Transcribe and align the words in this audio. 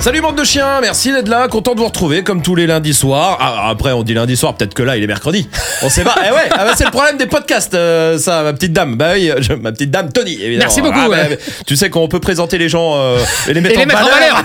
Salut 0.00 0.22
bande 0.22 0.36
de 0.38 0.44
chiens, 0.44 0.80
merci 0.80 1.12
d'être 1.12 1.28
là, 1.28 1.46
content 1.48 1.74
de 1.74 1.80
vous 1.80 1.86
retrouver 1.86 2.24
comme 2.24 2.40
tous 2.40 2.54
les 2.54 2.66
lundis 2.66 2.94
soirs. 2.94 3.36
Ah, 3.38 3.68
après 3.68 3.92
on 3.92 4.02
dit 4.02 4.14
lundi 4.14 4.34
soir, 4.34 4.56
peut-être 4.56 4.72
que 4.72 4.82
là 4.82 4.96
il 4.96 5.04
est 5.04 5.06
mercredi. 5.06 5.46
On 5.82 5.90
sait 5.90 6.04
pas. 6.04 6.14
Eh 6.26 6.32
ouais, 6.32 6.48
ah 6.52 6.64
bah, 6.64 6.72
c'est 6.76 6.84
le 6.84 6.90
problème 6.90 7.16
des 7.18 7.26
podcasts, 7.26 7.74
euh, 7.74 8.16
ça, 8.18 8.42
ma 8.42 8.52
petite 8.54 8.72
dame. 8.72 8.94
Bah 8.96 9.10
oui, 9.14 9.30
je- 9.40 9.52
ma 9.54 9.72
petite 9.72 9.90
dame 9.90 10.10
Tony, 10.12 10.34
évidemment. 10.34 10.58
Merci 10.58 10.80
beaucoup, 10.80 10.98
Ah, 11.02 11.08
bah, 11.08 11.16
ouais. 11.28 11.38
tu 11.66 11.76
sais 11.76 11.90
qu'on 11.90 12.08
peut 12.08 12.20
présenter 12.20 12.56
les 12.58 12.68
gens 12.68 12.94
euh, 12.96 13.18
et 13.48 13.52
les 13.54 13.60
mettre, 13.60 13.74
Et 13.74 13.78
les 13.78 13.84
en, 13.84 13.86
mettre 13.86 14.06
en 14.06 14.10
valeur. 14.10 14.44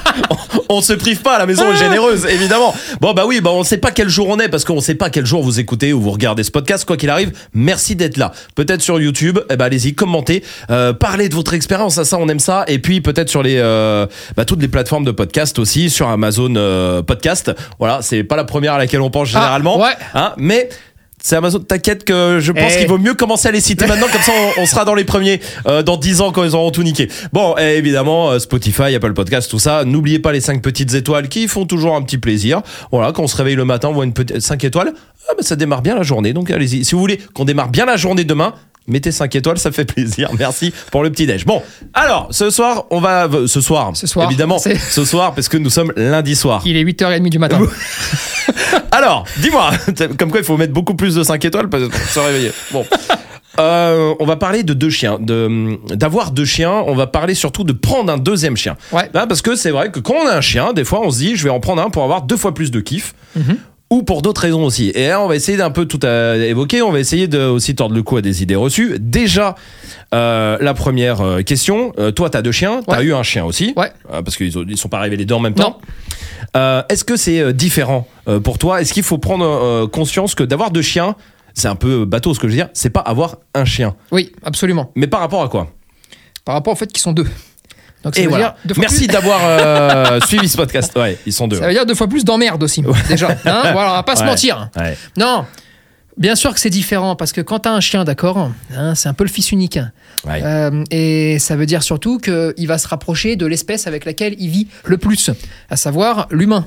on 0.68 0.80
se 0.80 0.92
prive 0.94 1.20
pas, 1.20 1.38
la 1.38 1.46
maison 1.46 1.70
est 1.72 1.76
généreuse, 1.76 2.26
évidemment. 2.26 2.74
Bon 3.00 3.12
bah 3.12 3.24
oui, 3.26 3.40
bah 3.40 3.50
on 3.52 3.64
sait 3.64 3.78
pas 3.78 3.90
quel 3.90 4.08
jour 4.08 4.28
on 4.28 4.38
est 4.38 4.48
parce 4.48 4.64
qu'on 4.64 4.80
sait 4.80 4.94
pas 4.94 5.10
quel 5.10 5.26
jour 5.26 5.42
vous 5.42 5.58
écoutez 5.60 5.92
ou 5.92 6.00
vous 6.00 6.10
regardez 6.10 6.42
ce 6.42 6.50
podcast. 6.50 6.84
Quoi 6.86 6.96
qu'il 6.96 7.10
arrive, 7.10 7.32
merci 7.54 7.96
d'être 7.96 8.16
là. 8.16 8.32
Peut-être 8.54 8.80
sur 8.82 9.00
YouTube, 9.00 9.38
eh 9.50 9.56
ben 9.56 9.66
allez-y, 9.66 9.94
commentez, 9.94 10.42
euh, 10.70 10.92
parlez 10.92 11.28
de 11.28 11.34
votre 11.34 11.52
expérience, 11.54 12.02
ça 12.02 12.18
on 12.18 12.28
aime 12.28 12.40
ça. 12.40 12.64
Et 12.68 12.78
puis 12.78 13.00
peut-être 13.00 13.28
sur 13.28 13.42
les 13.42 13.56
euh, 13.58 14.06
bah, 14.36 14.44
toutes 14.44 14.60
les 14.60 14.68
plateformes 14.68 14.85
de 14.86 15.10
podcast 15.10 15.58
aussi, 15.58 15.90
sur 15.90 16.08
Amazon 16.08 16.54
euh, 16.56 17.02
Podcast. 17.02 17.52
Voilà, 17.78 18.00
c'est 18.02 18.24
pas 18.24 18.36
la 18.36 18.44
première 18.44 18.74
à 18.74 18.78
laquelle 18.78 19.00
on 19.00 19.10
pense 19.10 19.28
généralement, 19.28 19.78
ouais. 19.78 19.90
hein, 20.14 20.32
mais 20.38 20.68
c'est 21.22 21.34
Amazon, 21.34 21.58
t'inquiète 21.58 22.04
que 22.04 22.38
je 22.40 22.52
pense 22.52 22.72
Eh. 22.74 22.78
qu'il 22.78 22.88
vaut 22.88 22.98
mieux 22.98 23.14
commencer 23.14 23.48
à 23.48 23.50
les 23.50 23.60
citer 23.60 23.86
maintenant, 23.86 24.06
comme 24.12 24.20
ça 24.22 24.30
on, 24.58 24.62
on 24.62 24.66
sera 24.66 24.84
dans 24.84 24.94
les 24.94 25.04
premiers 25.04 25.40
euh, 25.66 25.82
dans 25.82 25.96
10 25.96 26.20
ans 26.20 26.30
quand 26.30 26.44
ils 26.44 26.54
auront 26.54 26.70
tout 26.70 26.84
niqué. 26.84 27.08
Bon, 27.32 27.56
et 27.58 27.76
évidemment, 27.78 28.30
euh, 28.30 28.38
Spotify, 28.38 28.94
Apple 28.94 29.12
Podcast, 29.12 29.50
tout 29.50 29.58
ça. 29.58 29.84
N'oubliez 29.84 30.20
pas 30.20 30.30
les 30.32 30.40
5 30.40 30.62
petites 30.62 30.94
étoiles 30.94 31.28
qui 31.28 31.48
font 31.48 31.66
toujours 31.66 31.96
un 31.96 32.02
petit 32.02 32.18
plaisir. 32.18 32.62
Voilà, 32.92 33.10
quand 33.12 33.24
on 33.24 33.26
se 33.28 33.36
réveille 33.36 33.56
le 33.56 33.64
matin, 33.64 33.88
on 33.88 33.92
voit 33.92 34.04
une 34.04 34.12
petite 34.12 34.40
5 34.40 34.62
étoiles. 34.64 34.92
Ah, 35.28 35.32
bah, 35.36 35.42
ça 35.42 35.56
démarre 35.56 35.82
bien 35.82 35.96
la 35.96 36.04
journée, 36.04 36.32
donc 36.32 36.50
allez-y. 36.50 36.84
Si 36.84 36.94
vous 36.94 37.00
voulez 37.00 37.18
qu'on 37.34 37.44
démarre 37.44 37.70
bien 37.70 37.86
la 37.86 37.96
journée 37.96 38.22
demain, 38.22 38.54
mettez 38.88 39.12
5 39.12 39.34
étoiles, 39.34 39.58
ça 39.58 39.72
fait 39.72 39.84
plaisir. 39.84 40.30
Merci 40.38 40.72
pour 40.90 41.02
le 41.02 41.10
petit 41.10 41.26
déj. 41.26 41.44
Bon, 41.44 41.62
alors, 41.94 42.28
ce 42.30 42.50
soir, 42.50 42.84
on 42.90 43.00
va. 43.00 43.26
euh, 43.26 43.46
Ce 43.46 43.60
soir, 43.60 43.90
Ce 43.94 44.06
soir, 44.06 44.26
évidemment, 44.28 44.58
ce 44.58 45.04
soir, 45.04 45.34
parce 45.34 45.48
que 45.48 45.56
nous 45.56 45.70
sommes 45.70 45.92
lundi 45.96 46.36
soir. 46.36 46.62
Il 46.64 46.76
est 46.76 46.84
8h30 46.84 47.28
du 47.28 47.38
matin. 47.38 47.60
Alors, 48.92 49.24
dis-moi, 49.38 49.70
comme 50.18 50.30
quoi 50.30 50.40
il 50.40 50.46
faut 50.46 50.56
mettre 50.56 50.72
beaucoup 50.72 50.94
plus 50.94 51.14
de 51.14 51.22
5 51.22 51.44
étoiles 51.44 51.68
pour 51.68 51.80
se 51.80 52.18
réveiller. 52.18 52.52
Bon. 52.72 52.84
Euh, 53.58 54.14
on 54.20 54.26
va 54.26 54.36
parler 54.36 54.62
de 54.64 54.74
deux 54.74 54.90
chiens, 54.90 55.18
de 55.18 55.78
d'avoir 55.94 56.30
deux 56.30 56.44
chiens. 56.44 56.72
On 56.86 56.94
va 56.94 57.06
parler 57.06 57.34
surtout 57.34 57.64
de 57.64 57.72
prendre 57.72 58.12
un 58.12 58.18
deuxième 58.18 58.54
chien. 58.56 58.76
Ouais. 58.92 59.08
Parce 59.12 59.40
que 59.40 59.56
c'est 59.56 59.70
vrai 59.70 59.90
que 59.90 59.98
quand 59.98 60.14
on 60.14 60.26
a 60.28 60.36
un 60.36 60.40
chien, 60.42 60.74
des 60.74 60.84
fois 60.84 61.00
on 61.02 61.10
se 61.10 61.18
dit 61.18 61.36
je 61.36 61.44
vais 61.44 61.48
en 61.50 61.58
prendre 61.60 61.80
un 61.82 61.88
pour 61.88 62.02
avoir 62.02 62.22
deux 62.22 62.36
fois 62.36 62.52
plus 62.52 62.70
de 62.70 62.80
kiff. 62.80 63.14
Mhm. 63.34 63.56
Ou 63.88 64.02
pour 64.02 64.20
d'autres 64.20 64.40
raisons 64.40 64.64
aussi. 64.64 64.90
Et 64.96 65.06
là, 65.08 65.20
on 65.22 65.28
va 65.28 65.36
essayer 65.36 65.56
d'un 65.56 65.70
peu 65.70 65.86
tout 65.86 66.00
à 66.04 66.36
évoquer. 66.36 66.82
On 66.82 66.90
va 66.90 66.98
essayer 66.98 67.28
de 67.28 67.38
aussi 67.38 67.76
tordre 67.76 67.94
le 67.94 68.02
cou 68.02 68.16
à 68.16 68.20
des 68.22 68.42
idées 68.42 68.56
reçues. 68.56 68.96
Déjà, 68.98 69.54
euh, 70.12 70.58
la 70.60 70.74
première 70.74 71.20
euh, 71.20 71.42
question. 71.42 71.92
Euh, 71.98 72.10
toi, 72.10 72.28
t'as 72.28 72.42
deux 72.42 72.50
chiens. 72.50 72.80
T'as 72.84 72.98
Ouais. 72.98 73.04
eu 73.04 73.14
un 73.14 73.22
chien 73.22 73.44
aussi. 73.44 73.74
Ouais. 73.76 73.92
Euh, 74.12 74.22
parce 74.22 74.36
qu'ils 74.36 74.52
ils 74.68 74.76
sont 74.76 74.88
pas 74.88 74.98
arrivés 74.98 75.16
les 75.16 75.24
deux 75.24 75.34
en 75.36 75.40
même 75.40 75.54
temps. 75.54 75.78
Est-ce 76.54 77.04
que 77.04 77.16
c'est 77.16 77.52
différent 77.52 78.08
pour 78.42 78.56
toi? 78.58 78.80
Est-ce 78.80 78.92
qu'il 78.94 79.02
faut 79.02 79.18
prendre 79.18 79.86
conscience 79.86 80.34
que 80.34 80.42
d'avoir 80.42 80.70
deux 80.70 80.80
chiens, 80.82 81.14
c'est 81.54 81.68
un 81.68 81.76
peu 81.76 82.04
bateau 82.06 82.32
ce 82.34 82.40
que 82.40 82.48
je 82.48 82.52
veux 82.52 82.56
dire, 82.58 82.70
c'est 82.72 82.88
pas 82.90 83.00
avoir 83.00 83.36
un 83.54 83.66
chien? 83.66 83.94
Oui, 84.10 84.32
absolument. 84.42 84.90
Mais 84.96 85.06
par 85.06 85.20
rapport 85.20 85.42
à 85.42 85.48
quoi? 85.48 85.68
Par 86.46 86.54
rapport 86.54 86.72
au 86.72 86.76
fait 86.76 86.86
qu'ils 86.86 87.02
sont 87.02 87.12
deux. 87.12 87.26
Donc 88.06 88.14
ça 88.14 88.20
Et 88.20 88.24
veut 88.24 88.30
voilà. 88.30 88.44
dire 88.44 88.54
deux 88.66 88.74
fois 88.74 88.82
Merci 88.82 88.98
plus- 88.98 89.06
d'avoir 89.08 89.40
euh, 89.42 90.20
suivi 90.28 90.48
ce 90.48 90.56
podcast. 90.56 90.92
Ouais, 90.96 91.18
ils 91.26 91.32
sont 91.32 91.48
deux. 91.48 91.58
Ça 91.58 91.66
veut 91.66 91.72
dire 91.72 91.84
deux 91.86 91.96
fois 91.96 92.06
plus 92.06 92.24
d'emmerde 92.24 92.62
aussi, 92.62 92.84
déjà. 93.08 93.30
Hein 93.44 93.62
voilà, 93.72 93.90
on 93.90 93.94
va 93.96 94.02
pas 94.04 94.14
se 94.14 94.22
mentir. 94.22 94.70
Ouais. 94.76 94.96
Non, 95.16 95.44
bien 96.16 96.36
sûr 96.36 96.54
que 96.54 96.60
c'est 96.60 96.70
différent, 96.70 97.16
parce 97.16 97.32
que 97.32 97.40
quand 97.40 97.58
t'as 97.58 97.72
un 97.72 97.80
chien, 97.80 98.04
d'accord, 98.04 98.52
hein, 98.76 98.94
c'est 98.94 99.08
un 99.08 99.12
peu 99.14 99.24
le 99.24 99.30
fils 99.30 99.50
unique. 99.50 99.80
Ouais. 100.24 100.40
Euh, 100.44 100.84
et 100.92 101.40
ça 101.40 101.56
veut 101.56 101.66
dire 101.66 101.82
surtout 101.82 102.18
qu'il 102.18 102.66
va 102.68 102.78
se 102.78 102.86
rapprocher 102.86 103.34
de 103.34 103.44
l'espèce 103.44 103.88
avec 103.88 104.04
laquelle 104.04 104.36
il 104.38 104.50
vit 104.50 104.68
le 104.84 104.98
plus, 104.98 105.30
à 105.68 105.76
savoir 105.76 106.28
l'humain. 106.30 106.64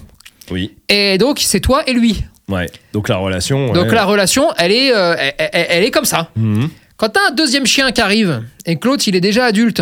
Oui. 0.52 0.76
Et 0.90 1.18
donc, 1.18 1.40
c'est 1.40 1.62
toi 1.62 1.84
et 1.88 1.94
lui. 1.94 2.26
Ouais. 2.50 2.70
Donc 2.92 3.08
la 3.08 3.16
relation. 3.18 3.72
Donc 3.72 3.86
ouais. 3.86 3.96
la 3.96 4.04
relation, 4.04 4.50
elle 4.58 4.72
est, 4.74 4.94
euh, 4.94 5.16
elle, 5.18 5.34
elle- 5.54 5.68
elle 5.70 5.84
est 5.86 5.92
comme 5.92 6.04
ça. 6.06 6.32
Mhm. 6.36 6.68
Quand 6.98 7.10
t'as 7.10 7.30
un 7.30 7.34
deuxième 7.34 7.66
chien 7.66 7.92
qui 7.94 8.02
arrive 8.02 8.44
et 8.66 8.76
que 8.76 8.86
l'autre 8.88 9.04
il 9.08 9.16
est 9.16 9.22
déjà 9.22 9.46
adulte, 9.46 9.82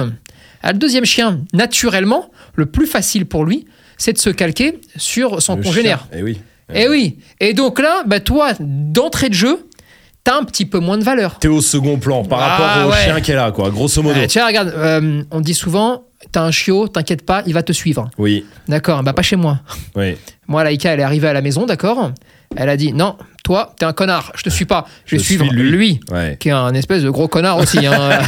ah, 0.69 0.73
le 0.73 0.78
deuxième 0.79 1.05
chien, 1.05 1.39
naturellement, 1.53 2.29
le 2.55 2.66
plus 2.66 2.85
facile 2.88 3.25
pour 3.25 3.45
lui, 3.45 3.66
c'est 3.97 4.13
de 4.13 4.17
se 4.17 4.29
calquer 4.29 4.79
sur 4.95 5.41
son 5.41 5.55
Le 5.55 5.63
congénère. 5.63 6.07
chien. 6.11 6.19
Eh 6.19 6.23
oui. 6.23 6.38
Et 6.73 6.88
oui. 6.89 7.17
Et 7.39 7.53
donc 7.53 7.79
là, 7.79 8.03
bah 8.05 8.19
toi, 8.19 8.51
d'entrée 8.59 9.29
de 9.29 9.33
jeu, 9.33 9.66
t'as 10.23 10.38
un 10.38 10.44
petit 10.44 10.66
peu 10.66 10.79
moins 10.79 10.97
de 10.97 11.03
valeur. 11.03 11.39
T'es 11.39 11.47
au 11.47 11.61
second 11.61 11.97
plan 11.97 12.23
par 12.25 12.39
Ah, 12.41 12.47
rapport 12.57 12.88
au 12.88 12.91
ouais. 12.91 13.03
chien 13.06 13.22
qui 13.22 13.31
est 13.31 13.35
là, 13.35 13.51
quoi. 13.51 13.69
Grosso 13.69 14.01
modo. 14.03 14.19
Tiens, 14.27 14.45
regarde, 14.45 14.73
euh, 14.75 15.23
on 15.31 15.39
dit 15.39 15.53
souvent, 15.53 16.03
t'as 16.33 16.41
un 16.44 16.51
chiot, 16.51 16.89
t'inquiète 16.89 17.25
pas, 17.25 17.44
il 17.47 17.53
va 17.53 17.63
te 17.63 17.72
suivre. 17.72 18.09
Oui. 18.17 18.45
D'accord, 18.67 19.01
bah 19.03 19.13
pas 19.13 19.22
chez 19.22 19.38
moi. 19.38 19.59
Oui. 19.95 20.16
Moi, 20.47 20.63
Laïka, 20.66 20.91
elle 20.94 21.00
est 21.00 21.03
arrivée 21.03 21.29
à 21.29 21.33
la 21.33 21.41
maison, 21.41 21.66
d'accord 21.66 22.11
Elle 22.57 22.67
a 22.69 22.75
dit, 22.77 22.91
non, 22.91 23.16
toi, 23.47 23.73
t'es 23.79 23.85
un 23.85 23.93
connard, 23.93 24.33
je 24.35 24.43
te 24.43 24.49
suis 24.49 24.65
pas, 24.65 24.85
je 25.05 25.15
vais 25.15 25.19
Je 25.19 25.23
suivre 25.23 25.45
suis 25.45 25.55
lui. 25.55 25.71
lui. 25.71 25.99
Ouais. 26.11 26.35
qui 26.37 26.49
est 26.49 26.51
un 26.51 26.73
espèce 26.73 27.01
de 27.01 27.09
gros 27.09 27.29
connard 27.29 27.57
aussi. 27.57 27.85
hein. 27.85 28.19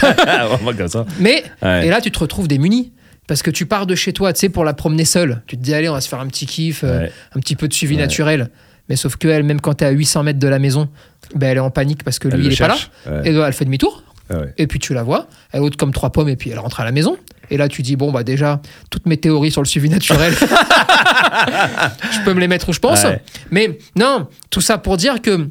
Mais, 1.20 1.44
Ouais. 1.62 1.88
et 1.88 1.90
là, 1.90 2.00
tu 2.00 2.10
te 2.10 2.20
retrouves 2.20 2.48
démuni. 2.48 2.94
Parce 3.28 3.44
que 3.44 3.52
tu 3.52 3.66
pars 3.68 3.86
de 3.86 3.94
chez 3.96 4.12
toi, 4.14 4.32
tu 4.34 4.40
sais, 4.40 4.50
pour 4.50 4.64
la 4.66 4.74
promener 4.74 5.06
seule. 5.06 5.42
Tu 5.46 5.56
te 5.56 5.62
dis, 5.62 5.74
allez, 5.76 5.88
on 5.90 5.94
va 5.94 6.02
se 6.02 6.08
faire 6.10 6.20
un 6.20 6.26
petit 6.28 6.48
kiff, 6.48 6.82
euh, 6.84 7.06
un 7.36 7.40
petit 7.42 7.56
peu 7.56 7.68
de 7.68 7.74
suivi 7.74 7.96
naturel. 7.98 8.50
Mais 8.88 8.96
sauf 8.96 9.18
que 9.18 9.28
elle, 9.28 9.44
même 9.44 9.62
quand 9.62 9.76
t'es 9.76 9.86
à 9.86 9.92
800 9.92 10.24
mètres 10.24 10.40
de 10.40 10.48
la 10.48 10.58
maison, 10.58 10.90
ben, 11.36 11.50
elle 11.50 11.58
est 11.58 11.60
en 11.60 11.70
panique 11.70 12.04
parce 12.04 12.18
que 12.18 12.28
Elle 12.28 12.40
lui, 12.40 12.48
il 12.48 12.54
est 12.54 12.58
pas 12.58 12.70
là. 12.70 13.22
Et 13.26 13.32
donc, 13.34 13.44
elle 13.46 13.54
fait 13.54 13.66
demi-tour. 13.66 14.04
Ah 14.30 14.38
ouais. 14.40 14.54
Et 14.58 14.68
puis 14.68 14.80
tu 14.80 14.94
la 14.94 15.04
vois, 15.04 15.28
elle 15.52 15.62
ôte 15.62 15.76
comme 15.76 15.92
trois 15.92 16.12
pommes 16.12 16.30
et 16.30 16.36
puis 16.36 16.50
elle 16.52 16.60
rentre 16.60 16.80
à 16.80 16.86
la 16.86 16.92
maison. 16.92 17.18
Et 17.52 17.58
là, 17.58 17.68
tu 17.68 17.82
dis, 17.82 17.96
bon, 17.96 18.12
bah 18.12 18.24
déjà, 18.24 18.62
toutes 18.92 19.08
mes 19.08 19.18
théories 19.18 19.50
sur 19.52 19.62
le 19.64 19.68
suivi 19.68 19.90
naturel, 19.90 20.34
je 22.12 22.24
peux 22.24 22.34
me 22.34 22.40
les 22.40 22.48
mettre 22.48 22.70
où 22.70 22.74
je 22.74 22.80
pense. 22.80 23.04
Ouais. 23.04 23.22
Mais 23.52 23.80
non, 23.96 24.28
tout 24.50 24.62
ça 24.62 24.78
pour 24.78 24.98
dire 24.98 25.22
que 25.22 25.50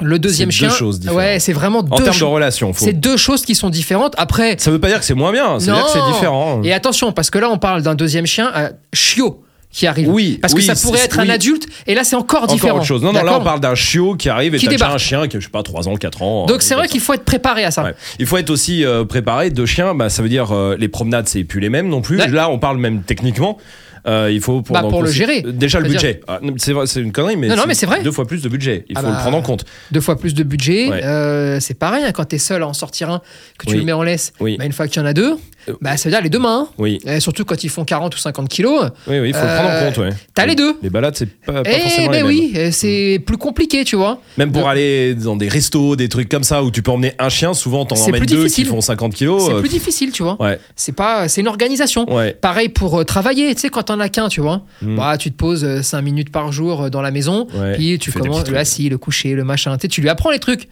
le 0.00 0.18
deuxième 0.18 0.50
C'est 0.50 0.60
deux 0.64 0.68
chien, 0.70 0.78
choses 0.78 1.00
différentes. 1.00 1.18
ouais, 1.18 1.38
c'est 1.40 1.52
vraiment 1.52 1.80
En 1.80 1.82
deux 1.82 2.04
termes 2.04 2.18
de 2.18 2.24
relation, 2.24 2.72
faut... 2.72 2.84
C'est 2.84 2.92
deux 2.92 3.16
choses 3.16 3.44
qui 3.44 3.54
sont 3.54 3.68
différentes. 3.68 4.14
Après, 4.16 4.56
ça 4.58 4.70
veut 4.70 4.78
pas 4.80 4.88
dire 4.88 5.00
que 5.00 5.04
c'est 5.04 5.14
moins 5.14 5.32
bien. 5.32 5.58
Ça 5.60 5.72
veut 5.72 5.76
dire 5.76 5.86
que 5.86 5.92
c'est 5.92 6.12
différent. 6.12 6.62
et 6.62 6.72
attention, 6.72 7.12
parce 7.12 7.30
que 7.30 7.38
là, 7.38 7.50
on 7.50 7.58
parle 7.58 7.82
d'un 7.82 7.94
deuxième 7.94 8.26
chien, 8.26 8.50
euh, 8.56 8.70
chiot, 8.94 9.42
qui 9.70 9.86
arrive. 9.86 10.08
Oui, 10.08 10.38
Parce 10.40 10.54
oui, 10.54 10.60
que 10.66 10.74
ça 10.74 10.74
pourrait 10.74 11.04
être 11.04 11.18
un 11.18 11.28
adulte, 11.28 11.66
et 11.86 11.94
là, 11.94 12.02
c'est 12.04 12.16
encore, 12.16 12.44
Encore 12.44 12.54
différent. 12.54 12.76
autre 12.78 12.86
chose. 12.86 13.02
Non, 13.02 13.12
non, 13.12 13.22
là, 13.22 13.38
on 13.38 13.44
parle 13.44 13.60
d'un 13.60 13.74
chiot 13.74 14.14
qui 14.16 14.28
arrive 14.28 14.54
et 14.54 14.58
Qui 14.58 14.66
déjà 14.68 14.90
un 14.90 14.98
chien 14.98 15.28
qui 15.28 15.36
a, 15.36 15.40
je 15.40 15.44
sais 15.44 15.50
pas, 15.50 15.62
3 15.62 15.88
ans, 15.88 15.96
4 15.96 16.22
ans. 16.22 16.46
Donc 16.46 16.62
c'est 16.62 16.74
vrai 16.74 16.88
qu'il 16.88 17.00
faut 17.00 17.12
être 17.12 17.24
préparé 17.24 17.64
à 17.64 17.70
ça. 17.70 17.84
Ouais. 17.84 17.94
Il 18.18 18.26
faut 18.26 18.38
être 18.38 18.50
aussi 18.50 18.84
euh, 18.84 19.04
préparé. 19.04 19.50
Deux 19.50 19.66
chiens, 19.66 19.94
bah, 19.94 20.08
ça 20.08 20.22
veut 20.22 20.28
dire 20.30 20.52
euh, 20.52 20.76
les 20.78 20.88
promenades, 20.88 21.28
c'est 21.28 21.44
plus 21.44 21.60
les 21.60 21.68
mêmes 21.68 21.88
non 21.88 22.00
plus. 22.00 22.18
Ouais. 22.18 22.28
Là, 22.28 22.48
on 22.50 22.58
parle 22.58 22.78
même 22.78 23.02
techniquement. 23.02 23.58
Euh, 24.06 24.30
il 24.32 24.40
faut 24.40 24.62
pour, 24.62 24.72
Bah, 24.74 24.84
pour 24.88 25.02
le 25.02 25.10
gérer. 25.10 25.42
Déjà 25.42 25.80
le 25.80 25.88
budget. 25.88 26.20
Ah, 26.28 26.40
c'est 26.86 27.00
une 27.00 27.12
connerie, 27.12 27.36
mais 27.36 27.48
Non, 27.48 27.56
non, 27.56 27.64
mais 27.66 27.74
c'est 27.74 27.84
vrai. 27.84 28.02
Deux 28.02 28.12
fois 28.12 28.26
plus 28.26 28.40
de 28.42 28.48
budget. 28.48 28.84
Il 28.88 28.96
Ah 28.96 29.00
faut 29.00 29.06
bah, 29.08 29.12
le 29.16 29.18
prendre 29.20 29.36
en 29.36 29.42
compte. 29.42 29.66
Deux 29.92 30.00
fois 30.00 30.16
plus 30.18 30.32
de 30.34 30.42
budget, 30.44 30.88
Ouais. 30.88 31.04
euh, 31.04 31.60
c'est 31.60 31.74
pareil. 31.74 32.04
hein, 32.04 32.12
quand 32.12 32.24
t'es 32.24 32.38
seul 32.38 32.62
à 32.62 32.66
en 32.68 32.72
sortir 32.72 33.10
un, 33.10 33.20
que 33.58 33.66
tu 33.66 33.72
Oui. 33.72 33.80
le 33.80 33.84
mets 33.84 33.92
en 33.92 34.02
laisse, 34.02 34.32
Oui. 34.40 34.56
bah, 34.58 34.64
une 34.64 34.72
fois 34.72 34.88
qu'il 34.88 35.02
y 35.02 35.04
en 35.04 35.06
a 35.06 35.12
deux, 35.12 35.36
bah, 35.80 35.96
ça 35.96 36.08
veut 36.08 36.14
dire 36.14 36.22
les 36.22 36.28
deux 36.30 36.38
mains. 36.38 36.66
hein. 36.68 36.74
Oui, 36.78 36.98
Et 37.06 37.20
surtout 37.20 37.44
quand 37.44 37.62
ils 37.64 37.68
font 37.68 37.84
40 37.84 38.14
ou 38.14 38.18
50 38.18 38.48
kilos. 38.48 38.90
oui, 39.06 39.18
oui, 39.20 39.28
il 39.30 39.34
faut 39.34 39.40
le 39.42 39.46
Euh, 39.48 39.58
prendre 39.58 39.74
en 39.74 39.84
compte. 39.86 39.98
Ouais. 39.98 40.10
t'as 40.34 40.46
les 40.46 40.54
deux. 40.54 40.76
Les 40.82 40.90
balades, 40.90 41.16
c'est 41.16 41.26
pas, 41.26 41.62
pas 41.62 41.70
Eh 41.70 41.80
forcément 41.80 42.10
ben 42.10 42.16
les 42.16 42.22
oui, 42.22 42.52
euh, 42.56 42.68
c'est 42.72 43.22
plus 43.24 43.36
compliqué, 43.36 43.84
tu 43.84 43.96
vois. 43.96 44.20
Même 44.36 44.52
pour 44.52 44.68
aller 44.68 45.14
dans 45.14 45.36
des 45.36 45.48
restos, 45.48 45.96
des 45.96 46.08
trucs 46.08 46.28
comme 46.28 46.44
ça 46.44 46.62
où 46.62 46.70
tu 46.70 46.82
peux 46.82 46.90
emmener 46.90 47.12
un 47.18 47.28
chien, 47.28 47.54
souvent 47.54 47.84
t'en 47.84 47.96
emmènes 47.96 48.24
deux 48.24 48.36
difficile. 48.44 48.64
qui 48.64 48.70
font 48.70 48.80
50 48.80 49.14
kilos. 49.14 49.44
C'est 49.46 49.52
euh, 49.54 49.60
plus 49.60 49.68
difficile, 49.68 50.12
tu 50.12 50.22
vois. 50.22 50.36
Ouais, 50.40 50.58
C'est 50.76 50.92
pas, 50.94 51.28
c'est 51.28 51.40
une 51.40 51.48
organisation. 51.48 52.12
ouais. 52.12 52.32
Pareil 52.32 52.68
pour 52.68 52.98
euh, 53.00 53.04
travailler, 53.04 53.54
tu 53.54 53.60
sais, 53.62 53.68
quand 53.68 53.84
t'en 53.84 54.00
as 54.00 54.08
qu'un, 54.08 54.28
tu 54.28 54.40
vois. 54.40 54.62
Mm. 54.82 54.96
Bah, 54.96 55.16
tu 55.18 55.30
te 55.30 55.36
poses 55.36 55.80
5 55.82 56.02
minutes 56.02 56.30
par 56.32 56.52
jour 56.52 56.82
euh, 56.84 56.90
dans 56.90 57.02
la 57.02 57.10
maison, 57.10 57.46
puis 57.74 57.98
tu 57.98 58.10
tu 58.10 58.18
commences 58.18 58.48
le 58.48 58.56
assis, 58.56 58.88
le 58.88 58.96
coucher, 58.98 59.34
le 59.34 59.44
machin. 59.44 59.76
Tu 59.76 59.82
sais, 59.82 59.88
tu 59.88 60.00
lui 60.00 60.08
apprends 60.08 60.30
les 60.30 60.38
trucs. 60.38 60.68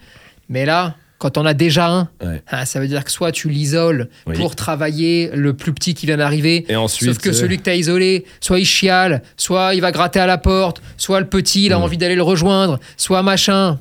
Mais 0.49 0.65
là, 0.65 0.95
quand 1.19 1.37
on 1.37 1.45
a 1.45 1.53
déjà 1.53 1.89
un, 1.89 2.09
Ouais. 2.23 2.41
ah, 2.47 2.65
ça 2.65 2.79
veut 2.79 2.87
dire 2.87 3.03
que 3.03 3.11
soit 3.11 3.31
tu 3.31 3.49
l'isoles 3.49 4.09
Oui. 4.27 4.35
pour 4.37 4.55
travailler 4.55 5.31
le 5.33 5.53
plus 5.55 5.73
petit 5.73 5.93
qui 5.95 6.05
vient 6.05 6.17
d'arriver. 6.17 6.65
Et 6.69 6.75
ensuite, 6.75 7.09
Sauf 7.09 7.17
que 7.17 7.29
euh, 7.29 7.33
celui 7.33 7.57
que 7.57 7.63
tu 7.63 7.69
as 7.69 7.75
isolé, 7.75 8.25
soit 8.39 8.59
il 8.59 8.65
chiale, 8.65 9.23
soit 9.35 9.73
il 9.73 9.81
va 9.81 9.91
gratter 9.91 10.19
à 10.19 10.27
la 10.27 10.37
porte, 10.37 10.81
soit 10.97 11.19
le 11.19 11.27
petit, 11.27 11.65
il 11.65 11.73
a 11.73 11.79
Mm. 11.79 11.83
envie 11.83 11.97
d'aller 11.97 12.15
le 12.15 12.23
rejoindre, 12.23 12.79
soit 12.97 13.23
machin. 13.23 13.79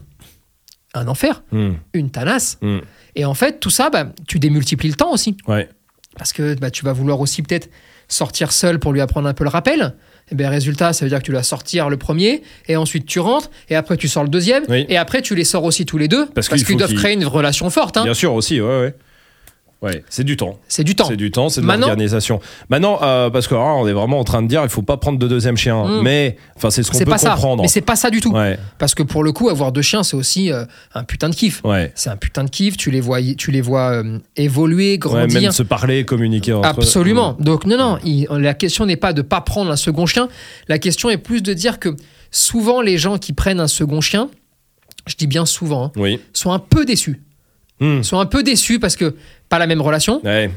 Un 0.95 1.09
enfer, 1.09 1.43
hmm, 1.53 1.73
une 1.93 2.11
tanasse. 2.11 2.57
hmm, 2.63 2.79
Et 3.17 3.25
en 3.27 3.35
fait, 3.35 3.61
tout 3.61 3.69
ça, 3.71 3.91
bah, 3.91 4.07
tu 4.27 4.39
démultiplies 4.39 4.89
le 4.89 4.95
temps 4.97 5.13
aussi. 5.13 5.37
ouais. 5.47 5.69
Parce 6.17 6.33
que 6.33 6.55
bah, 6.55 6.71
tu 6.71 6.83
vas 6.87 6.95
vouloir 6.95 7.21
aussi 7.21 7.43
peut-être 7.43 7.69
sortir 8.09 8.51
seul 8.53 8.79
pour 8.79 8.95
lui 8.95 9.03
apprendre 9.03 9.29
un 9.29 9.35
peu 9.35 9.45
le 9.45 9.51
rappel. 9.51 9.95
Et 10.33 10.35
bien, 10.35 10.51
résultat, 10.51 10.93
ça 10.93 11.05
veut 11.05 11.09
dire 11.09 11.19
que 11.21 11.25
tu 11.25 11.31
dois 11.31 11.45
sortir 11.45 11.89
le 11.89 11.97
premier, 11.97 12.43
et 12.69 12.77
ensuite 12.77 13.07
tu 13.07 13.21
rentres, 13.21 13.49
et 13.71 13.77
après 13.77 13.97
tu 13.97 14.09
sors 14.09 14.25
le 14.25 14.29
deuxième, 14.29 14.65
Oui. 14.69 14.85
et 14.89 14.97
après 14.97 15.23
tu 15.23 15.37
les 15.37 15.45
sors 15.45 15.63
aussi 15.63 15.87
tous 15.87 15.99
les 15.99 16.09
deux, 16.09 16.27
Parce 16.27 16.49
parce, 16.49 16.63
qu'il 16.63 16.67
qu'ils 16.67 16.77
doivent 16.77 16.95
créer 16.95 17.13
une 17.15 17.25
relation 17.25 17.71
forte. 17.71 17.97
hein. 17.97 18.03
Bien 18.03 18.15
sûr 18.15 18.35
aussi, 18.35 18.61
ouais, 18.61 18.81
ouais. 18.81 18.95
Ouais, 19.87 20.05
c'est 20.09 20.25
du 20.25 20.37
temps. 20.37 20.59
C'est 20.69 20.85
du 20.85 20.95
temps. 20.95 21.07
C'est 21.09 21.17
du 21.17 21.31
temps, 21.31 21.49
c'est 21.49 21.61
de 21.61 21.67
l'organisation. 21.67 22.41
Maintenant, 22.69 22.99
euh, 23.03 23.31
parce 23.31 23.47
que 23.49 23.55
là, 23.55 23.61
on 23.77 23.87
est 23.89 23.93
vraiment 23.93 24.19
en 24.21 24.25
train 24.25 24.43
de 24.43 24.49
dire, 24.49 24.63
il 24.63 24.69
faut 24.69 24.83
pas 24.83 24.97
prendre 24.97 25.19
de 25.19 25.29
deuxième 25.29 25.57
chien. 25.57 25.85
Mm. 25.85 26.03
Mais, 26.03 26.37
enfin, 26.57 26.71
c'est 26.71 26.83
ce 26.83 26.91
qu'on 26.91 26.99
peut 26.99 27.05
pas 27.05 27.19
ça. 27.19 27.31
comprendre. 27.31 27.63
Mais 27.63 27.69
c'est 27.69 27.81
pas 27.81 27.97
ça 27.97 28.11
du 28.11 28.21
tout. 28.21 28.33
Ouais, 28.33 28.59
Parce 28.79 28.95
que 28.95 29.03
pour 29.03 29.23
le 29.25 29.33
coup, 29.33 29.49
avoir 29.49 29.73
deux 29.73 29.83
chiens, 29.83 30.03
c'est 30.03 30.17
aussi 30.17 30.53
euh, 30.53 30.65
un 30.95 31.05
putain 31.05 31.29
de 31.29 31.35
kiff. 31.35 31.61
ouais. 31.65 31.93
C'est 31.95 32.11
un 32.11 32.17
putain 32.17 32.45
de 32.45 32.51
kiff. 32.51 32.77
Tu 32.77 32.91
les 32.91 33.01
vois, 33.01 33.19
tu 33.37 33.51
les 33.51 33.61
vois 33.61 33.93
euh, 33.93 34.19
évoluer, 34.37 34.93
Ouais, 34.93 34.99
grandir. 34.99 35.41
même 35.41 35.53
se 35.53 35.63
parler, 35.63 36.05
communiquer 36.05 36.53
entre 36.53 36.69
eux. 36.69 36.73
Absolument. 36.83 37.37
Donc 37.41 37.65
non, 37.67 37.77
non, 37.79 37.99
il- 38.05 38.27
la 38.31 38.55
question 38.55 38.87
n'est 38.87 38.97
pas 38.97 39.13
de 39.13 39.23
pas 39.23 39.41
prendre 39.41 39.71
un 39.71 39.77
second 39.77 40.07
chien. 40.07 40.29
La 40.69 40.79
question 40.79 41.11
est 41.11 41.19
plus 41.19 41.43
de 41.43 41.53
dire 41.53 41.79
que 41.79 41.95
souvent 42.31 42.81
les 42.81 42.99
gens 42.99 43.19
qui 43.19 43.33
prennent 43.33 43.61
un 43.61 43.69
second 43.69 44.01
chien, 44.01 44.29
je 45.07 45.15
dis 45.17 45.27
bien 45.27 45.47
souvent, 45.47 45.85
hein, 45.87 45.93
Oui. 45.97 46.21
sont 46.33 46.51
un 46.53 46.59
peu 46.59 46.85
déçus. 46.85 47.23
Mm. 47.81 48.03
Sont 48.03 48.19
un 48.19 48.27
peu 48.27 48.43
déçus 48.43 48.79
parce 48.79 48.97
que 48.97 49.15
pas 49.49 49.59
la 49.59 49.67
même 49.67 49.81
relation, 49.83 50.21
Ouais. 50.25 50.51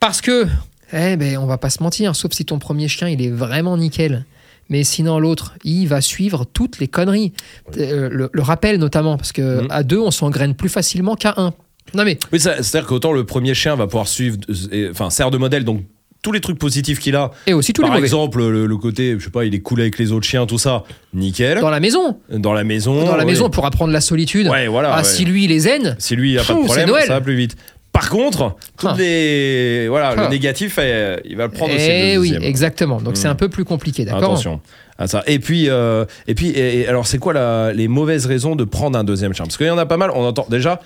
parce 0.00 0.20
que, 0.20 0.46
eh 0.92 1.16
ben, 1.16 1.38
on 1.38 1.46
va 1.46 1.58
pas 1.58 1.70
se 1.70 1.82
mentir, 1.82 2.14
sauf 2.14 2.32
si 2.32 2.44
ton 2.44 2.58
premier 2.58 2.88
chien 2.88 3.08
il 3.08 3.22
est 3.22 3.30
vraiment 3.30 3.76
nickel. 3.76 4.24
Mais 4.70 4.84
sinon 4.84 5.18
l'autre, 5.18 5.54
il 5.64 5.86
va 5.86 6.02
suivre 6.02 6.44
toutes 6.44 6.78
les 6.78 6.88
conneries. 6.88 7.32
Euh, 7.78 8.10
le, 8.12 8.28
le 8.30 8.42
rappel 8.42 8.76
notamment, 8.78 9.16
parce 9.16 9.32
que 9.32 9.62
Mhm. 9.62 9.66
à 9.70 9.82
deux 9.82 9.98
on 9.98 10.10
s'engraine 10.10 10.54
plus 10.54 10.68
facilement 10.68 11.14
qu'à 11.16 11.32
un. 11.38 11.54
Non 11.94 12.04
mais 12.04 12.18
Oui, 12.32 12.38
c'est-à-dire 12.38 12.86
qu'autant 12.86 13.12
le 13.12 13.24
premier 13.24 13.54
chien 13.54 13.74
va 13.76 13.86
pouvoir 13.86 14.06
suivre, 14.08 14.36
euh, 14.72 14.90
enfin, 14.90 15.08
sert 15.08 15.30
de 15.30 15.38
modèle, 15.38 15.64
donc 15.64 15.82
tous 16.22 16.32
les 16.32 16.40
trucs 16.40 16.58
positifs 16.58 16.98
qu'il 16.98 17.14
a. 17.16 17.30
et 17.46 17.54
aussi 17.54 17.72
tous 17.72 17.82
les 17.82 17.88
Par 17.88 17.96
mauvais. 17.96 18.06
exemple, 18.06 18.38
le, 18.40 18.66
le 18.66 18.76
côté, 18.76 19.14
je 19.18 19.24
sais 19.24 19.30
pas, 19.30 19.44
il 19.44 19.54
est 19.54 19.60
cool 19.60 19.80
avec 19.80 19.98
les 19.98 20.10
autres 20.12 20.26
chiens, 20.26 20.46
tout 20.46 20.58
ça, 20.58 20.82
nickel. 21.14 21.60
Dans 21.60 21.70
la 21.70 21.80
maison, 21.80 22.18
Dans 22.30 22.52
la 22.52 22.64
maison. 22.64 23.04
dans 23.04 23.12
la 23.12 23.18
ouais. 23.18 23.24
maison 23.24 23.50
pour 23.50 23.64
apprendre 23.66 23.92
la 23.92 24.00
solitude. 24.00 24.48
Ouais, 24.48 24.66
voilà. 24.66 24.92
ah 24.94 24.98
ouais. 24.98 25.04
si 25.04 25.24
lui 25.24 25.44
il 25.44 25.52
est 25.52 25.60
zen, 25.60 25.96
Si 25.98 26.16
lui, 26.16 26.32
il 26.32 26.38
a 26.38 26.42
pas 26.42 26.54
de 26.54 26.58
problème, 26.64 26.88
Noël. 26.88 27.04
ça 27.06 27.14
va 27.14 27.20
plus 27.20 27.36
vite. 27.36 27.56
Par 27.92 28.10
contre, 28.10 28.56
toutes 28.76 28.90
Ah. 28.92 28.96
les, 28.98 29.86
voilà, 29.88 30.14
Ah. 30.16 30.22
le 30.24 30.28
négatif, 30.28 30.78
eh, 30.80 31.16
il 31.24 31.36
va 31.36 31.44
le 31.46 31.50
prendre 31.52 31.74
aussi. 31.74 31.86
Eh 31.88 32.18
oui, 32.18 32.34
exactement. 32.42 33.00
Donc 33.00 33.16
c'est 33.16 33.28
un 33.28 33.34
peu 33.34 33.48
plus 33.48 33.64
compliqué, 33.64 34.04
d'accord 34.04 34.22
Attention 34.24 34.60
à 34.98 35.06
ça. 35.06 35.22
Et 35.26 35.38
puis, 35.38 35.68
euh, 35.68 36.04
et 36.26 36.34
puis, 36.34 36.48
et 36.50 36.86
alors, 36.88 37.06
c'est 37.06 37.18
quoi 37.18 37.32
la- 37.32 37.72
les 37.72 37.86
mauvaises 37.88 38.26
raisons 38.26 38.56
de 38.56 38.64
prendre 38.64 38.98
un 38.98 39.04
deuxième 39.04 39.32
chien? 39.34 39.44
Parce 39.46 39.56
qu'il 39.56 39.66
y 39.66 39.70
en 39.70 39.78
a 39.78 39.86
pas 39.86 39.96
mal. 39.96 40.10
On 40.14 40.24
entend 40.24 40.46
déjà 40.50 40.80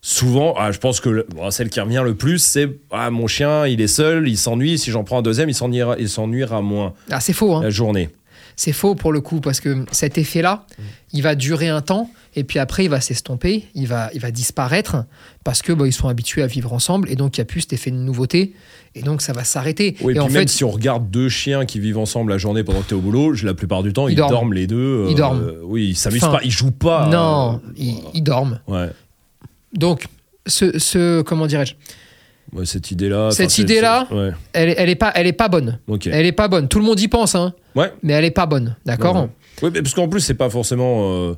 souvent. 0.00 0.54
ah, 0.58 0.72
je 0.72 0.78
pense 0.78 1.00
que 1.00 1.08
le- 1.08 1.26
bon, 1.34 1.50
celle 1.50 1.70
qui 1.70 1.80
revient 1.80 2.02
le 2.04 2.14
plus, 2.14 2.38
c'est 2.38 2.68
ah, 2.90 3.10
mon 3.10 3.26
chien, 3.26 3.66
il 3.66 3.80
est 3.80 3.86
seul, 3.86 4.28
il 4.28 4.36
s'ennuie. 4.38 4.78
Si 4.78 4.90
j'en 4.90 5.04
prends 5.04 5.18
un 5.18 5.22
deuxième, 5.22 5.48
il 5.48 5.54
s'ennuiera, 5.54 5.96
il 5.98 6.08
s'ennuiera 6.08 6.62
moins 6.62 6.94
Ah 7.10 7.20
c'est 7.20 7.32
faux, 7.32 7.54
hein. 7.54 7.62
la 7.62 7.70
journée. 7.70 8.10
C'est 8.56 8.72
faux 8.72 8.94
pour 8.94 9.10
le 9.12 9.22
coup 9.22 9.40
parce 9.40 9.58
que 9.60 9.86
cet 9.90 10.18
effet-là, 10.18 10.66
Mm. 10.78 10.82
il 11.14 11.22
va 11.22 11.34
durer 11.34 11.68
un 11.68 11.80
temps 11.80 12.10
et 12.36 12.44
puis 12.44 12.58
après 12.58 12.84
il 12.84 12.90
va 12.90 13.00
s'estomper, 13.00 13.64
il 13.74 13.86
va, 13.86 14.10
il 14.12 14.20
va 14.20 14.30
disparaître 14.30 15.04
parce 15.44 15.62
que 15.62 15.72
bah, 15.72 15.86
ils 15.86 15.92
sont 15.94 16.08
habitués 16.08 16.42
à 16.42 16.46
vivre 16.46 16.72
ensemble 16.74 17.10
et 17.10 17.16
donc 17.16 17.38
il 17.38 17.40
n'y 17.40 17.42
a 17.42 17.46
plus 17.46 17.62
cet 17.62 17.72
effet 17.72 17.90
de 17.90 17.96
nouveauté 17.96 18.52
et 18.94 19.00
donc 19.02 19.22
ça 19.22 19.32
va 19.32 19.44
s'arrêter. 19.44 19.96
Oui, 20.02 20.08
et 20.08 20.10
et 20.10 20.14
puis 20.14 20.18
en 20.20 20.24
même 20.28 20.42
fait, 20.42 20.48
si 20.48 20.64
on 20.64 20.70
regarde 20.70 21.10
deux 21.10 21.30
chiens 21.30 21.64
qui 21.64 21.80
vivent 21.80 21.96
ensemble 21.98 22.32
la 22.32 22.38
journée 22.38 22.62
pendant 22.62 22.82
que 22.82 22.88
tu 22.88 22.94
es 22.94 22.96
au 22.98 23.00
boulot, 23.00 23.32
la 23.42 23.54
plupart 23.54 23.82
du 23.82 23.94
temps, 23.94 24.08
Ils 24.08 24.12
ils, 24.12 24.16
dorment. 24.16 24.30
dorment. 24.32 24.52
les 24.52 24.66
deux. 24.66 25.06
Ils 25.08 25.14
dorment. 25.14 25.40
euh, 25.42 25.60
oui, 25.64 25.88
ils 25.90 25.96
s'amusent 25.96 26.22
Enfin, 26.24 26.38
pas, 26.38 26.44
ils 26.44 26.50
jouent 26.50 26.70
pas. 26.70 27.08
non, 27.08 27.62
ils, 27.78 28.02
ils 28.12 28.22
dorment. 28.22 28.60
euh, 28.68 28.86
ouais. 28.88 28.92
Donc 29.72 30.04
ce, 30.46 30.78
ce 30.78 31.22
comment 31.22 31.46
dirais-je, 31.46 31.74
Ouais, 32.52 32.66
cette 32.66 32.90
idée-là. 32.90 33.30
Cette 33.30 33.58
idée-là 33.58 34.08
Ouais. 34.10 34.30
elle, 34.52 34.70
est- 34.70 34.74
elle 34.76 34.88
est 34.88 34.96
pas, 34.96 35.12
elle 35.14 35.28
est 35.28 35.32
pas 35.32 35.48
bonne. 35.48 35.78
Elle 36.06 36.26
est 36.26 36.32
pas 36.32 36.48
bonne. 36.48 36.66
Tout 36.66 36.80
le 36.80 36.84
monde 36.84 36.98
y 36.98 37.06
pense, 37.06 37.36
hein, 37.36 37.54
Ouais. 37.76 37.92
mais 38.02 38.12
elle 38.14 38.24
est 38.24 38.32
pas 38.32 38.46
bonne, 38.46 38.76
d'accord? 38.84 39.28
Oui, 39.62 39.70
mais 39.72 39.82
parce 39.82 39.94
qu'en 39.94 40.08
plus, 40.08 40.20
c'est 40.20 40.34
pas 40.34 40.50
forcément. 40.50 41.12
euh, 41.30 41.34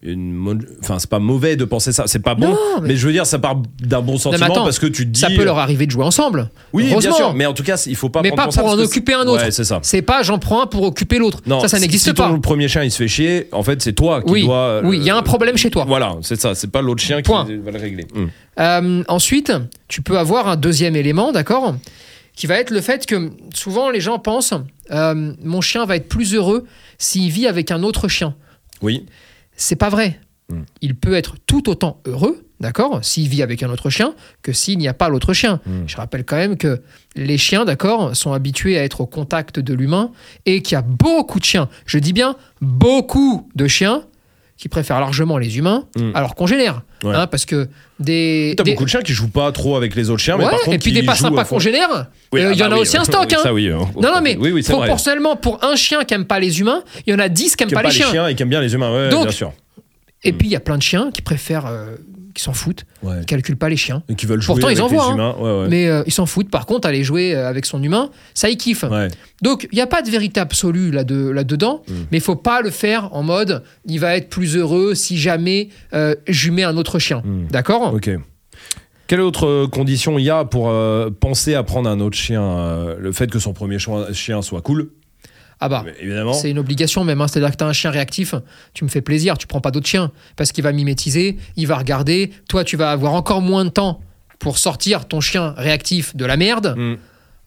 une 0.00 0.64
Enfin, 0.80 0.98
c'est 1.00 1.10
pas 1.10 1.18
mauvais 1.18 1.56
de 1.56 1.64
penser 1.64 1.90
ça. 1.92 2.04
C'est 2.06 2.20
pas 2.20 2.36
bon. 2.36 2.50
Non, 2.50 2.56
mais... 2.82 2.88
mais- 2.88 2.96
je 2.96 3.04
veux 3.06 3.12
dire, 3.12 3.26
ça 3.26 3.38
part 3.40 3.56
d'un 3.80 4.00
bon 4.00 4.16
sentiment 4.16 4.46
attends, 4.46 4.62
parce 4.64 4.78
que 4.78 4.86
tu 4.86 5.04
te 5.04 5.10
dis. 5.10 5.18
Ça 5.20 5.28
peut 5.28 5.42
leur 5.44 5.58
arriver 5.58 5.86
de 5.86 5.90
jouer 5.90 6.04
ensemble. 6.04 6.50
Oui, 6.72 6.84
bien 6.98 7.12
sûr. 7.12 7.34
Mais 7.34 7.46
en 7.46 7.52
tout 7.52 7.64
cas, 7.64 7.82
il 7.86 7.96
faut 7.96 8.08
pas. 8.08 8.22
Mais 8.22 8.28
prendre 8.30 8.44
pas 8.44 8.50
ça 8.52 8.60
pour 8.62 8.70
en 8.70 8.78
occuper 8.78 9.14
un 9.14 9.26
autre. 9.26 9.42
Ouais, 9.44 9.50
c'est 9.50 9.64
ça. 9.64 9.80
C'est 9.82 10.02
pas 10.02 10.22
j'en 10.22 10.38
prends 10.38 10.62
un 10.62 10.66
pour 10.66 10.82
occuper 10.84 11.18
l'autre. 11.18 11.40
Non, 11.46 11.60
Ça, 11.60 11.68
ça 11.68 11.80
n'existe 11.80 12.04
si 12.04 12.12
pas. 12.14 12.28
ton 12.28 12.40
premier 12.40 12.68
chien 12.68 12.84
il 12.84 12.90
se 12.92 12.98
fait 12.98 13.08
chier, 13.08 13.48
en 13.52 13.62
fait, 13.64 13.82
c'est 13.82 13.92
toi 13.92 14.22
qui 14.22 14.30
Oui, 14.30 14.44
dois. 14.44 14.56
euh, 14.56 14.82
oui, 14.84 14.98
il 14.98 15.04
y 15.04 15.10
a 15.10 15.16
un 15.16 15.22
problème 15.22 15.56
chez 15.56 15.70
toi. 15.70 15.84
Voilà, 15.86 16.14
c'est 16.22 16.40
ça. 16.40 16.54
C'est 16.54 16.70
pas 16.70 16.80
l'autre 16.80 17.02
chien 17.02 17.20
Point. 17.22 17.44
qui 17.46 17.56
va 17.56 17.70
le 17.72 17.78
régler. 17.78 18.06
Hum. 18.14 18.30
Euh, 18.60 19.02
ensuite, 19.08 19.52
tu 19.88 20.02
peux 20.02 20.18
avoir 20.18 20.46
un 20.48 20.56
deuxième 20.56 20.94
élément, 20.96 21.32
d'accord 21.32 21.74
Qui 22.36 22.46
va 22.46 22.56
être 22.60 22.70
le 22.70 22.80
fait 22.80 23.04
que 23.06 23.30
souvent 23.52 23.90
les 23.90 24.00
gens 24.00 24.18
pensent 24.20 24.54
euh, 24.90 25.32
mon 25.42 25.60
chien 25.60 25.84
va 25.86 25.96
être 25.96 26.08
plus 26.08 26.34
heureux 26.34 26.64
s'il 26.98 27.30
vit 27.30 27.46
avec 27.46 27.70
un 27.72 27.82
autre 27.82 28.06
chien. 28.08 28.34
Oui. 28.80 29.04
C'est 29.58 29.76
pas 29.76 29.90
vrai. 29.90 30.18
Mm. 30.50 30.62
Il 30.80 30.94
peut 30.94 31.14
être 31.14 31.36
tout 31.46 31.68
autant 31.68 32.00
heureux, 32.06 32.46
d'accord, 32.60 33.04
s'il 33.04 33.28
vit 33.28 33.42
avec 33.42 33.62
un 33.62 33.68
autre 33.68 33.90
chien, 33.90 34.14
que 34.42 34.52
s'il 34.52 34.78
n'y 34.78 34.88
a 34.88 34.94
pas 34.94 35.10
l'autre 35.10 35.34
chien. 35.34 35.60
Mm. 35.66 35.82
Je 35.86 35.96
rappelle 35.96 36.24
quand 36.24 36.36
même 36.36 36.56
que 36.56 36.80
les 37.16 37.36
chiens, 37.36 37.66
d'accord, 37.66 38.16
sont 38.16 38.32
habitués 38.32 38.78
à 38.78 38.84
être 38.84 39.02
au 39.02 39.06
contact 39.06 39.60
de 39.60 39.74
l'humain 39.74 40.10
et 40.46 40.62
qu'il 40.62 40.76
y 40.76 40.78
a 40.78 40.82
beaucoup 40.82 41.38
de 41.38 41.44
chiens, 41.44 41.68
je 41.84 41.98
dis 41.98 42.14
bien 42.14 42.36
beaucoup 42.60 43.48
de 43.54 43.66
chiens, 43.66 44.04
qui 44.58 44.68
préfèrent 44.68 45.00
largement 45.00 45.38
les 45.38 45.56
humains 45.56 45.84
Mm. 45.96 46.10
à 46.14 46.20
leurs 46.20 46.34
congénères. 46.34 46.82
Ouais. 47.04 47.14
Hein, 47.14 47.26
parce 47.28 47.46
que 47.46 47.68
des. 48.00 48.54
T'as 48.56 48.64
des- 48.64 48.72
beaucoup 48.72 48.84
de 48.84 48.90
chiens 48.90 49.00
qui 49.02 49.12
jouent 49.12 49.30
pas 49.30 49.50
trop 49.52 49.76
avec 49.76 49.94
les 49.94 50.10
autres 50.10 50.20
chiens, 50.22 50.36
mais 50.36 50.44
Ouais, 50.44 50.50
par 50.50 50.58
contre, 50.60 50.74
et 50.74 50.78
puis 50.78 50.92
des 50.92 51.04
pas 51.04 51.14
sympas 51.14 51.44
congénères, 51.44 52.08
Oui, 52.32 52.40
euh, 52.40 52.48
ah 52.50 52.52
il 52.52 52.58
y 52.58 52.62
en 52.64 52.68
bah 52.68 52.72
a 52.72 52.76
oui, 52.76 52.82
aussi 52.82 52.96
un 52.96 53.00
oui, 53.02 53.06
stock. 53.06 53.32
hein. 53.32 53.38
Ça, 53.42 53.54
oui. 53.54 53.68
Non, 53.70 53.86
non, 54.02 54.20
mais 54.20 54.36
proportionnellement, 54.62 55.36
pour 55.36 55.62
un 55.64 55.76
chien 55.76 56.02
qui 56.04 56.12
aime 56.14 56.24
pas 56.26 56.40
les 56.40 56.60
humains, 56.60 56.82
il 57.06 57.12
y 57.12 57.14
en 57.14 57.20
a 57.20 57.28
10 57.28 57.54
qui 57.56 57.62
aiment 57.62 57.68
Qui 57.68 57.74
pas, 57.76 57.82
les 57.84 57.90
chiens. 57.90 58.26
et 58.26 58.34
qui 58.34 58.42
aiment 58.42 58.48
bien 58.50 58.60
les 58.60 58.74
humains, 58.74 58.92
ouais, 58.92 59.08
Donc, 59.10 59.22
bien 59.22 59.30
sûr. 59.32 59.52
Et 60.24 60.32
puis 60.32 60.48
il 60.48 60.50
y 60.50 60.56
a 60.56 60.60
plein 60.60 60.76
de 60.76 60.82
chiens 60.82 61.10
qui 61.14 61.22
préfèrent, 61.22 61.66
euh, 61.66 61.94
qui 62.38 62.44
s'en 62.44 62.52
foutent, 62.54 62.84
Ouais. 63.02 63.20
qui 63.20 63.26
calculent 63.26 63.56
pas 63.58 63.68
les 63.68 63.76
chiens. 63.76 64.02
Et 64.08 64.14
qui 64.14 64.24
veulent 64.26 64.40
jouer 64.40 64.54
Pourtant, 64.54 64.66
avec 64.68 64.78
ils 64.78 64.82
en 64.82 64.86
voient, 64.88 65.04
hein. 65.10 65.14
humains. 65.14 65.34
Ouais, 65.38 65.60
ouais. 65.62 65.68
Mais 65.68 65.88
euh, 65.88 66.02
ils 66.06 66.12
s'en 66.12 66.24
foutent. 66.26 66.50
Par 66.50 66.64
contre, 66.66 66.88
aller 66.88 67.04
jouer 67.04 67.34
euh, 67.34 67.48
avec 67.48 67.66
son 67.66 67.82
humain, 67.82 68.10
ça, 68.34 68.48
ils 68.48 68.56
kiffent. 68.56 68.84
Donc, 69.42 69.68
il 69.72 69.74
n'y 69.76 69.82
a 69.82 69.86
pas 69.86 70.02
de 70.02 70.10
vérité 70.10 70.40
absolue 70.40 70.90
là 70.90 71.04
de- 71.04 71.28
là-dedans, 71.28 71.82
Mm. 71.88 71.92
mais 72.10 72.18
il 72.18 72.20
faut 72.22 72.36
pas 72.36 72.62
le 72.62 72.70
faire 72.70 73.12
en 73.14 73.22
mode 73.22 73.62
il 73.86 74.00
va 74.00 74.16
être 74.16 74.28
plus 74.28 74.56
heureux 74.56 74.94
si 74.94 75.18
jamais 75.18 75.68
euh, 75.94 76.14
je 76.26 76.50
mets 76.50 76.62
un 76.64 76.76
autre 76.76 76.98
chien. 76.98 77.22
Mm. 77.24 77.46
D'accord? 77.50 77.92
Ok. 77.94 78.10
Quelle 79.06 79.20
autre 79.22 79.46
euh, 79.46 79.66
condition 79.66 80.18
il 80.18 80.24
y 80.24 80.30
a 80.30 80.44
pour 80.44 80.68
euh, 80.68 81.08
penser 81.10 81.54
à 81.54 81.62
prendre 81.62 81.88
un 81.88 81.98
autre 82.00 82.16
chien 82.16 82.94
Le 82.98 83.12
fait 83.12 83.30
que 83.30 83.38
son 83.38 83.52
premier 83.52 83.78
chien 84.12 84.42
soit 84.42 84.60
cool, 84.60 84.90
Ah 85.60 85.68
bah. 85.68 85.84
C'est 86.34 86.50
une 86.50 86.58
obligation 86.58 87.02
même, 87.04 87.20
hein. 87.20 87.26
c'est-à-dire 87.28 87.50
que 87.50 87.56
tu 87.56 87.64
as 87.64 87.66
un 87.66 87.72
chien 87.72 87.90
réactif, 87.90 88.34
tu 88.74 88.84
me 88.84 88.88
fais 88.88 89.00
plaisir, 89.00 89.36
tu 89.38 89.46
prends 89.46 89.60
pas 89.60 89.70
d'autres 89.72 89.88
chiens, 89.88 90.12
parce 90.36 90.52
qu'il 90.52 90.62
va 90.64 90.72
mimétiser, 90.72 91.36
il 91.56 91.66
va 91.66 91.76
regarder, 91.76 92.30
toi 92.48 92.62
tu 92.64 92.76
vas 92.76 92.90
avoir 92.92 93.14
encore 93.14 93.40
moins 93.42 93.64
de 93.64 93.70
temps 93.70 94.00
pour 94.38 94.58
sortir 94.58 95.06
ton 95.08 95.20
chien 95.20 95.54
réactif 95.56 96.14
de 96.14 96.24
la 96.24 96.36
merde, 96.36 96.74
Mm. 96.76 96.94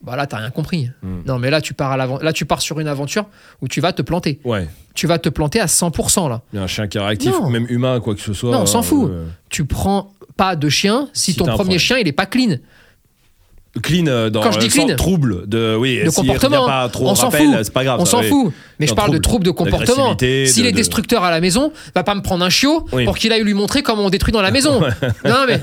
bah 0.03 0.15
là 0.17 0.27
t'as 0.27 0.37
rien 0.37 0.49
compris. 0.49 0.89
Mm. 1.01 1.21
Non 1.25 1.39
mais 1.39 1.49
là 1.49 1.61
tu, 1.61 1.73
pars 1.73 1.91
à 1.91 1.95
l'avent- 1.97 2.19
là 2.19 2.33
tu 2.33 2.45
pars 2.45 2.61
sur 2.61 2.79
une 2.81 2.87
aventure 2.89 3.25
où 3.61 3.67
tu 3.69 3.79
vas 3.79 3.93
te 3.93 4.01
planter. 4.01 4.41
Ouais. 4.43 4.67
Tu 4.93 5.07
vas 5.07 5.17
te 5.17 5.29
planter 5.29 5.61
à 5.61 5.67
100% 5.67 6.27
là. 6.27 6.41
Il 6.51 6.57
y 6.57 6.59
a 6.59 6.63
un 6.63 6.67
chien 6.67 6.87
qui 6.89 6.97
est 6.97 7.01
réactif, 7.01 7.31
Non. 7.31 7.49
même 7.49 7.65
humain, 7.69 8.01
quoi 8.01 8.13
que 8.13 8.19
ce 8.21 8.33
soit. 8.33 8.51
Non, 8.51 8.63
on 8.63 8.65
s'en 8.65 8.79
euh, 8.79 8.83
fout. 8.83 9.09
euh, 9.09 9.25
Tu 9.49 9.63
prends 9.63 10.11
pas 10.35 10.57
de 10.57 10.67
chien 10.67 11.07
si, 11.13 11.31
Si 11.31 11.37
ton 11.37 11.45
premier 11.45 11.79
chien 11.79 11.97
il 11.97 12.07
est 12.09 12.11
pas 12.11 12.25
clean. 12.25 12.55
Clean 13.81 14.07
euh, 14.07 14.29
dans 14.29 14.41
Quand 14.41 14.51
je 14.51 14.59
dis 14.59 14.69
sens 14.69 14.85
clean, 14.85 14.95
trouble 14.95 15.47
de 15.47 15.75
oui 15.79 16.03
de 16.03 16.09
comportement, 16.09 16.61
revient 16.63 16.67
pas 16.71 16.89
trop 16.89 17.07
on 17.09 17.15
s'en 17.15 17.31
fout. 17.31 17.47
c'est 17.63 17.73
pas 17.73 17.83
grave 17.83 17.99
On 18.01 18.05
s'en 18.05 18.19
oui. 18.21 18.27
fout. 18.29 18.53
Mais 18.79 18.87
je 18.87 18.93
parle 18.93 19.11
de 19.11 19.17
trouble, 19.17 19.45
de 19.45 19.51
comportement. 19.51 20.17
S'il 20.19 20.63
de- 20.63 20.67
est 20.67 20.71
de- 20.71 20.75
destructeur 20.77 21.23
à 21.23 21.31
la 21.31 21.39
maison, 21.39 21.71
va 21.95 22.03
pas 22.03 22.15
me 22.15 22.21
prendre 22.21 22.43
un 22.43 22.49
chiot 22.49 22.85
Oui. 22.91 23.05
pour 23.05 23.17
qu'il 23.17 23.31
aille 23.31 23.43
lui 23.43 23.53
montrer 23.53 23.81
comment 23.83 24.05
on 24.05 24.09
détruit 24.09 24.33
dans 24.33 24.41
la 24.41 24.51
maison. 24.51 24.81
non 25.25 25.45
mais 25.47 25.61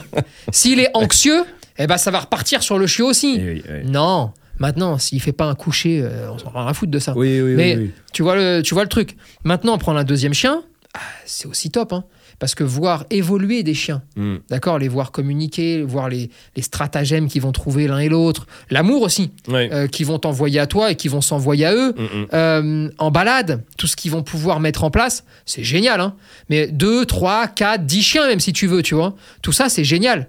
s'il 0.53 0.81
est 0.81 0.91
anxieux, 0.95 1.45
eh 1.79 1.87
ben 1.87 1.97
ça 1.99 2.11
va 2.11 2.21
repartir 2.21 2.63
sur 2.63 2.79
le 2.79 2.87
chiot 2.87 3.07
aussi. 3.07 3.37
Eh 3.41 3.45
oui, 3.45 3.63
oui. 3.69 3.91
Non. 3.91 4.33
Maintenant, 4.61 4.99
s'il 4.99 5.21
fait 5.23 5.31
pas 5.33 5.45
un 5.45 5.55
coucher, 5.55 6.01
euh, 6.03 6.31
on 6.33 6.39
s'en 6.39 6.51
rend 6.51 6.67
à 6.67 6.75
foutre 6.75 6.91
de 6.91 6.99
ça. 6.99 7.15
Mais 7.17 7.91
tu 8.13 8.23
vois 8.25 8.35
le, 8.35 8.61
tu 8.63 8.75
vois 8.75 8.83
le 8.83 8.89
truc. 8.89 9.17
Maintenant, 9.45 9.79
prendre 9.79 9.99
un 10.01 10.05
deuxième 10.05 10.35
chien, 10.35 10.63
ah, 10.95 10.99
c'est 11.27 11.47
aussi 11.47 11.71
top, 11.71 11.93
hein. 11.93 12.03
Parce 12.39 12.55
que 12.55 12.63
voir 12.65 13.05
évoluer 13.11 13.63
des 13.63 13.75
chiens, 13.75 14.03
Mm. 14.17 14.37
d'accord, 14.49 14.79
les 14.79 14.89
voir 14.89 15.11
communiquer, 15.13 15.83
voir 15.83 16.09
les, 16.09 16.31
les 16.57 16.63
stratagèmes 16.63 17.29
qu'ils 17.29 17.43
vont 17.43 17.53
trouver 17.53 17.89
l'un 17.89 17.99
et 17.99 18.09
l'autre, 18.09 18.47
l'amour 18.71 19.03
aussi, 19.03 19.33
Ouais. 19.49 19.69
euh, 19.73 19.87
qu'ils 19.89 20.07
vont 20.07 20.19
t'envoyer 20.19 20.61
à 20.61 20.67
toi 20.67 20.91
et 20.93 20.95
qui 20.95 21.09
vont 21.09 21.21
s'envoyer 21.21 21.67
à 21.67 21.75
eux, 21.75 21.95
Mm, 21.97 22.03
mm. 22.03 22.27
euh, 22.35 22.91
en 22.99 23.11
balade, 23.11 23.65
tout 23.77 23.87
ce 23.87 23.97
qu'ils 23.97 24.11
vont 24.13 24.23
pouvoir 24.23 24.61
mettre 24.61 24.85
en 24.85 24.91
place, 24.91 25.25
c'est 25.47 25.65
génial. 25.65 26.01
Hein 26.01 26.15
Mais 26.49 26.69
2, 26.69 27.05
3, 27.07 27.49
4, 27.49 27.85
10 27.87 28.03
chiens 28.03 28.27
même 28.29 28.41
si 28.41 28.53
tu 28.53 28.67
veux, 28.67 28.83
tu 28.83 28.95
vois. 28.95 29.15
Tout 29.43 29.53
ça, 29.53 29.69
c'est 29.69 29.85
génial. 29.85 30.29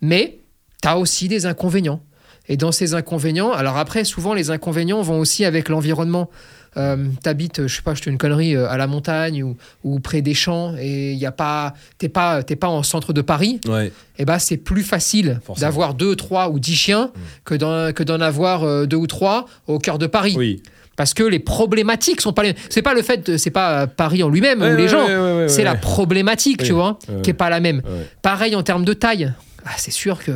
Mais 0.00 0.38
tu 0.82 0.88
as 0.88 0.98
aussi 0.98 1.28
des 1.28 1.46
inconvénients. 1.46 2.02
Et 2.48 2.56
dans 2.56 2.70
ces 2.72 2.94
inconvénients, 2.94 3.50
alors 3.52 3.76
après, 3.76 4.04
souvent 4.04 4.32
les 4.34 4.50
inconvénients 4.50 5.02
vont 5.02 5.18
aussi 5.18 5.44
avec 5.44 5.68
l'environnement. 5.68 6.30
Euh, 6.76 6.96
T'habites, 7.22 7.66
je 7.66 7.74
sais 7.76 7.82
pas, 7.82 7.94
je 7.94 8.02
te 8.02 8.10
une 8.10 8.18
connerie, 8.18 8.54
euh, 8.54 8.68
à 8.68 8.76
la 8.76 8.86
montagne 8.86 9.42
ou, 9.42 9.56
ou 9.84 9.98
près 10.00 10.20
des 10.22 10.34
champs 10.34 10.74
et 10.78 11.12
il 11.12 11.18
y 11.18 11.24
a 11.26 11.32
pas, 11.32 11.74
t'es 11.98 12.08
pas, 12.08 12.42
t'es 12.42 12.56
pas 12.56 12.68
en 12.68 12.82
centre 12.82 13.12
de 13.12 13.22
Paris. 13.22 13.60
Ouais. 13.66 13.92
Et 14.18 14.24
ben 14.24 14.38
c'est 14.38 14.56
plus 14.58 14.82
facile 14.82 15.40
d'avoir 15.58 15.94
deux, 15.94 16.16
trois 16.16 16.50
ou 16.50 16.58
dix 16.58 16.74
chiens 16.76 17.10
que 17.44 17.54
d'en 17.54 17.92
que 17.92 18.02
d'en 18.02 18.20
avoir 18.20 18.64
euh, 18.64 18.86
deux 18.86 18.96
ou 18.98 19.06
trois 19.06 19.46
au 19.66 19.78
cœur 19.78 19.98
de 19.98 20.06
Paris. 20.06 20.34
Oui. 20.36 20.62
parce 20.96 21.12
que 21.14 21.22
les 21.22 21.38
problématiques 21.38 22.20
sont 22.20 22.32
pas 22.32 22.42
les 22.42 22.54
c'est 22.70 22.82
pas 22.82 22.94
le 22.94 23.02
fait 23.02 23.36
c'est 23.38 23.50
pas 23.50 23.86
Paris 23.86 24.22
en 24.22 24.28
lui-même 24.28 24.60
Ouais, 24.62 24.72
ou 24.72 24.76
les 24.76 24.82
ouais, 24.84 24.88
gens. 24.88 25.06
ouais, 25.06 25.48
c'est 25.48 25.64
la 25.64 25.74
problématique 25.76 26.62
tu 26.62 26.72
vois 26.72 26.98
qui 27.22 27.30
est 27.30 27.34
pas 27.34 27.50
la 27.50 27.60
même. 27.60 27.82
pareil 28.22 28.54
en 28.56 28.62
termes 28.62 28.84
de 28.84 28.92
taille. 28.92 29.32
Ah, 29.64 29.70
c'est 29.78 29.90
sûr 29.90 30.22
que 30.22 30.32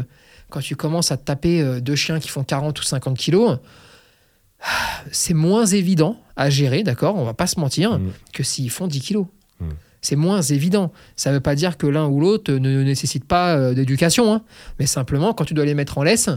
quand 0.48 0.60
tu 0.60 0.74
commences 0.74 1.12
à 1.12 1.16
te 1.16 1.24
taper 1.24 1.80
deux 1.80 1.94
chiens 1.96 2.18
qui 2.18 2.28
font 2.28 2.42
40 2.44 2.78
ou 2.80 2.82
50 2.82 3.16
kilos, 3.16 3.58
c'est 5.12 5.34
moins 5.34 5.66
évident 5.66 6.16
à 6.36 6.50
gérer, 6.50 6.82
d'accord 6.82 7.16
On 7.16 7.24
va 7.24 7.34
pas 7.34 7.46
se 7.46 7.58
mentir, 7.60 7.98
Mm. 7.98 8.10
que 8.32 8.42
s'ils 8.42 8.70
font 8.70 8.86
10 8.86 9.00
kilos. 9.00 9.26
Mm. 9.60 9.64
C'est 10.02 10.16
moins 10.16 10.40
évident. 10.40 10.92
Ça 11.16 11.30
veut 11.30 11.40
pas 11.40 11.54
dire 11.54 11.76
que 11.76 11.86
l'un 11.86 12.06
ou 12.06 12.20
l'autre 12.20 12.52
ne 12.52 12.82
nécessite 12.82 13.24
pas 13.26 13.54
euh, 13.56 13.74
d'éducation, 13.74 14.32
hein. 14.32 14.40
mais 14.78 14.86
simplement, 14.86 15.34
quand 15.34 15.44
tu 15.44 15.52
dois 15.52 15.66
les 15.66 15.74
mettre 15.74 15.98
en 15.98 16.02
laisse, 16.02 16.30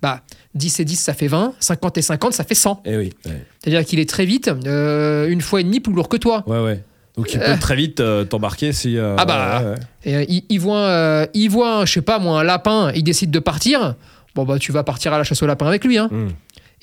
bah, 0.00 0.22
10 0.54 0.80
et 0.80 0.84
10, 0.86 0.96
ça 0.96 1.12
fait 1.12 1.26
20, 1.26 1.52
50 1.60 1.98
et 1.98 2.02
50, 2.02 2.32
ça 2.32 2.44
fait 2.44 2.54
100. 2.54 2.80
Eh 2.86 2.96
oui. 2.96 3.12
Ouais, 3.26 3.44
C'est-à-dire 3.62 3.84
qu'il 3.84 3.98
est 4.00 4.08
très 4.08 4.24
vite, 4.24 4.50
euh, 4.66 5.28
une 5.28 5.42
fois 5.42 5.60
et 5.60 5.64
demie 5.64 5.80
plus 5.80 5.92
lourd 5.92 6.08
que 6.08 6.16
toi. 6.16 6.44
ouais. 6.46 6.60
ouais. 6.62 6.84
Donc 7.16 7.34
il 7.34 7.40
peut 7.40 7.58
très 7.60 7.74
vite 7.76 8.00
euh, 8.00 8.24
t'embarquer 8.24 8.72
si. 8.72 8.96
euh, 8.96 9.16
Ah 9.18 9.24
bah. 9.26 9.60
ouais, 9.62 9.68
ouais. 9.70 9.74
Et 10.04 10.16
euh, 10.16 10.24
il, 10.28 10.44
il 10.48 10.58
voit, 10.60 10.78
euh, 10.78 11.26
il 11.34 11.48
voit, 11.50 11.84
je 11.84 11.92
sais 11.94 12.02
pas 12.02 12.18
moi, 12.20 12.40
un 12.40 12.44
lapin, 12.44 12.92
il 12.94 13.02
décide 13.02 13.30
de 13.32 13.40
partir. 13.40 13.96
Bon 14.36 14.44
bah 14.44 14.58
tu 14.60 14.70
vas 14.70 14.84
partir 14.84 15.12
à 15.12 15.18
la 15.18 15.24
chasse 15.24 15.42
au 15.42 15.46
lapin 15.46 15.66
avec 15.66 15.84
lui. 15.84 15.98
Hein. 15.98 16.08
Mm. 16.10 16.28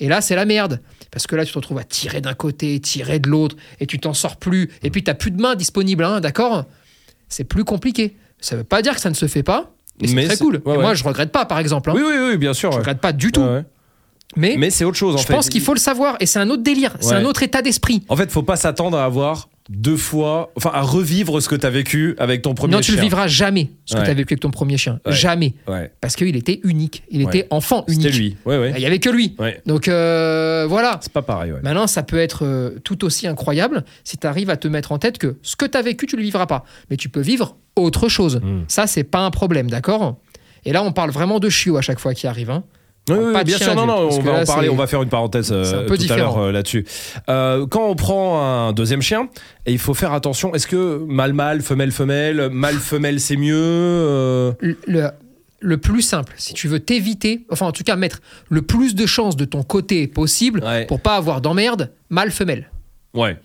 Et 0.00 0.08
là 0.08 0.20
c'est 0.20 0.34
la 0.36 0.44
merde. 0.44 0.80
Parce 1.10 1.26
que 1.26 1.36
là 1.36 1.44
tu 1.44 1.52
te 1.52 1.58
retrouves 1.58 1.78
à 1.78 1.84
tirer 1.84 2.20
d'un 2.20 2.34
côté, 2.34 2.78
tirer 2.80 3.18
de 3.18 3.28
l'autre, 3.28 3.56
et 3.80 3.86
tu 3.86 3.98
t'en 3.98 4.14
sors 4.14 4.36
plus. 4.36 4.70
Et 4.82 4.90
puis 4.90 5.02
t'as 5.02 5.14
plus 5.14 5.30
de 5.30 5.40
mains 5.40 5.54
disponibles, 5.54 6.04
hein, 6.04 6.20
d'accord? 6.20 6.64
C'est 7.28 7.44
plus 7.44 7.64
compliqué. 7.64 8.16
Ça 8.40 8.56
veut 8.56 8.64
pas 8.64 8.82
dire 8.82 8.94
que 8.94 9.00
ça 9.00 9.10
ne 9.10 9.14
se 9.14 9.26
fait 9.26 9.42
pas. 9.42 9.72
Et 10.00 10.06
c'est 10.08 10.14
Mais 10.14 10.26
très 10.26 10.36
cool. 10.36 10.62
ouais, 10.64 10.74
et 10.74 10.76
ouais. 10.76 10.82
moi 10.82 10.94
je 10.94 11.02
regrette 11.04 11.32
pas 11.32 11.44
par 11.44 11.58
exemple. 11.58 11.90
hein. 11.90 11.94
Oui, 11.96 12.02
oui, 12.06 12.14
oui, 12.30 12.36
bien 12.36 12.54
sûr. 12.54 12.70
Je 12.70 12.76
ouais. 12.76 12.80
regrette 12.82 13.00
pas 13.00 13.12
du 13.12 13.32
tout. 13.32 13.44
Mais, 14.36 14.56
Mais 14.58 14.68
c'est 14.70 14.84
autre 14.84 14.96
chose 14.98 15.14
en 15.14 15.18
je 15.18 15.26
fait. 15.26 15.32
pense 15.32 15.48
qu'il 15.48 15.62
faut 15.62 15.72
le 15.74 15.80
savoir. 15.80 16.16
Et 16.20 16.26
c'est 16.26 16.38
un 16.38 16.50
autre 16.50 16.62
délire. 16.62 16.94
C'est 17.00 17.14
un 17.14 17.24
autre 17.24 17.42
état 17.42 17.62
d'esprit. 17.62 18.04
En 18.08 18.16
fait, 18.16 18.30
faut 18.30 18.42
pas 18.42 18.56
s'attendre 18.56 18.96
à 18.98 19.04
avoir 19.04 19.48
deux 19.68 19.96
fois, 19.98 20.50
enfin 20.56 20.70
à 20.72 20.80
revivre 20.80 21.42
ce 21.42 21.48
que 21.48 21.54
t'as 21.54 21.68
vécu 21.68 22.14
avec 22.18 22.40
ton 22.42 22.54
premier 22.54 22.72
non, 22.72 22.78
tu 22.80 22.86
chien. 22.92 22.94
le 22.96 23.02
vivras 23.02 23.26
jamais, 23.26 23.70
ce 23.84 23.94
que 23.94 23.98
Ouais. 24.00 24.04
tu 24.06 24.10
as 24.10 24.14
vécu 24.14 24.32
avec 24.34 24.40
ton 24.40 24.50
premier 24.50 24.78
chien. 24.78 24.98
Ouais. 25.04 25.12
Jamais. 25.12 25.54
Ouais. 25.66 25.92
Parce 26.00 26.16
qu'il 26.16 26.34
était 26.36 26.60
unique. 26.64 27.02
Il 27.10 27.20
était 27.22 27.46
enfant 27.50 27.84
unique. 27.86 28.02
C'était 28.02 28.16
lui. 28.16 28.36
Ouais, 28.46 28.58
ouais. 28.58 28.72
Il 28.76 28.80
y 28.80 28.86
avait 28.86 28.98
que 28.98 29.10
lui. 29.10 29.34
Ouais. 29.38 29.60
Donc 29.66 29.88
euh, 29.88 30.66
voilà. 30.68 30.98
C'est 31.02 31.12
pas 31.12 31.22
pareil. 31.22 31.52
Maintenant, 31.62 31.86
ça 31.86 32.02
peut 32.02 32.18
être 32.18 32.44
euh, 32.46 32.78
tout 32.82 33.04
aussi 33.04 33.26
incroyable 33.26 33.84
si 34.04 34.16
tu 34.16 34.26
arrives 34.26 34.48
à 34.50 34.56
te 34.56 34.68
mettre 34.68 34.92
en 34.92 34.98
tête 34.98 35.18
que 35.18 35.36
ce 35.42 35.54
que 35.56 35.66
tu 35.66 35.76
as 35.76 35.82
vécu, 35.82 36.06
tu 36.06 36.16
le 36.16 36.22
vivras 36.22 36.46
pas. 36.46 36.64
Mais 36.90 36.96
tu 36.96 37.08
peux 37.10 37.20
vivre 37.20 37.56
autre 37.76 38.08
chose. 38.08 38.40
Mm. 38.42 38.62
Ça, 38.68 38.86
c'est 38.86 39.04
pas 39.04 39.20
un 39.20 39.30
problème, 39.30 39.68
d'accord? 39.68 40.16
Et 40.64 40.72
là, 40.72 40.82
on 40.82 40.92
parle 40.92 41.10
vraiment 41.10 41.38
de 41.40 41.48
chiot 41.48 41.76
à 41.76 41.82
chaque 41.82 41.98
fois 42.00 42.14
qui 42.14 42.26
arrive. 42.26 42.50
hein. 42.50 42.64
Oui, 43.08 43.16
oui, 43.26 43.32
Pas 43.32 43.40
de 43.44 43.48
bien 43.48 43.56
chien 43.58 43.66
sûr, 43.68 43.76
non, 43.76 43.86
non, 43.86 44.08
on 44.10 44.20
va 44.20 44.32
là, 44.32 44.42
en 44.42 44.44
parler, 44.44 44.68
on 44.68 44.76
va 44.76 44.86
faire 44.86 45.02
une 45.02 45.08
parenthèse 45.08 45.50
euh, 45.52 45.64
c'est 45.64 45.74
un 45.76 45.82
peu 45.84 45.96
tout 45.98 46.12
à 46.12 46.16
l'heure 46.16 46.38
euh, 46.38 46.52
là-dessus. 46.52 46.84
Euh, 47.28 47.66
quand 47.66 47.86
on 47.88 47.94
prend 47.94 48.42
un 48.68 48.72
deuxième 48.72 49.02
chien, 49.02 49.28
et 49.66 49.72
il 49.72 49.78
faut 49.78 49.94
faire 49.94 50.12
attention, 50.12 50.54
est-ce 50.54 50.66
que 50.66 51.04
mâle-mâle, 51.06 51.62
femelle-femelle, 51.62 52.48
mâle-femelle 52.50 53.20
c'est 53.20 53.36
mieux 53.36 53.54
euh, 53.56 54.52
Le, 55.60 55.76
plus 55.78 56.02
simple, 56.02 56.34
si 56.36 56.54
tu 56.54 56.68
veux 56.68 56.80
t'éviter, 56.80 57.44
enfin 57.50 57.66
en 57.66 57.72
tout 57.72 57.82
cas 57.84 57.96
mettre 57.96 58.20
le 58.48 58.62
plus 58.62 58.94
de 58.94 59.06
chances 59.06 59.36
de 59.36 59.44
ton 59.44 59.62
côté 59.62 60.06
possible 60.06 60.62
Ouais. 60.64 60.86
pour 60.86 61.00
pas 61.00 61.16
avoir 61.16 61.40
d'emmerde, 61.40 61.90
mâle-femelle. 62.10 62.70
Ouais. 63.14 63.36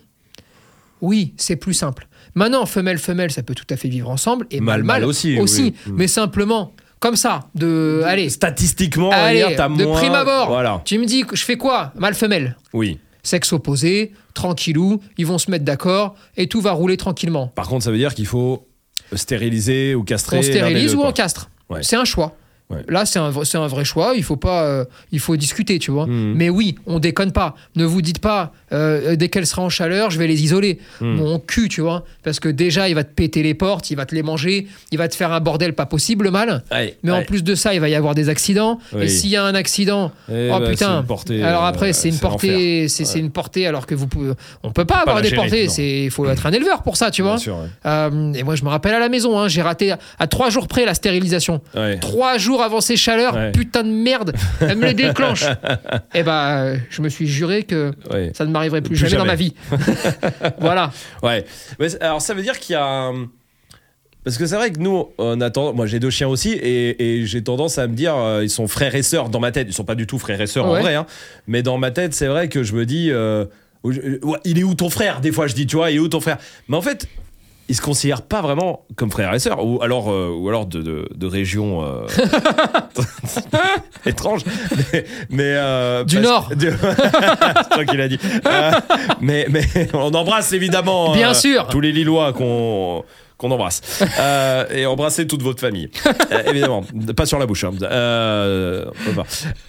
Oui, 1.02 1.34
c'est 1.38 1.56
plus 1.58 1.74
simple. 1.74 2.08
Maintenant, 2.36 2.66
femelle-femelle, 2.66 3.32
ça 3.32 3.44
peut 3.44 3.54
tout 3.56 3.66
à 3.70 3.76
fait 3.78 3.90
vivre 3.90 4.10
ensemble. 4.10 4.48
Et 4.52 4.60
Mâle-mâle 4.60 4.86
mâle-mâle 4.86 5.06
aussi, 5.10 5.38
aussi. 5.38 5.74
oui. 5.86 5.94
Mais 5.98 6.08
simplement, 6.08 6.74
comme 7.04 7.16
ça, 7.18 7.42
de. 7.54 8.02
Allez, 8.06 8.30
Statistiquement, 8.30 9.12
allez 9.12 9.44
dire, 9.46 9.70
de 9.70 9.84
moins- 9.84 9.98
prime 10.00 10.14
abord. 10.14 10.48
Voilà. 10.48 10.82
Tu 10.86 10.98
me 10.98 11.06
dis, 11.06 11.24
que 11.24 11.36
je 11.36 11.44
fais 11.44 11.58
quoi? 11.58 11.92
Mâle-femelle. 11.98 12.56
Oui. 12.72 12.98
Sexe 13.24 13.52
opposé, 13.52 14.14
tranquillou, 14.34 15.02
ils 15.18 15.26
vont 15.26 15.38
se 15.38 15.52
mettre 15.52 15.66
d'accord 15.66 16.16
et 16.38 16.48
tout 16.48 16.62
va 16.62 16.72
rouler 16.72 16.96
tranquillement. 16.96 17.48
Par 17.48 17.68
contre, 17.68 17.84
ça 17.84 17.92
veut 17.92 17.98
dire 17.98 18.16
qu'il 18.16 18.26
faut 18.26 18.66
stériliser 19.14 19.96
ou 19.96 20.04
castrer. 20.04 20.38
On 20.38 20.42
stérilise 20.42 20.96
ou 20.96 21.02
on 21.02 21.12
castre. 21.12 21.50
Ouais. 21.70 21.84
C'est 21.84 21.98
un 21.98 22.06
choix. 22.06 22.38
Ouais. 22.70 22.80
Là, 22.88 23.06
c'est 23.06 23.20
un, 23.20 23.26
un 23.26 23.68
vrai 23.68 23.86
choix. 23.86 24.14
Il 24.16 24.24
faut 24.24 24.36
pas, 24.38 24.64
euh, 24.64 24.86
il 25.12 25.20
faut 25.20 25.36
discuter, 25.38 25.80
tu 25.80 25.92
vois. 25.92 26.08
Mhm. 26.08 26.34
Mais 26.36 26.50
oui, 26.50 26.76
on 26.88 27.00
déconne 27.00 27.32
pas. 27.32 27.56
Ne 27.76 27.86
vous 27.86 28.02
dites 28.02 28.20
pas, 28.20 28.52
euh, 28.72 29.16
dès 29.16 29.30
qu'elle 29.30 29.46
sera 29.46 29.62
en 29.62 29.70
chaleur, 29.70 30.10
je 30.12 30.18
vais 30.18 30.28
les 30.28 30.42
isoler. 30.44 30.80
Mhm. 31.02 31.16
Mon 31.16 31.40
cul, 31.40 31.70
tu 31.70 31.82
vois. 31.82 32.04
Parce 32.24 32.40
que 32.40 32.50
déjà, 32.50 32.90
il 32.90 32.96
va 32.96 33.04
te 33.04 33.14
péter 33.14 33.44
les 33.44 33.54
portes, 33.54 33.92
il 33.92 33.96
va 33.98 34.06
te 34.06 34.16
les 34.16 34.24
manger, 34.24 34.68
il 34.92 34.98
va 34.98 35.08
te 35.08 35.16
faire 35.16 35.32
un 35.34 35.40
bordel 35.40 35.74
pas 35.74 35.86
possible, 35.86 36.24
le 36.26 36.32
mal. 36.32 36.64
Mais 37.04 37.12
en 37.12 37.24
plus 37.24 37.44
de 37.44 37.54
ça, 37.56 37.74
il 37.74 37.80
va 37.80 37.90
y 37.90 37.96
avoir 37.96 38.16
des 38.16 38.30
accidents. 38.30 38.80
Oui. 38.94 39.04
Et 39.04 39.08
s'il 39.10 39.30
y 39.30 39.36
a 39.36 39.44
un 39.44 39.56
accident, 39.56 40.12
Eh 40.32 40.50
oh 40.52 40.60
bah, 40.60 40.70
putain. 40.70 41.04
portée, 41.04 41.44
alors 41.44 41.64
euh, 41.66 41.68
après, 41.68 41.94
c'est 41.94 42.10
une 42.10 42.18
portée, 42.20 42.88
c'est 42.88 43.04
Ouais. 43.04 43.20
une 43.20 43.30
portée 43.32 43.68
alors 43.68 43.86
que 43.86 43.94
vous 43.96 44.08
pouvez, 44.08 44.32
on 44.64 44.72
peut 44.72 44.86
pas 44.86 44.96
avoir 45.00 45.22
des 45.22 45.30
gérer, 45.30 45.42
portées. 45.42 45.68
C'est, 45.68 46.04
il 46.06 46.12
faut 46.12 46.26
être 46.30 46.46
un 46.46 46.52
éleveur 46.52 46.82
pour 46.82 46.96
ça, 46.98 47.12
tu 47.12 47.22
vois. 47.22 47.32
Bien 47.34 47.40
sûr, 47.40 47.56
ouais. 47.58 47.68
Euh, 47.86 48.34
et 48.34 48.44
moi, 48.44 48.56
je 48.56 48.64
me 48.64 48.70
rappelle 48.70 48.94
à 48.96 49.00
la 49.00 49.10
maison, 49.10 49.38
hein, 49.38 49.48
j'ai 49.50 49.62
raté 49.62 49.92
à, 49.92 50.00
à 50.20 50.28
trois 50.28 50.50
jours 50.50 50.68
près 50.68 50.86
la 50.86 50.94
stérilisation. 50.94 51.62
Trois 52.02 52.38
jours 52.38 52.53
avant 52.62 52.82
ces 52.82 52.96
chaleurs, 52.98 53.36
Ouais. 53.36 53.52
putain 53.52 53.84
de 53.84 53.90
merde, 53.90 54.34
elle 54.62 54.78
me 54.78 54.86
les 54.86 54.94
déclenche. 54.94 55.46
et 56.14 56.24
bah, 56.24 56.62
euh, 56.64 56.78
je 56.90 57.02
me 57.02 57.10
suis 57.10 57.28
juré 57.28 57.64
que 57.64 57.94
Ouais. 58.12 58.32
ça 58.36 58.46
ne 58.46 58.52
m'arriverait 58.52 58.82
plus, 58.82 58.96
Plus 58.96 59.08
jamais, 59.08 59.18
dans 59.18 59.26
ma 59.26 59.36
vie. 59.36 59.54
voilà. 60.60 60.92
Ouais. 61.22 61.46
Mais 61.80 61.88
alors 62.02 62.22
ça 62.22 62.34
veut 62.34 62.42
dire 62.42 62.60
qu'il 62.60 62.74
y 62.74 62.76
a. 62.78 62.86
un- 62.86 63.28
Parce 64.24 64.38
que 64.38 64.46
c'est 64.46 64.56
vrai 64.56 64.72
que 64.72 64.80
nous, 64.80 65.10
on 65.18 65.42
attend. 65.42 65.74
Moi, 65.74 65.86
j'ai 65.86 66.00
deux 66.00 66.10
chiens 66.10 66.28
aussi, 66.30 66.52
et, 66.54 67.20
et 67.20 67.26
j'ai 67.26 67.44
tendance 67.44 67.78
à 67.78 67.88
me 67.88 67.94
dire, 67.96 68.16
euh, 68.16 68.42
ils 68.44 68.50
sont 68.50 68.68
frères 68.68 68.96
et 68.96 69.04
sœurs 69.04 69.30
dans 69.30 69.40
ma 69.42 69.52
tête. 69.52 69.68
Ils 69.70 69.74
sont 69.74 69.84
pas 69.84 69.96
du 69.96 70.08
tout 70.08 70.18
frères 70.20 70.40
et 70.40 70.48
sœurs 70.48 70.66
en 70.66 70.80
vrai, 70.80 70.96
hein. 70.96 71.06
mais 71.48 71.62
dans 71.62 71.78
ma 71.78 71.92
tête, 71.92 72.14
c'est 72.14 72.28
vrai 72.28 72.48
que 72.48 72.64
je 72.64 72.74
me 72.74 72.86
dis, 72.86 73.12
euh, 73.12 73.46
euh, 73.86 74.20
il 74.46 74.60
est 74.60 74.64
où 74.64 74.76
ton 74.76 74.90
frère 74.90 75.20
Des 75.20 75.34
fois, 75.34 75.48
je 75.48 75.56
dis, 75.56 75.68
tu 75.68 75.76
vois, 75.76 75.92
il 75.92 75.98
est 75.98 76.00
où 76.00 76.08
ton 76.08 76.22
frère? 76.22 76.38
Mais 76.70 76.78
en 76.78 76.82
fait. 76.82 77.08
Ils 77.70 77.76
se 77.76 77.82
considèrent 77.82 78.24
pas 78.24 78.42
vraiment 78.42 78.86
comme 78.98 79.10
frères 79.10 79.34
et 79.34 79.40
sœurs, 79.40 79.66
ou 79.66 79.82
alors, 79.82 80.12
euh, 80.12 80.30
ou 80.38 80.50
alors 80.50 80.66
de, 80.66 80.82
de, 80.82 81.08
de 81.16 81.28
régions 81.28 81.84
euh, 81.84 82.06
étranges, 84.06 84.42
mais, 84.94 85.06
mais, 85.30 85.54
euh, 85.56 86.04
Du 86.04 86.20
Nord. 86.20 86.50
du- 86.56 86.70
c'est 86.72 87.70
toi 87.70 87.86
qui 87.86 87.98
l'as 87.98 88.08
dit. 88.10 88.20
Mais, 89.22 89.48
mais 89.50 89.64
on 89.94 90.14
embrasse 90.14 90.52
évidemment 90.54 91.14
Bien 91.14 91.34
sûr. 91.34 91.68
tous 91.68 91.80
les 91.80 91.92
Lillois 91.92 92.34
qu'on 92.34 93.04
qu'on 93.44 93.52
embrasse. 93.52 93.82
Euh, 94.20 94.66
et 94.70 94.86
embrasser 94.86 95.28
toute 95.28 95.42
votre 95.42 95.60
famille. 95.60 95.90
Euh, 96.32 96.44
évidemment 96.48 96.84
pas 97.16 97.26
sur 97.26 97.40
la 97.40 97.46
bouche 97.46 97.64
hein. 97.64 97.72
Euh, 97.82 98.86
on. 99.18 99.24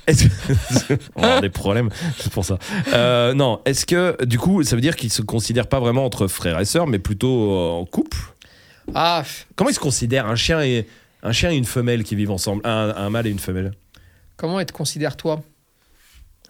Est-ce 0.07 0.25
que- 0.29 0.95
avoir 1.17 1.41
des 1.41 1.51
problèmes 1.51 1.89
c'est 2.19 2.33
pour 2.33 2.45
ça. 2.45 2.59
Euh, 2.93 3.33
non 3.35 3.61
est-ce 3.65 3.85
que 3.87 4.23
du 4.25 4.39
coup 4.39 4.63
ça 4.63 4.77
veut 4.77 4.83
dire 4.83 4.97
qu'ils 4.97 5.11
se 5.13 5.23
considèrent 5.23 5.67
pas 5.67 5.81
vraiment 5.81 6.05
entre 6.05 6.27
frères 6.27 6.61
et 6.61 6.65
sœurs 6.65 6.87
mais 6.87 6.99
plutôt 6.99 7.53
en 7.59 7.85
couple? 7.85 8.19
Ah, 8.95 9.23
comment 9.57 9.71
ils 9.71 9.75
se 9.75 9.81
considèrent 9.81 10.27
un 10.27 10.37
chien 10.37 10.61
et 10.63 10.87
un 11.23 11.33
chien 11.33 11.51
et 11.51 11.57
une 11.57 11.65
femelle 11.65 12.05
qui 12.05 12.15
vivent 12.17 12.31
ensemble? 12.33 12.61
Un, 12.65 12.93
un 12.97 13.11
mâle 13.11 13.27
et 13.27 13.31
une 13.31 13.39
femelle. 13.39 13.73
Comment 14.37 14.61
elle 14.61 14.67
te 14.67 14.73
considère 14.73 15.17
toi? 15.17 15.43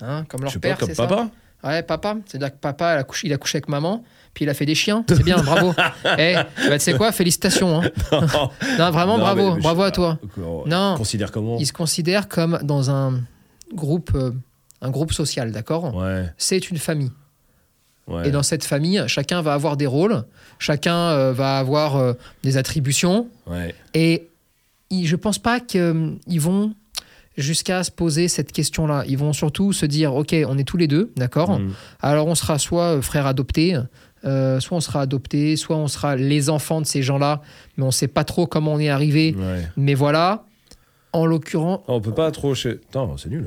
Hein, 0.01 0.25
Comme 0.29 0.41
je 0.41 0.45
leur 0.47 0.53
pas 0.55 0.59
père, 0.61 0.79
comme 0.79 0.95
ça? 0.95 1.07
papa. 1.07 1.29
Ouais, 1.63 1.83
papa. 1.83 2.17
C'est-à-dire 2.27 2.51
que 2.51 2.59
papa, 2.59 2.95
il 2.97 2.99
a, 2.99 3.05
couché, 3.05 3.29
il 3.29 3.33
a 3.33 3.39
couché 3.39 3.57
avec 3.59 3.69
maman, 3.69 4.03
puis 4.35 4.45
il 4.45 4.49
a 4.49 4.55
fait 4.55 4.67
des 4.67 4.75
chiens. 4.75 5.05
C'est 5.09 5.23
bien, 5.23 5.37
bravo. 5.37 5.73
Eh, 6.19 6.35
bah, 6.35 6.79
tu 6.79 6.81
sais 6.81 6.95
quoi, 6.95 7.13
félicitations. 7.13 7.81
hein. 7.81 7.91
Non, 8.13 8.91
vraiment, 8.91 9.17
Non, 9.17 9.25
bravo. 9.25 9.55
mais 9.55 9.61
bravo 9.63 9.83
à 9.83 9.91
toi. 9.91 10.19
pas. 10.37 10.43
Non. 10.67 10.97
considère 10.97 11.31
comment 11.33 11.57
Il 11.59 11.67
se 11.67 11.73
considère 11.73 12.29
comme 12.29 12.59
dans 12.63 12.91
un 12.91 13.21
groupe, 13.73 14.11
euh, 14.15 14.33
un 14.83 14.91
groupe 14.91 15.13
social, 15.13 15.51
d'accord? 15.53 15.95
Ouais 15.95 16.27
C'est 16.37 16.71
une 16.71 16.79
famille. 16.79 17.11
ouais 18.09 18.29
Et 18.29 18.31
dans 18.31 18.43
cette 18.43 18.65
famille, 18.65 19.03
chacun 19.07 19.41
va 19.41 19.55
avoir 19.55 19.77
des 19.77 19.87
rôles, 19.87 20.25
chacun 20.59 20.97
euh, 21.11 21.33
va 21.33 21.59
avoir 21.59 21.97
euh, 21.97 22.13
des 22.43 22.57
attributions. 22.57 23.29
ouais 23.47 23.75
Et 23.95 24.29
ils- 24.91 25.07
je 25.07 25.17
pense 25.17 25.39
pas 25.39 25.61
qu'ils 25.61 26.41
vont 26.41 26.75
jusqu'à 27.37 27.83
se 27.83 27.91
poser 27.91 28.29
cette 28.29 28.53
question-là. 28.53 29.05
Ils 29.09 29.19
vont 29.19 29.33
surtout 29.33 29.73
se 29.73 29.87
dire, 29.87 30.15
OK, 30.15 30.35
on 30.47 30.57
est 30.59 30.65
tous 30.65 30.77
les 30.77 30.87
deux, 30.87 31.13
d'accord? 31.17 31.59
Mm. 31.59 31.73
Alors 32.01 32.27
on 32.29 32.35
sera 32.37 32.59
soit 32.59 33.01
frères 33.03 33.27
adoptés, 33.27 33.77
euh, 34.25 34.61
soit 34.61 34.77
on 34.77 34.81
sera 34.81 35.01
adoptés, 35.03 35.57
soit 35.57 35.77
on 35.77 35.89
sera 35.89 36.17
les 36.17 36.51
enfants 36.51 36.81
de 36.81 36.87
ces 36.87 37.03
gens-là, 37.03 37.43
mais 37.77 37.85
on 37.85 37.91
sait 37.91 38.09
pas 38.09 38.25
trop 38.25 38.47
comment 38.47 38.73
on 38.75 38.79
est 38.79 38.89
arrivé. 38.89 39.35
ouais 39.37 39.69
Mais 39.77 39.95
voilà, 39.95 40.45
en 41.13 41.27
l'occurrence, 41.27 41.81
on 41.89 42.01
peut 42.01 42.15
pas 42.15 42.31
trop 42.31 42.55
chez 42.55 42.81
non 42.95 43.17
c'est 43.17 43.29
nul 43.29 43.47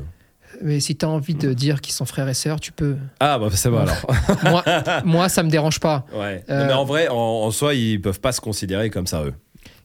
mais 0.63 0.79
si 0.79 0.95
tu 0.95 1.05
as 1.05 1.09
envie 1.09 1.35
de 1.35 1.53
dire 1.53 1.81
qu'ils 1.81 1.93
sont 1.93 2.05
frères 2.05 2.27
et 2.29 2.33
sœurs, 2.33 2.59
tu 2.59 2.71
peux. 2.71 2.95
ah 3.19 3.37
bah 3.37 3.49
ça 3.51 3.69
va 3.69 3.81
alors 3.81 4.05
Moi, 4.43 4.63
moi 5.03 5.29
ça 5.29 5.43
me 5.43 5.49
dérange 5.49 5.79
pas. 5.79 6.05
Ouais. 6.15 6.43
Euh, 6.49 6.61
Non, 6.61 6.65
mais 6.67 6.73
en 6.73 6.85
vrai, 6.85 7.07
en, 7.09 7.15
en 7.15 7.51
soi, 7.51 7.75
ils 7.75 8.01
peuvent 8.01 8.21
pas 8.21 8.31
se 8.31 8.39
considérer 8.41 8.89
comme 8.89 9.07
ça, 9.07 9.23
eux. 9.23 9.33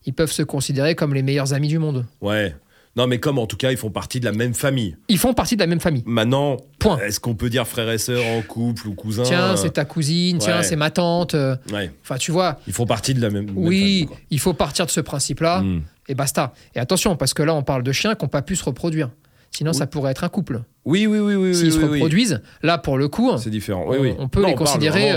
Ils 0.07 0.15
peuvent 0.15 0.31
se 0.31 0.43
considérer 0.43 0.95
comme 0.95 1.15
les 1.15 1.23
meilleurs 1.23 1.53
amis 1.53 1.69
du 1.69 1.79
monde. 1.79 2.07
Ouais. 2.21 2.55
Non, 2.95 3.07
mais 3.07 3.19
comme 3.19 3.39
en 3.39 3.47
tout 3.47 3.57
cas, 3.57 3.71
ils 3.71 3.79
font 3.79 3.91
partie 3.91 4.21
de 4.21 4.27
la 4.27 4.33
même 4.33 4.53
famille. 4.53 4.97
Ils 5.09 5.17
font 5.19 5.33
partie 5.33 5.57
de 5.57 5.61
la 5.61 5.67
même 5.67 5.81
famille. 5.81 6.03
Maintenant, 6.05 6.59
Point. 6.79 6.99
est-ce 6.99 7.21
qu'on 7.21 7.35
peut 7.35 7.49
dire 7.49 7.67
frère 7.67 7.91
et 7.91 7.97
sœur 7.97 8.23
en 8.37 8.43
couple 8.43 8.87
ou 8.89 8.95
cousin 8.95 9.23
Tiens, 9.23 9.53
euh, 9.53 9.57
c'est 9.57 9.71
ta 9.71 9.85
cousine, 9.87 10.37
tiens, 10.39 10.63
c'est 10.63 10.77
ma 10.77 10.91
tante. 10.91 11.35
euh, 11.35 11.57
Ouais. 11.73 11.91
Enfin, 12.03 12.17
tu 12.19 12.33
vois, 12.33 12.59
Ils 12.67 12.75
font 12.75 12.85
partie 12.85 13.15
de 13.15 13.21
la 13.23 13.31
même. 13.31 13.47
même 13.47 13.55
oui, 13.57 14.03
famille, 14.05 14.09
il 14.31 14.41
faut 14.41 14.53
partir 14.53 14.85
de 14.85 14.91
ce 14.91 15.01
principe-là 15.01 15.61
quoi. 15.61 15.63
Mm. 15.67 15.83
et 16.09 16.15
basta. 16.15 16.53
Et 16.75 16.81
attention, 16.81 17.17
parce 17.17 17.33
que 17.33 17.43
là, 17.43 17.55
on 17.55 17.63
parle 17.63 17.83
de 17.83 17.93
chiens 17.93 18.15
qui 18.15 18.25
n'ont 18.25 18.29
pas 18.29 18.43
pu 18.43 18.57
se 18.57 18.65
reproduire. 18.65 19.09
Sinon, 19.53 19.73
ça 19.73 19.87
pourrait 19.87 20.11
être 20.13 20.25
un 20.25 20.29
couple. 20.31 20.63
Oui, 20.85 21.07
oui, 21.07 21.19
oui, 21.19 21.35
oui. 21.35 21.55
S'ils 21.55 21.67
oui, 21.67 21.73
se 21.73 21.79
oui, 21.79 21.85
reproduisent, 21.95 22.43
là, 22.63 22.77
pour 22.79 22.99
le 22.99 23.09
coup, 23.09 23.31
C'est 23.39 23.51
différent. 23.51 23.85
Oui, 23.87 23.97
on- 23.99 24.03
oui. 24.03 24.15
on 24.19 24.29
peut 24.29 24.45
les 24.45 24.53
on 24.53 24.57
considérer, 24.57 25.13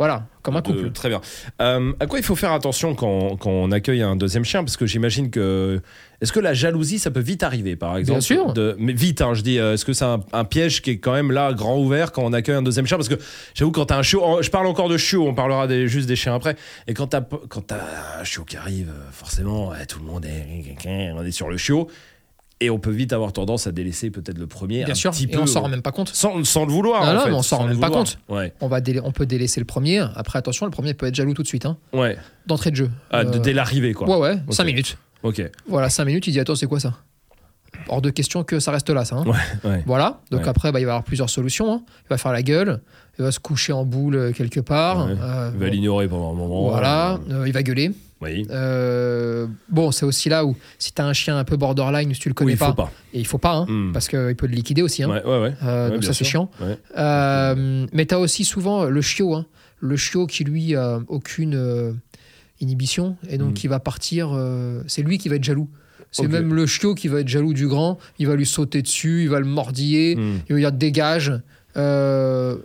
Voilà, 0.00 0.24
comme 0.42 0.56
un 0.56 0.62
De- 0.62 0.66
couple. 0.72 0.92
très 0.92 1.10
bien. 1.10 1.20
Euh, 1.60 1.92
à 2.00 2.06
quoi 2.06 2.18
il 2.18 2.24
faut 2.24 2.34
faire 2.34 2.52
attention 2.52 2.94
quand, 2.94 3.36
quand 3.36 3.50
on 3.50 3.70
accueille 3.70 4.00
un 4.00 4.16
deuxième 4.16 4.46
chien? 4.46 4.64
Parce 4.64 4.78
que 4.78 4.86
j'imagine 4.86 5.28
que. 5.30 5.82
Est-ce 6.22 6.32
que 6.32 6.40
la 6.40 6.54
jalousie, 6.54 6.98
ça 6.98 7.10
peut 7.10 7.20
vite 7.20 7.42
arriver, 7.42 7.76
par 7.76 7.98
exemple? 7.98 8.22
sûr. 8.22 8.54
de- 8.54 8.74
Mais 8.78 8.94
vite, 8.94 9.20
hein, 9.20 9.34
je 9.34 9.42
dis. 9.42 9.58
euh, 9.58 9.74
Est-ce 9.74 9.84
que 9.84 9.92
c'est 9.92 10.06
un, 10.06 10.20
un 10.32 10.44
piège 10.44 10.80
qui 10.80 10.90
est 10.92 10.98
quand 11.00 11.12
même 11.12 11.32
là, 11.32 11.52
grand 11.52 11.78
ouvert, 11.78 12.12
quand 12.12 12.22
on 12.24 12.32
accueille 12.32 12.54
un 12.56 12.62
deuxième 12.62 12.86
chien? 12.86 12.96
Parce 12.96 13.10
que 13.10 13.16
j'avoue, 13.54 13.72
quand 13.72 13.84
t'as 13.84 13.98
un 13.98 14.02
chiot. 14.02 14.40
Je 14.40 14.48
parle 14.48 14.66
encore 14.68 14.88
de 14.88 14.96
chiot, 14.96 15.26
on 15.28 15.34
parlera 15.34 15.66
des- 15.66 15.86
juste 15.86 16.08
des 16.08 16.16
chiens 16.16 16.34
après. 16.34 16.56
Et 16.86 16.94
quand 16.94 17.08
t'as 17.08 17.20
quand 17.20 17.66
t'as 17.66 17.80
un 18.20 18.24
chiot 18.24 18.44
qui 18.44 18.56
arrive, 18.56 18.88
euh, 18.88 19.10
forcément, 19.12 19.68
ouais, 19.68 19.84
tout 19.84 19.98
le 19.98 20.06
monde 20.06 20.24
est. 20.24 21.10
On 21.14 21.22
est 21.22 21.30
sur 21.30 21.50
le 21.50 21.58
chiot. 21.58 21.88
Et 22.62 22.68
on 22.68 22.78
peut 22.78 22.90
vite 22.90 23.12
avoir 23.14 23.32
tendance 23.32 23.66
à 23.66 23.72
délaisser 23.72 24.10
peut-être 24.10 24.36
le 24.36 24.46
premier. 24.46 24.84
Bien 24.84 24.92
un 24.92 24.94
sûr, 24.94 25.12
petit 25.12 25.24
et 25.24 25.26
peu, 25.28 25.38
on 25.40 25.46
s'en 25.46 25.60
euh, 25.60 25.62
rend 25.62 25.68
même 25.70 25.80
pas 25.80 25.92
compte. 25.92 26.10
Sans, 26.10 26.44
sans 26.44 26.66
le 26.66 26.72
vouloir. 26.72 27.02
Non, 27.04 27.10
en 27.10 27.14
non, 27.14 27.20
fait, 27.20 27.30
mais 27.30 27.36
on 27.36 27.42
s'en 27.42 27.56
rend 27.58 27.64
même 27.66 27.80
pas 27.80 27.88
compte. 27.88 28.18
Ouais. 28.28 28.52
On, 28.60 28.68
va 28.68 28.80
on 29.02 29.12
peut 29.12 29.24
délaisser 29.24 29.60
le 29.60 29.66
premier. 29.66 30.00
Après, 30.14 30.38
attention, 30.38 30.66
le 30.66 30.70
premier 30.72 30.92
peut 30.92 31.06
être 31.06 31.14
jaloux 31.14 31.32
tout 31.32 31.42
de 31.42 31.48
suite, 31.48 31.64
hein, 31.64 31.78
Ouais. 31.94 32.18
d'entrée 32.46 32.70
de 32.70 32.76
jeu. 32.76 32.90
Ah, 33.10 33.20
Euh, 33.20 33.38
dès 33.38 33.54
l'arrivée, 33.54 33.94
quoi. 33.94 34.08
Ouais, 34.10 34.16
ouais, 34.18 34.38
Ok. 34.46 34.52
5 34.54 34.64
minutes. 34.64 34.98
Ok. 35.22 35.42
Voilà, 35.68 35.88
5 35.88 36.04
minutes, 36.04 36.26
il 36.26 36.32
dit 36.32 36.40
Attends, 36.40 36.54
c'est 36.54 36.66
quoi 36.66 36.80
ça? 36.80 36.94
Hors 37.88 38.02
de 38.02 38.10
question 38.10 38.44
que 38.44 38.60
ça 38.60 38.72
reste 38.72 38.90
là, 38.90 39.04
ça. 39.06 39.16
hein. 39.16 39.24
Ouais, 39.26 39.70
ouais. 39.70 39.82
Voilà, 39.86 40.20
donc 40.30 40.42
Ouais. 40.42 40.48
après, 40.48 40.70
bah, 40.70 40.80
il 40.80 40.84
va 40.84 40.90
y 40.90 40.92
avoir 40.92 41.04
plusieurs 41.04 41.30
solutions. 41.30 41.72
hein. 41.72 41.82
Il 42.04 42.08
va 42.10 42.18
faire 42.18 42.32
la 42.32 42.42
gueule, 42.42 42.80
il 43.18 43.22
va 43.24 43.32
se 43.32 43.40
coucher 43.40 43.72
en 43.72 43.84
boule 43.86 44.16
euh, 44.16 44.32
quelque 44.32 44.60
part. 44.60 45.06
Ouais. 45.06 45.12
euh, 45.18 45.50
Il 45.54 45.60
va 45.60 45.66
bon, 45.66 45.72
l'ignorer 45.72 46.08
pendant 46.08 46.30
un 46.32 46.34
moment. 46.34 46.68
voilà, 46.68 47.18
euh, 47.30 47.44
il 47.46 47.52
va 47.54 47.62
gueuler. 47.62 47.92
Oui. 48.20 48.46
Euh, 48.50 49.46
bon, 49.68 49.90
c'est 49.92 50.04
aussi 50.04 50.28
là 50.28 50.44
où, 50.44 50.54
si 50.78 50.92
t'as 50.92 51.04
un 51.06 51.12
chien 51.14 51.38
un 51.38 51.44
peu 51.44 51.56
borderline, 51.56 52.12
si 52.12 52.20
tu 52.20 52.28
le 52.28 52.34
connais 52.34 52.48
Oui, 52.50 52.54
il 52.54 52.58
pas, 52.58 52.66
faut 52.66 52.74
pas. 52.74 52.92
et 53.14 53.18
il 53.20 53.26
faut 53.26 53.38
pas, 53.38 53.54
hein, 53.54 53.66
Hmm. 53.68 53.92
parce 53.92 54.08
qu'il 54.08 54.34
peut 54.36 54.46
te 54.46 54.52
liquider 54.52 54.82
aussi. 54.82 55.02
hein. 55.02 55.08
Ouais, 55.08 55.24
ouais, 55.24 55.40
ouais. 55.40 55.54
Euh, 55.62 55.90
donc 55.90 56.04
ça, 56.04 56.12
c'est 56.12 56.24
chiant. 56.24 56.50
Euh, 56.98 57.86
mais 57.92 58.06
tu 58.06 58.14
as 58.14 58.18
aussi 58.20 58.44
souvent 58.44 58.84
le 58.84 59.00
chiot, 59.00 59.34
hein. 59.34 59.46
le 59.80 59.96
chiot 59.96 60.26
qui 60.26 60.44
lui 60.44 60.74
aucune 61.08 61.94
inhibition 62.60 63.16
et 63.28 63.38
donc 63.38 63.52
Mm. 63.54 63.60
il 63.64 63.68
va 63.68 63.80
partir. 63.80 64.38
c'est 64.86 65.02
lui 65.02 65.18
qui 65.18 65.28
va 65.28 65.36
être 65.36 65.44
jaloux. 65.44 65.68
C'est 66.12 66.26
même 66.28 66.52
le 66.54 66.66
chiot 66.66 66.94
qui 66.94 67.06
va 67.08 67.20
être 67.20 67.28
jaloux 67.28 67.54
du 67.54 67.68
grand. 67.68 67.96
Il 68.18 68.26
va 68.26 68.34
lui 68.34 68.44
sauter 68.46 68.82
dessus, 68.82 69.22
il 69.22 69.28
va 69.30 69.38
le 69.38 69.46
mordiller, 69.46 70.16
Hmm. 70.16 70.38
il 70.48 70.54
va 70.54 70.58
dire 70.58 70.72
dégage. 70.72 71.32
Euh, 71.76 72.56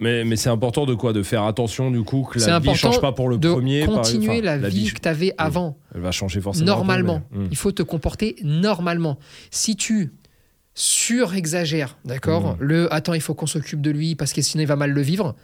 Mais, 0.00 0.24
mais 0.24 0.36
c'est 0.36 0.48
important 0.50 0.86
de 0.86 0.94
quoi 0.94 1.12
De 1.12 1.22
faire 1.24 1.42
attention 1.42 1.90
du 1.90 2.02
coup 2.02 2.22
que 2.22 2.38
la 2.38 2.44
vie 2.46 2.52
important 2.52 2.74
change 2.74 3.00
pas 3.00 3.10
pour 3.12 3.28
le 3.28 3.36
de 3.38 3.50
premier. 3.50 3.84
par- 3.84 3.96
continuer 3.96 4.30
enfin, 4.40 4.42
la, 4.42 4.68
vie 4.68 4.92
que 4.92 5.00
tu 5.00 5.08
avais 5.08 5.34
avant, 5.38 5.76
Elle 5.94 6.00
va 6.02 6.12
changer 6.12 6.40
forcément. 6.40 6.66
peu, 6.66 6.70
normalement. 6.76 7.22
mais- 7.32 7.38
Hmm. 7.44 7.48
Il 7.50 7.56
faut 7.56 7.72
te 7.72 7.82
comporter 7.82 8.36
normalement. 8.44 9.18
Si 9.50 9.74
tu 9.74 10.12
surexagères, 10.74 11.96
d'accord 12.04 12.52
Mm. 12.54 12.56
Le 12.60 12.92
attends, 12.94 13.14
il 13.14 13.20
faut 13.20 13.34
qu'on 13.34 13.46
s'occupe 13.48 13.80
de 13.80 13.90
lui 13.90 14.14
parce 14.14 14.32
que 14.32 14.42
sinon 14.42 14.62
il 14.62 14.66
va 14.66 14.76
mal 14.76 14.90
le 14.92 15.02
vivre. 15.02 15.34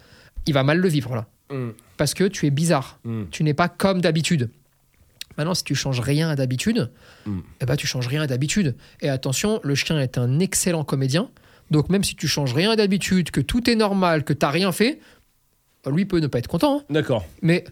Il 0.46 0.54
va 0.54 0.62
mal 0.62 0.78
le 0.78 0.88
vivre 0.88 1.14
là. 1.14 1.26
Parce 1.96 2.14
que 2.14 2.24
tu 2.24 2.46
es 2.46 2.50
bizarre. 2.50 2.98
Tu 3.30 3.42
n'es 3.44 3.54
pas 3.54 3.68
comme 3.68 4.00
d'habitude. 4.00 4.50
Maintenant, 5.36 5.54
si 5.54 5.64
tu 5.64 5.74
changes 5.74 5.98
rien 6.00 6.28
à 6.30 6.36
d'habitude, 6.36 6.90
Mm. 7.26 7.38
eh 7.60 7.64
ben, 7.66 7.74
tu 7.76 7.86
changes 7.88 8.06
rien 8.06 8.22
à 8.22 8.26
d'habitude. 8.28 8.76
Et 9.00 9.08
attention, 9.08 9.58
le 9.64 9.74
chien 9.74 9.98
est 10.00 10.16
un 10.18 10.38
excellent 10.38 10.84
comédien. 10.84 11.28
Donc, 11.70 11.88
même 11.88 12.04
si 12.04 12.14
tu 12.16 12.28
changes 12.28 12.54
rien 12.54 12.76
d'habitude, 12.76 13.30
que 13.30 13.40
tout 13.40 13.68
est 13.70 13.74
normal, 13.76 14.24
que 14.24 14.32
tu 14.32 14.44
n'as 14.44 14.50
rien 14.50 14.70
fait, 14.72 15.00
bah, 15.84 15.90
lui 15.90 16.04
peut 16.04 16.18
ne 16.20 16.26
pas 16.26 16.38
être 16.38 16.48
content. 16.48 16.78
hein. 16.80 16.84
D'accord. 16.90 17.24
Mais 17.42 17.64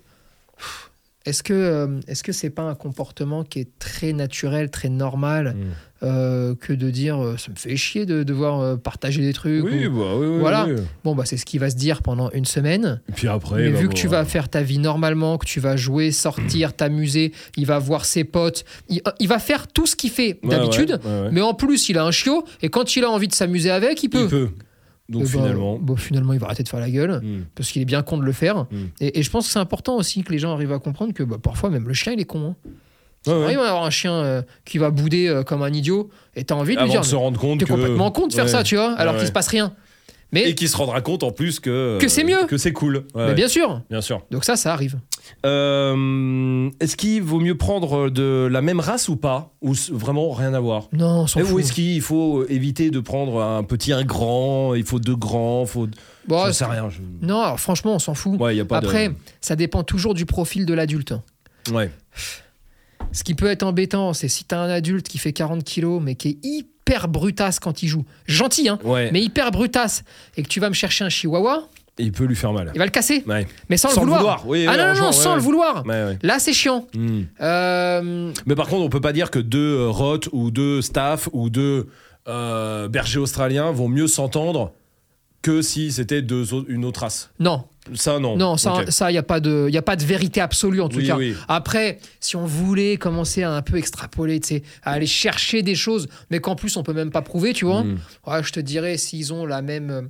est-ce 1.24 1.42
que 1.42 1.52
euh, 1.52 2.00
est-ce 2.08 2.22
que 2.22 2.32
c'est 2.32 2.50
pas 2.50 2.62
un 2.62 2.74
comportement 2.74 3.44
qui 3.44 3.60
est 3.60 3.78
très 3.78 4.12
naturel, 4.12 4.70
très 4.70 4.88
normal, 4.88 5.54
Hmm. 5.56 5.72
Euh, 6.02 6.54
que 6.54 6.72
de 6.72 6.90
dire 6.90 7.22
euh, 7.22 7.36
ça 7.36 7.50
me 7.50 7.56
fait 7.56 7.76
chier 7.76 8.06
de 8.06 8.22
devoir 8.24 8.60
euh, 8.60 8.76
partager 8.76 9.22
des 9.22 9.32
trucs 9.32 9.64
Oui, 9.64 9.86
ou- 9.86 9.98
bah, 9.98 10.14
oui, 10.16 10.26
oui, 10.26 10.38
Voilà. 10.40 10.66
Bon, 11.04 11.14
bah, 11.14 11.24
c'est 11.26 11.36
ce 11.36 11.44
qui 11.44 11.58
va 11.58 11.70
se 11.70 11.76
dire 11.76 12.02
pendant 12.02 12.30
une 12.32 12.44
semaine. 12.44 13.00
Et 13.08 13.12
puis 13.12 13.28
après. 13.28 13.62
Mais 13.62 13.70
bah, 13.70 13.78
vu 13.80 13.88
que 13.88 13.94
tu 13.94 14.08
vas 14.08 14.20
euh, 14.20 14.24
faire 14.24 14.48
ta 14.48 14.62
vie 14.62 14.78
normalement, 14.78 15.38
que 15.38 15.46
tu 15.46 15.60
vas 15.60 15.76
jouer, 15.76 16.10
sortir, 16.10 16.72
t'amuser, 16.76 17.32
il 17.56 17.66
va 17.66 17.78
voir 17.78 18.04
ses 18.04 18.24
potes, 18.24 18.64
il, 18.88 19.00
il 19.20 19.28
va 19.28 19.38
faire 19.38 19.68
tout 19.68 19.86
ce 19.86 19.94
qu'il 19.96 20.10
fait 20.10 20.38
d'habitude, 20.42 20.98
ouais, 21.04 21.10
ouais, 21.10 21.20
ouais. 21.22 21.28
mais 21.32 21.40
en 21.40 21.54
plus 21.54 21.88
il 21.88 21.98
a 21.98 22.04
un 22.04 22.10
chiot, 22.10 22.44
et 22.62 22.68
quand 22.68 22.96
il 22.96 23.04
a 23.04 23.10
envie 23.10 23.28
de 23.28 23.34
s'amuser 23.34 23.70
avec, 23.70 24.02
il 24.02 24.08
peut. 24.08 24.22
Il 24.24 24.28
peut. 24.28 24.48
Donc 25.08 25.22
Eh 25.26 25.32
ben, 25.36 25.42
finalement. 25.42 25.78
bon, 25.78 25.96
finalement, 25.96 26.32
il 26.32 26.38
va 26.38 26.46
arrêter 26.46 26.62
de 26.62 26.68
faire 26.68 26.80
la 26.80 26.88
gueule, 26.90 27.20
Hmm. 27.22 27.42
parce 27.54 27.70
qu'il 27.70 27.82
est 27.82 27.84
bien 27.86 28.02
con 28.02 28.16
de 28.16 28.22
le 28.24 28.32
faire. 28.32 28.62
Mm. 28.64 28.66
Et, 29.00 29.18
et 29.18 29.22
je 29.22 29.30
pense 29.30 29.46
que 29.46 29.52
c'est 29.52 29.58
important 29.58 29.96
aussi 29.96 30.22
que 30.22 30.32
les 30.32 30.38
gens 30.38 30.52
arrivent 30.54 30.72
à 30.72 30.78
comprendre 30.78 31.12
que 31.12 31.22
bah, 31.22 31.36
parfois 31.42 31.70
même 31.70 31.86
le 31.86 31.92
chien 31.92 32.12
il 32.12 32.20
est 32.20 32.24
con. 32.24 32.54
Hein. 32.64 32.70
Ouais, 33.26 33.32
ouais. 33.34 33.52
Il 33.52 33.56
va 33.56 33.64
y 33.64 33.66
avoir 33.66 33.84
un 33.84 33.90
chien 33.90 34.12
euh, 34.14 34.42
qui 34.64 34.78
va 34.78 34.90
bouder 34.90 35.28
euh, 35.28 35.42
comme 35.42 35.62
un 35.62 35.72
idiot, 35.72 36.10
et 36.34 36.44
t'as 36.44 36.54
envie 36.56 36.74
de 36.76 36.80
lui 36.82 36.90
dire 36.90 37.02
de 37.02 37.06
se 37.06 37.14
rendre 37.16 37.38
compte 37.40 37.60
T'es 37.60 37.66
que. 37.66 37.72
complètement 37.72 38.10
con 38.10 38.26
de 38.26 38.32
faire 38.32 38.44
Ouais. 38.44 38.50
ça, 38.50 38.62
tu 38.64 38.74
vois, 38.76 38.92
alors 38.94 39.14
Ouais, 39.14 39.18
qu'il 39.20 39.24
ouais. 39.24 39.28
se 39.28 39.32
passe 39.32 39.48
rien. 39.48 39.72
Mais, 40.34 40.48
Et 40.48 40.54
qui 40.54 40.66
se 40.66 40.76
rendra 40.78 41.02
compte 41.02 41.24
en 41.24 41.30
plus 41.30 41.60
que. 41.60 41.98
Que 42.00 42.08
c'est 42.08 42.24
mieux. 42.24 42.46
Que 42.48 42.56
c'est 42.56 42.72
cool. 42.72 42.96
Ouais, 42.96 43.04
mais 43.16 43.24
ouais. 43.26 43.34
bien 43.34 43.48
sûr. 43.48 43.82
Bien 43.90 44.00
sûr. 44.00 44.22
Donc 44.30 44.46
ça, 44.46 44.56
ça 44.56 44.72
arrive. 44.72 44.96
Euh, 45.44 46.70
Est-ce 46.80 46.96
qu'il 46.96 47.22
vaut 47.22 47.38
mieux 47.38 47.56
prendre 47.56 48.08
de 48.08 48.48
la 48.50 48.62
même 48.62 48.80
race 48.80 49.08
ou 49.08 49.16
pas? 49.16 49.52
Ou 49.60 49.72
s- 49.72 49.90
vraiment 49.90 50.30
rien 50.32 50.54
à 50.54 50.60
voir? 50.60 50.88
Non, 50.92 51.22
on 51.22 51.26
s'en 51.26 51.40
fout. 51.40 51.50
Ou 51.52 51.58
est-ce 51.58 51.72
qu'il 51.74 52.00
faut 52.00 52.46
éviter 52.48 52.90
de 52.90 53.00
prendre 53.00 53.42
un 53.42 53.62
petit, 53.62 53.92
un 53.92 54.04
grand? 54.04 54.74
Il 54.74 54.84
faut 54.84 54.98
deux 54.98 55.16
grands 55.16 55.66
faut... 55.66 55.86
Bon, 56.28 56.46
Je 56.46 56.52
sais 56.52 56.64
rien. 56.64 56.88
je- 56.88 57.00
Non, 57.26 57.40
alors, 57.42 57.60
franchement, 57.60 57.94
on 57.94 57.98
s'en 57.98 58.14
fout. 58.14 58.40
Ouais, 58.40 58.56
y 58.56 58.60
a 58.60 58.64
pas 58.64 58.80
de- 58.80 58.86
Après, 58.86 59.10
ça 59.42 59.54
dépend 59.54 59.82
toujours 59.82 60.14
du 60.14 60.24
profil 60.24 60.64
de 60.64 60.72
l'adulte. 60.74 61.12
Ouais. 61.72 61.90
Ce 63.12 63.24
qui 63.24 63.34
peut 63.34 63.46
être 63.50 63.62
embêtant, 63.62 64.12
c'est 64.12 64.28
si 64.28 64.44
t'as 64.44 64.58
un 64.58 64.70
adulte 64.70 65.08
qui 65.08 65.18
fait 65.18 65.32
40 65.32 65.62
kilos, 65.64 66.00
mais 66.02 66.14
qui 66.14 66.28
est 66.30 66.38
hyper 66.42 67.08
brutasse 67.08 67.60
quand 67.60 67.82
il 67.82 67.88
joue. 67.88 68.04
Gentil, 68.26 68.68
hein, 68.68 68.78
Ouais. 68.84 69.10
mais 69.12 69.22
hyper 69.22 69.50
brutasse. 69.50 70.02
Et 70.36 70.42
que 70.42 70.48
tu 70.48 70.60
vas 70.60 70.68
me 70.68 70.74
chercher 70.74 71.04
un 71.04 71.08
chihuahua, 71.08 71.68
Il 71.98 72.10
peut 72.12 72.24
lui 72.24 72.34
faire 72.36 72.52
mal. 72.52 72.70
il 72.74 72.78
va 72.78 72.84
le 72.86 72.90
casser. 72.90 73.22
Ouais. 73.26 73.46
Mais 73.68 73.76
sans, 73.76 73.90
Sans 73.90 74.00
le 74.04 74.10
vouloir. 74.10 74.40
vouloir, 74.42 74.48
oui, 74.48 74.66
ah 74.66 74.94
non, 74.94 75.00
non, 75.00 75.12
sans 75.12 75.30
ouais, 75.30 75.36
le 75.36 75.42
vouloir. 75.42 75.86
Ouais. 75.86 76.18
Là, 76.22 76.38
c'est 76.38 76.52
chiant. 76.54 76.86
Hmm. 76.94 77.22
Euh, 77.40 78.32
Mais 78.46 78.54
par 78.54 78.66
contre, 78.68 78.82
on 78.82 78.88
peut 78.88 79.00
pas 79.00 79.12
dire 79.12 79.30
que 79.30 79.38
deux 79.38 79.76
euh, 79.78 79.88
rots 79.90 80.18
ou 80.32 80.50
deux 80.50 80.80
staff 80.80 81.28
ou 81.32 81.50
deux 81.50 81.88
euh, 82.28 82.88
bergers 82.88 83.18
australiens 83.18 83.72
vont 83.72 83.88
mieux 83.88 84.06
s'entendre 84.06 84.72
que 85.42 85.60
si 85.62 85.90
c'était 85.92 86.20
une 86.20 86.84
autre 86.84 87.00
race. 87.00 87.30
non, 87.40 87.64
Ça, 87.94 88.18
non. 88.20 88.36
non, 88.36 88.56
ça, 88.56 89.10
il 89.10 89.14
y 89.14 89.18
a 89.18 89.22
pas 89.24 89.40
de, 89.40 89.68
y 89.68 89.76
a 89.76 89.82
pas 89.82 89.96
de 89.96 90.04
vérité 90.04 90.40
absolue 90.40 90.80
en 90.80 90.88
tout 90.88 90.98
Oui, 90.98 91.06
cas. 91.08 91.16
oui. 91.16 91.34
Après, 91.48 91.98
si 92.20 92.36
on 92.36 92.46
voulait 92.46 92.96
commencer 92.96 93.42
à 93.42 93.50
un 93.52 93.62
peu 93.62 93.76
extrapoler, 93.76 94.40
à 94.84 94.92
aller 94.92 95.06
chercher 95.06 95.62
des 95.62 95.74
choses, 95.74 96.08
mais 96.30 96.38
qu'en 96.38 96.54
plus 96.54 96.76
on 96.76 96.84
peut 96.84 96.92
même 96.94 97.10
pas 97.10 97.22
prouver, 97.22 97.52
tu 97.52 97.64
vois. 97.64 97.84
Ouais, 98.26 98.42
je 98.42 98.52
te 98.52 98.60
dirais 98.60 98.96
s'ils 98.98 99.32
ont 99.32 99.44
la 99.44 99.62
même 99.62 99.90
euh, 99.90 100.02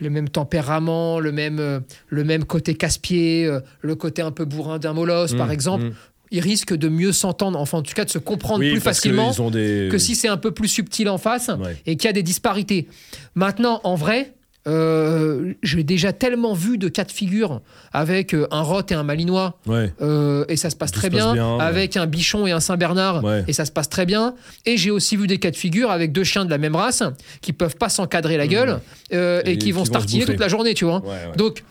le 0.00 0.10
même 0.10 0.28
tempérament, 0.28 1.18
le 1.18 1.32
même 1.32 1.58
euh, 1.58 1.80
le 2.08 2.24
même 2.24 2.44
côté 2.44 2.74
casse-pied, 2.74 3.46
euh, 3.46 3.60
le 3.80 3.94
côté 3.96 4.22
un 4.22 4.30
peu 4.30 4.44
bourrin 4.44 4.78
d'un 4.78 4.92
molosse 4.92 5.34
par 5.34 5.48
Hmm, 5.48 5.52
exemple, 5.52 5.84
hmm. 5.86 5.94
Ils 6.30 6.40
risquent 6.40 6.74
de 6.76 6.88
mieux 6.88 7.12
s'entendre, 7.12 7.58
enfin 7.58 7.78
en 7.78 7.82
tout 7.82 7.94
cas 7.94 8.04
de 8.04 8.10
se 8.10 8.18
comprendre 8.18 8.60
Oui, 8.60 8.72
plus 8.72 8.80
facilement 8.80 9.32
des... 9.50 9.88
que 9.90 9.98
si 9.98 10.14
c'est 10.14 10.28
un 10.28 10.36
peu 10.36 10.50
plus 10.52 10.68
subtil 10.68 11.08
en 11.08 11.18
face 11.18 11.48
Ouais. 11.60 11.76
et 11.86 11.96
qu'il 11.96 12.06
y 12.06 12.10
a 12.10 12.12
des 12.12 12.22
disparités. 12.22 12.88
Maintenant, 13.34 13.80
en 13.84 13.94
vrai, 13.94 14.34
euh, 14.66 15.54
j'ai 15.62 15.82
déjà 15.82 16.12
tellement 16.12 16.52
vu 16.52 16.76
de 16.76 16.88
cas 16.88 17.04
de 17.04 17.12
figure 17.12 17.62
avec 17.92 18.34
euh, 18.34 18.46
un 18.50 18.60
rot 18.60 18.82
et 18.90 18.94
un 18.94 19.02
malinois 19.02 19.58
Ouais. 19.66 19.92
euh, 20.02 20.44
et 20.48 20.56
ça 20.56 20.68
se 20.68 20.76
passe 20.76 20.90
Tout 20.92 20.98
très 21.00 21.08
se 21.08 21.16
passe 21.16 21.32
bien, 21.32 21.56
ouais. 21.56 21.62
avec 21.62 21.96
un 21.96 22.06
bichon 22.06 22.46
et 22.46 22.52
un 22.52 22.60
Saint-Bernard 22.60 23.24
Ouais. 23.24 23.44
et 23.48 23.52
ça 23.54 23.64
se 23.64 23.72
passe 23.72 23.88
très 23.88 24.04
bien. 24.04 24.34
Et 24.66 24.76
j'ai 24.76 24.90
aussi 24.90 25.16
vu 25.16 25.26
des 25.26 25.38
cas 25.38 25.50
de 25.50 25.56
figure 25.56 25.90
avec 25.90 26.12
deux 26.12 26.24
chiens 26.24 26.44
de 26.44 26.50
la 26.50 26.58
même 26.58 26.76
race 26.76 27.02
qui 27.40 27.52
peuvent 27.54 27.76
pas 27.76 27.88
s'encadrer 27.88 28.36
la 28.36 28.46
gueule 28.46 28.80
euh, 29.14 29.40
et, 29.46 29.52
Et 29.52 29.58
qui 29.58 29.66
qui 29.66 29.72
vont 29.72 29.80
vont 29.80 29.84
se 29.86 29.90
tartiner 29.90 30.24
toute 30.26 30.40
la 30.40 30.48
journée, 30.48 30.74
tu 30.74 30.84
vois. 30.84 31.02
Donc, 31.36 31.62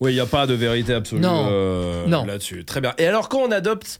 Oui, 0.00 0.12
il 0.12 0.14
n'y 0.14 0.20
a 0.20 0.26
pas 0.26 0.46
de 0.46 0.54
vérité 0.54 0.94
absolue 0.94 1.22
euh, 1.24 2.06
là-dessus. 2.24 2.64
Très 2.64 2.80
bien. 2.80 2.94
Et 2.98 3.06
alors, 3.06 3.28
quand 3.28 3.38
on 3.40 3.50
adopte 3.50 3.98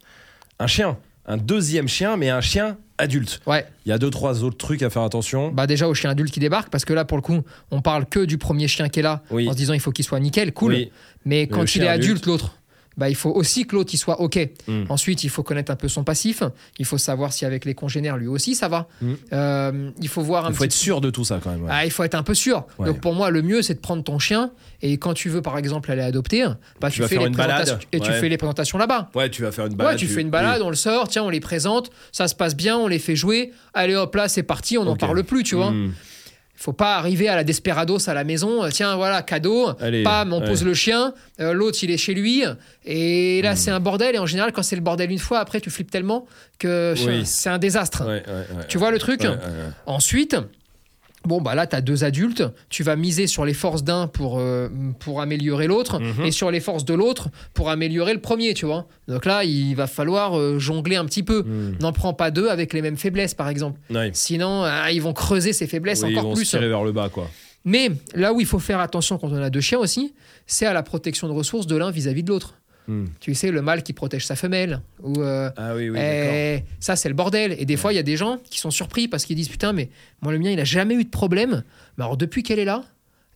un 0.59 0.67
chien, 0.67 0.97
un 1.27 1.37
deuxième 1.37 1.89
chien, 1.89 2.17
mais 2.17 2.31
un 2.31 2.41
chien 2.41 2.77
adulte, 2.99 3.41
ouais, 3.47 3.67
il 3.87 3.91
y 3.91 3.93
a 3.93 3.99
deux, 3.99 4.11
trois 4.11 4.43
autres 4.43 4.57
trucs 4.57 4.83
à 4.83 4.91
faire 4.91 5.03
attention. 5.03 5.51
bah 5.53 5.67
déjà 5.67 5.89
au 5.89 5.95
chien 5.95 6.11
adulte 6.11 6.33
qui 6.33 6.41
débarque, 6.41 6.69
parce 6.71 6.85
que 6.85 6.93
là, 6.93 7.05
pour 7.05 7.17
le 7.17 7.23
coup, 7.23 7.43
on 7.71 7.81
parle 7.81 8.07
que 8.07 8.25
du 8.25 8.39
premier 8.39 8.67
chien 8.69 8.89
qui 8.89 9.01
est 9.01 9.03
là, 9.03 9.23
Oui. 9.31 9.49
en 9.49 9.53
se 9.53 9.57
disant 9.57 9.73
il 9.73 9.81
faut 9.81 9.93
qu'il 9.93 10.05
soit 10.05 10.19
nickel, 10.21 10.53
cool. 10.53 10.73
Oui. 10.73 10.91
Mais 11.25 11.47
quand 11.47 11.75
il 11.75 11.83
est 11.83 11.89
adulte. 11.89 12.27
l'autre, 12.27 12.57
bah, 12.99 13.09
il 13.09 13.15
faut 13.15 13.31
aussi 13.31 13.65
que 13.65 13.77
l'autre 13.77 13.97
soit 13.97 14.21
OK. 14.21 14.39
Mm. 14.67 14.85
Ensuite, 14.89 15.23
il 15.23 15.31
faut 15.31 15.45
connaître 15.45 15.71
un 15.71 15.77
peu 15.77 15.89
son 15.89 16.03
passif. 16.03 16.43
Il 16.79 16.85
faut 16.85 16.99
savoir 16.99 17.33
si 17.33 17.45
avec 17.45 17.65
les 17.65 17.75
congénères, 17.75 18.17
lui 18.17 18.27
aussi, 18.27 18.57
ça 18.57 18.67
va. 18.67 18.89
Mm. 19.01 19.13
Euh, 19.33 19.91
il 20.03 20.09
faut 20.09 20.21
voir 20.21 20.45
un 20.45 20.51
Il 20.51 20.55
faut 20.55 20.65
petit 20.65 20.67
être 20.67 20.73
sûr 20.73 21.01
de 21.01 21.11
tout 21.11 21.25
ça 21.25 21.39
quand 21.43 21.51
même. 21.51 21.63
ouais. 21.63 21.71
Ah, 21.73 21.85
il 21.85 21.93
faut 21.93 22.03
être 22.03 22.17
un 22.17 22.25
peu 22.25 22.35
sûr. 22.35 22.67
Ouais. 22.79 22.87
Donc 22.87 23.01
pour 23.01 23.15
moi, 23.15 23.31
le 23.31 23.41
mieux, 23.41 23.63
c'est 23.63 23.75
de 23.75 23.81
prendre 23.81 24.03
ton 24.03 24.19
chien 24.19 24.51
et 24.83 24.99
quand 24.99 25.15
tu 25.15 25.29
veux, 25.29 25.43
par 25.43 25.57
exemple, 25.59 25.91
aller 25.93 26.03
adopter, 26.03 26.45
bah, 26.81 26.91
Tu 26.91 27.01
tu, 27.01 27.09
fais 27.09 27.19
les 27.19 27.31
présentations 27.31 27.79
et 27.93 28.01
tu 28.01 28.13
fais 28.13 28.29
les 28.29 28.37
présentations 28.37 28.79
là-bas. 28.79 29.11
Ouais, 29.15 29.31
tu 29.31 29.43
vas 29.43 29.53
faire 29.53 29.67
une 29.67 29.75
balade. 29.75 29.95
Ouais, 29.95 29.99
tu 29.99 30.07
fais 30.07 30.21
une 30.21 30.31
balade, 30.31 30.61
on 30.63 30.71
le 30.71 30.77
sort, 30.77 31.09
tiens, 31.09 31.23
on 31.23 31.31
les 31.31 31.41
présente, 31.41 31.91
ça 32.11 32.27
se 32.27 32.35
passe 32.35 32.57
bien, 32.57 32.77
on 32.77 32.89
les 32.89 32.99
fait 32.99 33.17
jouer. 33.17 33.53
Allez 33.75 33.95
hop 33.95 34.15
là, 34.17 34.29
c'est 34.29 34.43
parti, 34.43 34.77
on 34.77 34.85
n'en 34.85 34.97
parle 34.97 35.23
plus, 35.23 35.45
tu 35.45 35.55
vois. 35.55 35.71
Hmm. 35.71 35.93
Il 36.61 36.63
faut 36.65 36.73
pas 36.73 36.97
arriver 36.97 37.29
à 37.29 37.37
la 37.37 37.45
desperados 37.45 38.09
à 38.11 38.15
la 38.15 38.25
maison. 38.25 38.65
euh, 38.65 38.71
Tiens, 38.71 38.97
voilà, 38.97 39.23
cadeau. 39.23 39.71
Allez, 39.81 40.03
Pam, 40.03 40.33
on 40.33 40.41
ouais. 40.41 40.47
pose 40.49 40.65
le 40.65 40.75
chien. 40.75 41.15
euh, 41.41 41.53
L'autre, 41.53 41.79
il 41.83 41.91
est 41.93 41.97
chez 41.97 42.15
lui. 42.15 42.43
Et 42.85 43.39
Hmm. 43.41 43.45
là, 43.45 43.55
c'est 43.55 43.71
un 43.71 43.79
bordel. 43.79 44.17
Et 44.17 44.19
en 44.19 44.27
général, 44.27 44.51
quand 44.53 44.65
c'est 44.65 44.75
le 44.75 44.83
bordel 44.83 45.11
une 45.13 45.21
fois, 45.21 45.39
après, 45.39 45.61
tu 45.61 45.71
flippes 45.71 45.91
tellement 45.93 46.27
que 46.59 46.95
Oui. 47.07 47.25
c'est 47.25 47.49
un 47.49 47.59
désastre. 47.59 48.03
Ouais, 48.05 48.25
ouais, 48.27 48.33
ouais, 48.57 48.65
Tu 48.67 48.77
vois 48.77 48.91
le 48.91 48.99
truc. 48.99 49.23
Ensuite, 49.87 50.37
Bon, 51.25 51.41
bah 51.41 51.55
là, 51.55 51.67
tu 51.67 51.75
as 51.75 51.81
deux 51.81 52.05
adultes, 52.05 52.45
tu 52.69 52.83
vas 52.83 52.95
miser 52.97 53.27
sur 53.27 53.45
les 53.45 53.53
forces 53.55 53.83
d'un 53.85 54.07
pour, 54.07 54.39
euh, 54.39 54.69
pour 55.01 55.21
améliorer 55.21 55.67
l'autre, 55.67 55.99
Mhm. 56.01 56.25
et 56.25 56.31
sur 56.31 56.51
les 56.51 56.61
forces 56.61 56.85
de 56.85 56.95
l'autre 56.95 57.29
pour 57.55 57.71
améliorer 57.71 58.15
le 58.15 58.21
premier, 58.21 58.55
tu 58.55 58.67
vois. 58.67 58.87
Donc 59.09 59.25
là, 59.27 59.43
il 59.45 59.75
va 59.75 59.87
falloir 59.89 60.39
euh, 60.39 60.59
jongler 60.59 60.97
un 60.97 61.05
petit 61.05 61.23
peu. 61.25 61.43
Hmm. 61.43 61.77
N'en 61.81 61.93
prends 61.93 62.15
pas 62.15 62.31
deux 62.31 62.49
avec 62.49 62.73
les 62.73 62.83
mêmes 62.83 62.97
faiblesses, 62.97 63.35
par 63.35 63.49
exemple. 63.49 63.81
Sinon, 64.13 64.63
ah, 64.65 64.93
ils 64.93 65.03
vont 65.03 65.13
creuser 65.13 65.53
ces 65.53 65.67
faiblesses 65.67 66.03
Oui, 66.05 66.13
ils 66.13 66.19
encore 66.19 66.31
vont 66.31 66.35
plus. 66.37 66.45
se 66.45 66.57
tirer 66.57 66.69
vers 66.69 66.85
le 66.85 66.93
bas, 66.93 67.09
quoi. 67.09 67.29
Mais 67.65 67.91
là 68.15 68.33
où 68.33 68.41
il 68.41 68.47
faut 68.47 68.61
faire 68.61 68.79
attention 68.81 69.19
quand 69.19 69.29
on 69.31 69.43
a 69.43 69.51
deux 69.51 69.61
chiens 69.61 69.79
aussi, 69.79 70.15
c'est 70.47 70.65
à 70.67 70.73
la 70.73 70.83
protection 70.85 71.27
de 71.29 71.33
ressources 71.33 71.67
de 71.67 71.77
l'un 71.77 71.91
vis-à-vis 71.91 72.23
de 72.23 72.29
l'autre. 72.31 72.55
Hmm. 72.89 73.05
Tu 73.21 73.35
sais, 73.35 73.51
le 73.51 73.61
mâle 73.63 73.83
qui 73.83 73.93
protège 73.93 74.25
sa 74.27 74.35
femelle. 74.35 74.81
Ou, 75.03 75.21
euh, 75.23 75.51
Ah 75.59 75.75
oui, 75.77 75.91
oui, 75.91 75.99
eh, 76.01 76.65
ça, 76.81 76.97
c'est 76.97 77.09
le 77.11 77.15
bordel. 77.15 77.55
Et 77.59 77.67
des 77.67 77.77
fois, 77.77 77.93
il 77.93 77.97
y 77.97 77.99
a 77.99 78.03
des 78.03 78.17
gens 78.17 78.39
qui 78.49 78.59
sont 78.59 78.71
surpris 78.71 79.09
parce 79.09 79.25
qu'ils 79.27 79.37
disent 79.37 79.51
Putain, 79.51 79.73
mais 79.75 79.91
moi, 80.23 80.33
le 80.33 80.39
mien, 80.39 80.51
il 80.51 80.59
a 80.59 80.65
jamais 80.65 80.95
eu 80.95 81.05
de 81.05 81.11
problème. 81.11 81.63
Mais 81.99 82.05
alors, 82.05 82.17
depuis 82.17 82.43
qu'elle 82.43 82.59
est 82.59 82.65
là, 82.65 82.83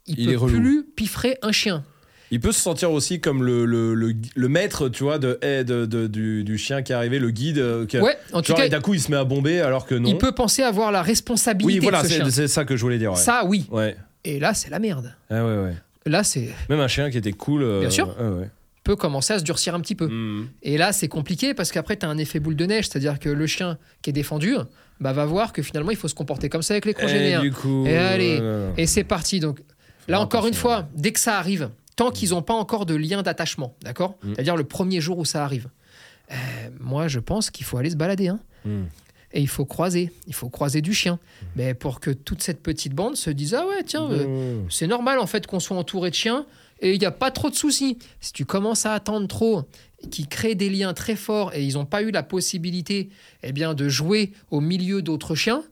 il, 0.06 0.18
Il 0.18 0.36
peut 0.38 0.46
plus 0.46 0.84
piffrer 0.96 1.36
un 1.42 1.52
chien. 1.52 1.84
Il 2.30 2.40
peut 2.40 2.50
se 2.52 2.60
sentir 2.60 2.90
aussi 2.92 3.20
comme 3.20 3.42
le, 3.44 3.66
le, 3.66 3.92
le, 3.94 4.14
le 4.34 4.48
maître, 4.48 4.88
tu 4.88 5.02
vois, 5.04 5.18
de, 5.18 5.38
eh, 5.42 5.64
de, 5.64 5.84
de- 5.84 6.06
du, 6.06 6.44
du 6.44 6.56
chien 6.56 6.80
qui 6.80 6.92
est 6.92 6.94
arrivé, 6.94 7.18
le 7.18 7.30
guide. 7.30 7.58
euh, 7.58 7.84
qui- 7.84 7.98
Ouais, 8.00 8.16
en 8.32 8.40
tout 8.40 8.48
Genre, 8.48 8.56
cas, 8.56 8.64
et 8.64 8.68
d'un 8.70 8.80
coup, 8.80 8.94
il 8.94 9.00
se 9.02 9.10
met 9.10 9.18
à 9.18 9.24
bomber 9.24 9.60
alors 9.60 9.84
que 9.84 9.94
non. 9.94 10.08
il 10.08 10.16
peut 10.16 10.32
penser 10.32 10.62
avoir 10.62 10.90
la 10.92 11.02
responsabilité 11.02 11.74
oui, 11.74 11.78
voilà, 11.80 12.02
ce 12.02 12.08
c'est 12.08 12.30
c'est 12.30 12.48
ça 12.48 12.64
que 12.64 12.74
je 12.74 12.80
voulais 12.80 12.96
dire. 12.98 13.12
Ouais. 13.12 13.18
Ça, 13.18 13.44
oui. 13.44 13.66
Ouais. 13.70 13.96
Et 14.24 14.40
là, 14.40 14.54
c'est 14.54 14.70
la 14.70 14.78
merde. 14.78 15.12
Ah 15.28 15.44
ouais, 15.44 15.56
ouais. 15.62 15.74
Là, 16.06 16.24
c'est 16.24 16.48
Même 16.70 16.80
un 16.80 16.88
chien 16.88 17.10
qui 17.10 17.18
était 17.18 17.32
cool. 17.32 17.62
euh, 17.62 17.80
Bien 17.80 17.90
sûr. 17.90 18.16
ah 18.18 18.30
ouais. 18.30 18.48
Peut 18.84 18.96
commencer 18.96 19.32
à 19.34 19.38
se 19.38 19.44
durcir 19.44 19.74
un 19.74 19.80
petit 19.80 19.94
peu. 19.94 20.08
Hmm. 20.08 20.48
Et 20.62 20.76
là, 20.76 20.92
c'est 20.92 21.08
compliqué 21.08 21.54
parce 21.54 21.70
qu'après, 21.72 21.96
tu 21.96 22.04
as 22.06 22.08
un 22.08 22.18
effet 22.18 22.40
boule 22.40 22.56
de 22.56 22.66
neige, 22.66 22.88
c'est-à-dire 22.88 23.18
que 23.18 23.28
le 23.28 23.46
chien 23.46 23.78
qui 24.02 24.10
est 24.10 24.12
défendu 24.12 24.54
bah, 25.00 25.12
va 25.12 25.24
voir 25.24 25.52
que 25.52 25.62
finalement, 25.62 25.90
il 25.90 25.96
faut 25.96 26.08
se 26.08 26.14
comporter 26.14 26.48
comme 26.48 26.62
ça 26.62 26.74
avec 26.74 26.84
les 26.84 26.90
Et 26.90 26.94
congénères. 26.94 27.40
du 27.42 27.52
coup. 27.52 27.86
Et 27.86 27.96
allez. 27.96 28.38
euh, 28.40 28.72
Et 28.76 28.86
c'est 28.86 29.04
parti. 29.04 29.38
Donc 29.40 29.60
là, 30.08 30.20
encore 30.20 30.46
une 30.46 30.54
fois, 30.54 30.88
dès 30.96 31.12
que 31.12 31.20
ça 31.20 31.38
arrive, 31.38 31.70
tant 31.96 32.10
qu'ils 32.10 32.30
n'ont 32.30 32.42
pas 32.42 32.54
encore 32.54 32.86
de 32.86 32.94
lien 32.96 33.22
d'attachement, 33.22 33.74
d'accord 33.82 34.16
Mm. 34.22 34.32
C'est-à-dire 34.34 34.56
le 34.56 34.64
premier 34.64 35.00
jour 35.00 35.18
où 35.18 35.24
ça 35.24 35.44
arrive, 35.44 35.68
euh, 36.30 36.34
moi, 36.80 37.08
je 37.08 37.18
pense 37.20 37.50
qu'il 37.50 37.64
faut 37.66 37.76
aller 37.78 37.90
se 37.90 37.96
balader. 37.96 38.28
hein. 38.28 38.40
hmm. 38.64 38.84
Et 39.34 39.40
il 39.40 39.48
faut 39.48 39.64
croiser. 39.64 40.12
Il 40.26 40.34
faut 40.34 40.50
croiser 40.50 40.82
du 40.82 40.92
chien. 40.92 41.18
Mais 41.56 41.72
pour 41.72 42.00
que 42.00 42.10
toute 42.10 42.42
cette 42.42 42.62
petite 42.62 42.94
bande 42.94 43.16
se 43.16 43.30
dise 43.30 43.54
Ah 43.54 43.66
ouais, 43.66 43.82
tiens, 43.84 44.06
euh, 44.10 44.58
Hmm. 44.62 44.66
c'est 44.70 44.86
normal 44.86 45.18
en 45.18 45.26
fait 45.26 45.46
qu'on 45.46 45.58
soit 45.60 45.76
entouré 45.76 46.10
de 46.10 46.14
chiens 46.14 46.44
et 46.82 46.92
il 46.92 46.98
n'y 46.98 47.06
a 47.06 47.12
pas 47.12 47.30
trop 47.30 47.48
de 47.48 47.54
soucis. 47.54 47.96
Si 48.20 48.32
tu 48.32 48.44
commences 48.44 48.84
à 48.84 48.92
attendre 48.92 49.26
trop, 49.28 49.62
qui 50.10 50.26
créent 50.26 50.56
des 50.56 50.68
liens 50.68 50.92
très 50.94 51.16
forts 51.16 51.54
et 51.54 51.64
ils 51.64 51.74
n'ont 51.74 51.86
pas 51.86 52.02
eu 52.02 52.10
la 52.10 52.24
possibilité 52.24 53.08
eh 53.42 53.52
bien, 53.52 53.72
de 53.72 53.88
jouer 53.88 54.32
au 54.50 54.60
milieu 54.60 55.00
d'autres 55.00 55.34
chiens, 55.34 55.62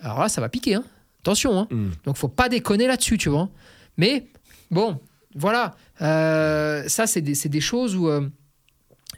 alors 0.00 0.20
là, 0.20 0.28
ça 0.28 0.40
va 0.40 0.48
piquer. 0.48 0.76
hein. 0.76 0.84
Attention. 1.20 1.58
Hein. 1.58 1.68
Hmm. 1.70 1.90
Donc, 2.04 2.16
faut 2.16 2.28
pas 2.28 2.48
déconner 2.48 2.86
là-dessus, 2.86 3.18
tu 3.18 3.28
vois. 3.28 3.48
Mais 3.96 4.28
bon, 4.70 5.00
voilà. 5.34 5.74
Euh, 6.00 6.84
ça, 6.86 7.06
c'est 7.08 7.20
des, 7.22 7.60
choses 7.60 7.96
où 7.96 8.08
euh, 8.08 8.28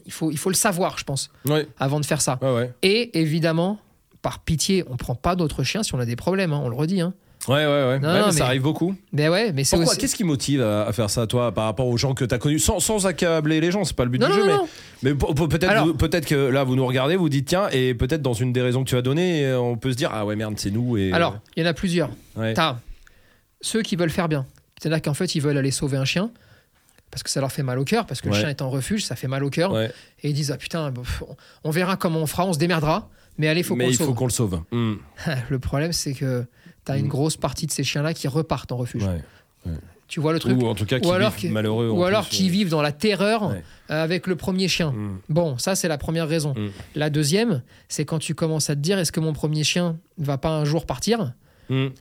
il, 0.07 0.12
faut, 0.12 0.31
il 0.31 0.38
faut 0.38 0.49
le 0.49 0.55
savoir, 0.55 0.97
je 0.99 1.05
pense, 1.05 1.31
avant 1.79 2.01
de 2.01 2.07
faire 2.07 2.23
ça. 2.23 2.38
ouais. 2.41 2.73
Et 2.83 3.21
évidemment, 3.21 3.79
par 4.23 4.38
pitié, 4.38 4.85
on 4.88 4.97
prend 4.97 5.14
pas 5.14 5.37
d'autres 5.37 5.62
chiens 5.62 5.83
si 5.83 5.95
on 5.95 5.99
a 5.99 6.07
des 6.07 6.17
problèmes, 6.17 6.53
hein, 6.53 6.61
on 6.62 6.69
le 6.69 6.77
redit. 6.77 7.03
Hein. 7.03 7.12
Ouais, 7.49 7.55
ouais, 7.55 7.67
ouais. 7.67 7.99
Non, 7.99 8.09
Ouais, 8.09 8.15
non, 8.15 8.21
mais 8.21 8.27
mais- 8.27 8.33
Ça 8.33 8.47
arrive 8.47 8.63
beaucoup. 8.63 8.95
Mais 9.13 9.29
ouais, 9.29 9.53
mais 9.53 9.65
c'est 9.65 9.77
Pourquoi 9.77 9.93
aussi... 9.93 10.01
Qu'est-ce 10.01 10.15
qui 10.17 10.25
motive 10.25 10.63
à, 10.63 10.93
faire 10.93 11.09
ça, 11.11 11.27
toi, 11.27 11.53
par 11.53 11.65
rapport 11.65 11.87
aux 11.87 11.97
gens 11.97 12.15
que 12.15 12.25
tu 12.25 12.35
as 12.35 12.39
connus 12.39 12.59
sans, 12.59 12.79
sans 12.81 13.07
accabler 13.07 13.61
les 13.61 13.71
gens, 13.71 13.85
c'est 13.85 13.97
pas 13.97 14.05
le 14.05 14.11
but 14.11 14.19
Non, 14.21 14.29
du 14.29 14.35
jeu, 14.35 14.47
non, 14.47 14.69
mais, 15.03 15.13
mais 15.13 15.17
peut-être 15.17 15.69
Alors- 15.71 15.97
peut-être 15.97 16.27
que 16.27 16.35
là, 16.35 16.65
vous 16.65 16.77
nous 16.77 16.87
regardez, 16.87 17.17
vous 17.17 17.29
dites 17.29 17.47
tiens, 17.49 17.69
et 17.73 17.95
peut-être 17.95 18.23
dans 18.23 18.35
une 18.35 18.53
des 18.53 18.61
raisons 18.63 18.85
que 18.85 18.89
tu 18.91 18.97
as 18.97 19.03
données, 19.03 19.53
on 19.55 19.77
peut 19.77 19.93
se 19.93 19.97
dire 19.97 20.11
ah 20.13 20.27
ouais, 20.27 20.37
merde, 20.37 20.55
c'est 20.59 20.71
nous. 20.71 20.97
Et, 20.99 21.13
Alors, 21.13 21.39
il 21.57 21.63
y 21.63 21.67
en 21.67 21.71
a 21.71 21.75
plusieurs. 21.75 22.11
ouais. 22.37 22.55
T'as 22.55 22.77
ceux 23.61 23.83
qui 23.83 23.97
veulent 23.97 24.11
faire 24.11 24.29
bien. 24.29 24.47
C'est-à-dire 24.81 25.03
qu'en 25.03 25.15
fait, 25.15 25.35
ils 25.35 25.41
veulent 25.41 25.57
aller 25.59 25.71
sauver 25.73 25.97
un 25.97 26.05
chien 26.05 26.31
parce 27.11 27.23
que 27.23 27.31
ça 27.31 27.41
leur 27.41 27.51
fait 27.51 27.63
mal 27.63 27.79
au 27.79 27.85
cœur, 27.85 28.05
parce 28.07 28.21
que 28.21 28.29
Ouais. 28.29 28.35
le 28.35 28.41
chien 28.41 28.49
est 28.51 28.61
en 28.63 28.69
refuge, 28.71 29.05
ça 29.05 29.17
fait 29.17 29.27
mal 29.29 29.43
au 29.43 29.51
cœur. 29.51 29.73
Ouais. 29.73 29.91
Et 30.23 30.29
ils 30.29 30.35
disent 30.35 30.51
Ah 30.53 30.59
putain, 30.59 30.93
on- 31.65 31.71
verra 31.71 31.97
comment 31.97 32.21
on 32.21 32.27
fera, 32.27 32.45
on 32.47 32.53
se 32.53 32.59
démerdera. 32.59 33.09
Mais 33.39 33.49
allez, 33.49 33.63
faut 33.63 33.75
qu'on 33.75 33.79
mais 33.79 33.87
le 33.87 33.93
il 33.93 33.97
faut 33.97 34.05
sauve. 34.05 34.15
qu'on 34.15 34.27
le 34.27 34.31
sauve. 34.33 34.61
Le 35.49 35.59
problème, 35.59 35.93
c'est 35.93 36.13
que 36.13 36.45
t'as 36.88 36.98
une 36.98 37.05
Mm. 37.07 37.09
grosse 37.09 37.37
partie 37.37 37.66
de 37.66 37.70
ces 37.72 37.85
chiens-là 37.85 38.14
qui 38.14 38.29
repartent 38.29 38.72
en 38.72 38.77
refuge. 38.79 39.05
Ouais. 39.05 39.72
Tu 40.07 40.20
vois 40.20 40.33
le 40.33 40.38
truc 40.38 40.57
Ou 40.61 40.66
en 40.66 40.74
tout 40.74 40.87
cas, 40.87 40.98
qui 41.01 41.11
alors 41.11 41.33
vivent 41.33 41.53
malheureux. 41.53 41.90
Ou 41.90 42.03
alors 42.03 42.29
qui 42.31 42.48
euh. 42.48 42.51
vivent 42.51 42.70
dans 42.70 42.81
la 42.81 42.92
terreur 42.92 43.51
Ouais. 43.51 43.62
euh, 43.90 44.03
avec 44.03 44.27
le 44.27 44.37
premier 44.37 44.66
chien. 44.66 44.92
Hmm. 44.92 45.18
Bon, 45.29 45.59
ça, 45.59 45.74
c'est 45.74 45.87
la 45.88 45.98
première 45.98 46.27
raison. 46.27 46.55
Mm. 46.57 46.68
La 46.94 47.11
deuxième, 47.11 47.62
c'est 47.88 48.07
quand 48.07 48.18
tu 48.18 48.35
commences 48.35 48.70
à 48.70 48.74
te 48.74 48.81
dire 48.81 48.98
est-ce 48.98 49.12
que 49.12 49.20
mon 49.20 49.35
premier 49.35 49.64
chien 49.64 49.98
va 50.16 50.38
pas 50.38 50.48
un 50.51 50.64
jour 50.64 50.87
partir 50.87 51.35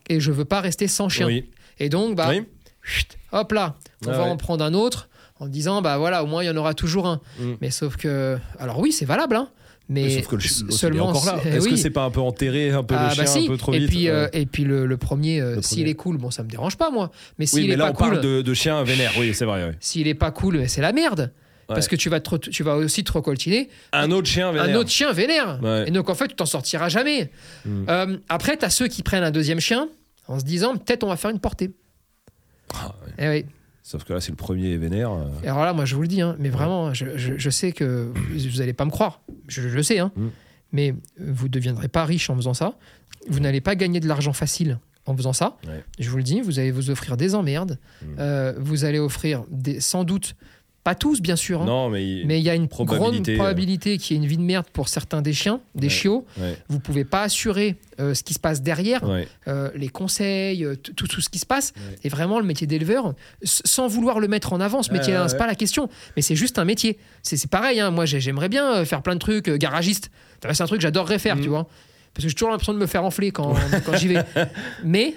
et 0.07 0.21
je 0.21 0.31
veux 0.31 0.45
pas 0.45 0.61
rester 0.61 0.87
sans 0.87 1.09
chien. 1.09 1.25
Oui. 1.27 1.49
Et 1.79 1.89
donc, 1.89 2.15
bah, 2.15 2.27
Oui. 2.29 2.45
chut, 2.81 3.17
hop 3.33 3.51
là, 3.51 3.75
on 4.05 4.11
Ah 4.11 4.17
va 4.19 4.23
en 4.23 4.37
prendre 4.37 4.63
un 4.63 4.73
autre 4.73 5.09
en 5.41 5.47
disant 5.47 5.81
bah 5.81 5.97
voilà, 5.97 6.23
au 6.23 6.27
moins 6.27 6.41
il 6.41 6.47
y 6.47 6.49
en 6.49 6.55
aura 6.55 6.73
toujours 6.73 7.05
un. 7.05 7.19
Mm. 7.37 7.53
Mais 7.59 7.69
sauf 7.69 7.97
que, 7.97 8.37
alors 8.59 8.79
oui, 8.79 8.93
c'est 8.93 9.03
valable, 9.03 9.35
hein, 9.35 9.49
mais 9.89 10.09
sauf 10.17 10.27
que 10.27 10.35
le 10.35 10.41
chien 10.41 10.67
est 10.67 10.71
seulement 10.71 11.07
encore 11.07 11.25
là. 11.25 11.39
c'est- 11.43 11.49
Est-ce 11.49 11.65
que 11.67 11.73
oui. 11.73 11.77
c'est 11.77 11.89
pas 11.89 12.03
un 12.03 12.09
peu 12.11 12.19
enterré 12.19 12.71
un 12.71 12.83
peu 12.83 12.95
Ah, 12.97 13.09
le 13.11 13.15
bah 13.17 13.25
chien 13.25 13.25
si. 13.25 13.45
un 13.45 13.47
peu 13.47 13.57
trop 13.57 13.73
et 13.73 13.79
vite 13.79 13.89
puis, 13.89 14.09
euh, 14.09 14.23
ouais. 14.25 14.29
et 14.33 14.45
puis 14.45 14.63
le, 14.63 14.85
le 14.85 14.97
premier, 14.97 15.39
euh, 15.41 15.55
Le 15.57 15.61
s'il 15.61 15.87
est 15.87 15.93
cool, 15.95 16.17
bon, 16.17 16.29
ça 16.31 16.43
me 16.43 16.49
dérange 16.49 16.75
pas 16.77 16.89
moi. 16.91 17.11
Mais 17.39 17.45
s'il 17.45 17.61
Oui, 17.61 17.67
mais 17.67 17.73
est 17.73 17.77
là 17.77 17.85
pas 17.85 17.91
on 17.91 17.93
cool, 17.93 18.09
parle 18.15 18.21
de, 18.21 18.41
de 18.41 18.53
chiens 18.53 18.83
vénères. 18.83 19.13
Oui, 19.19 19.33
c'est 19.33 19.45
vrai. 19.45 19.63
ouais. 19.63 19.75
s'il 19.79 20.07
est 20.07 20.13
pas 20.13 20.31
cool, 20.31 20.67
c'est 20.67 20.81
la 20.81 20.91
merde. 20.93 21.31
Parce 21.67 21.89
que 21.89 21.97
tu 21.97 22.07
vas, 22.09 22.21
te 22.21 22.33
tu 22.37 22.63
vas 22.63 22.77
aussi 22.77 23.03
te 23.03 23.11
recoltiner 23.11 23.67
Un 23.91 24.11
autre 24.11 24.27
chien 24.29 24.53
vénère. 24.53 24.69
un 24.69 24.79
autre 24.79 24.89
chien 24.89 25.11
vénère. 25.11 25.59
Ouais. 25.61 25.83
Et 25.87 25.91
donc, 25.91 26.09
en 26.09 26.15
fait, 26.15 26.29
tu 26.29 26.35
t'en 26.35 26.45
sortiras 26.45 26.87
jamais. 26.87 27.29
Mm. 27.65 27.85
Euh, 27.89 28.17
après, 28.29 28.55
tu 28.55 28.63
as 28.63 28.69
ceux 28.69 28.87
qui 28.87 29.03
prennent 29.03 29.23
un 29.25 29.31
deuxième 29.31 29.59
chien 29.59 29.89
en 30.29 30.39
se 30.39 30.45
disant 30.45 30.77
peut-être 30.77 31.03
on 31.03 31.07
va 31.09 31.17
faire 31.17 31.29
une 31.29 31.39
portée. 31.41 31.71
Ah, 32.73 32.95
ouais. 33.05 33.13
Eh 33.19 33.27
oui. 33.29 33.45
Sauf 33.89 34.03
que 34.03 34.11
là, 34.11 34.19
c'est 34.19 34.31
le 34.31 34.35
premier 34.35 34.75
vénère. 34.75 35.11
euh. 35.13 35.29
Et 35.43 35.47
alors 35.47 35.63
là, 35.63 35.71
moi, 35.71 35.85
je 35.85 35.95
vous 35.95 36.01
le 36.01 36.09
dis, 36.09 36.19
hein, 36.21 36.35
mais 36.39 36.49
vraiment, 36.49 36.93
je, 36.93 37.05
je- 37.15 37.37
je 37.37 37.49
sais 37.49 37.71
que 37.71 38.11
vous 38.35 38.57
n'allez 38.59 38.73
pas 38.73 38.83
me 38.83 38.91
croire. 38.91 39.21
Je, 39.47 39.61
je 39.61 39.73
le 39.75 39.81
sais, 39.81 39.99
hein. 39.99 40.11
Mm. 40.17 40.27
mais 40.73 40.93
vous 41.17 41.45
ne 41.45 41.51
deviendrez 41.51 41.87
pas 41.87 42.03
riche 42.03 42.29
en 42.29 42.35
faisant 42.35 42.53
ça. 42.53 42.73
Vous 43.29 43.39
n'allez 43.39 43.61
pas 43.61 43.75
gagner 43.75 44.01
de 44.01 44.07
l'argent 44.09 44.33
facile 44.33 44.79
en 45.05 45.15
faisant 45.15 45.31
ça. 45.31 45.55
Ouais. 45.65 45.85
Je 45.99 46.09
vous 46.09 46.17
le 46.17 46.23
dis, 46.23 46.41
vous 46.41 46.59
allez 46.59 46.71
vous 46.71 46.89
offrir 46.89 47.15
des 47.15 47.33
emmerdes. 47.33 47.79
Mm. 48.01 48.05
Euh, 48.19 48.53
vous 48.57 48.83
allez 48.83 48.99
offrir 48.99 49.45
des, 49.49 49.79
sans 49.79 50.03
doute, 50.03 50.35
pas 50.87 50.95
tous, 50.95 51.19
bien 51.19 51.35
sûr, 51.35 51.61
hein, 51.63 51.65
Non, 51.65 51.89
mais. 51.89 52.07
il- 52.07 52.25
mais 52.27 52.39
il 52.39 52.43
y 52.45 52.49
a 52.49 52.55
une 52.55 52.69
probabilité, 52.69 53.33
grande 53.33 53.43
probabilité 53.45 53.97
qu'il 53.97 54.15
y 54.15 54.19
ait 54.19 54.23
une 54.23 54.29
vie 54.29 54.37
de 54.37 54.41
merde 54.41 54.65
pour 54.71 54.87
certains 54.87 55.21
des 55.21 55.33
chiens, 55.33 55.59
des 55.75 55.87
Ouais. 55.87 55.93
chiots. 55.93 56.25
Ouais, 56.39 56.55
Vous 56.69 56.79
pouvez 56.79 57.03
pas 57.03 57.23
assurer 57.23 57.75
euh, 57.99 58.13
ce 58.13 58.23
qui 58.23 58.33
se 58.33 58.39
passe 58.39 58.61
derrière, 58.61 59.03
ouais. 59.03 59.27
euh, 59.49 59.69
les 59.75 59.89
conseils, 59.89 60.63
euh, 60.63 60.75
tout, 60.77 61.07
tout 61.07 61.19
ce 61.19 61.27
qui 61.29 61.39
se 61.39 61.45
passe. 61.45 61.73
Et 62.05 62.09
vraiment, 62.09 62.39
le 62.39 62.45
métier 62.45 62.67
d'éleveur, 62.67 63.15
sans 63.43 63.87
vouloir 63.87 64.21
le 64.21 64.29
mettre 64.29 64.53
en 64.53 64.61
avant, 64.61 64.81
ce 64.81 64.93
métier-là, 64.93 65.27
c'est 65.27 65.35
pas 65.37 65.45
la 65.47 65.55
question. 65.55 65.89
Mais 66.15 66.21
c'est 66.21 66.35
juste 66.37 66.57
un 66.57 66.63
métier. 66.65 66.97
C'est 67.21 67.35
c'est 67.35 67.49
pareil. 67.49 67.81
hein. 67.81 67.91
Moi, 67.91 68.05
j'ai- 68.05 68.21
j'aimerais 68.21 68.47
bien 68.49 68.85
faire 68.85 69.01
plein 69.01 69.15
de 69.15 69.19
trucs, 69.19 69.49
garagiste. 69.49 70.09
C'est 70.41 70.61
un 70.61 70.67
truc 70.67 70.79
que 70.79 70.83
j'adorerais 70.83 71.19
faire, 71.19 71.35
Mhm. 71.35 71.41
tu 71.43 71.49
vois. 71.49 71.67
Parce 72.13 72.23
que 72.23 72.29
j'ai 72.29 72.33
toujours 72.35 72.51
l'impression 72.51 72.73
de 72.73 72.79
me 72.79 72.87
faire 72.87 73.03
enfler 73.03 73.31
quand, 73.31 73.55
quand 73.85 73.97
j'y 73.97 74.07
vais. 74.07 74.23
Mais 74.85 75.15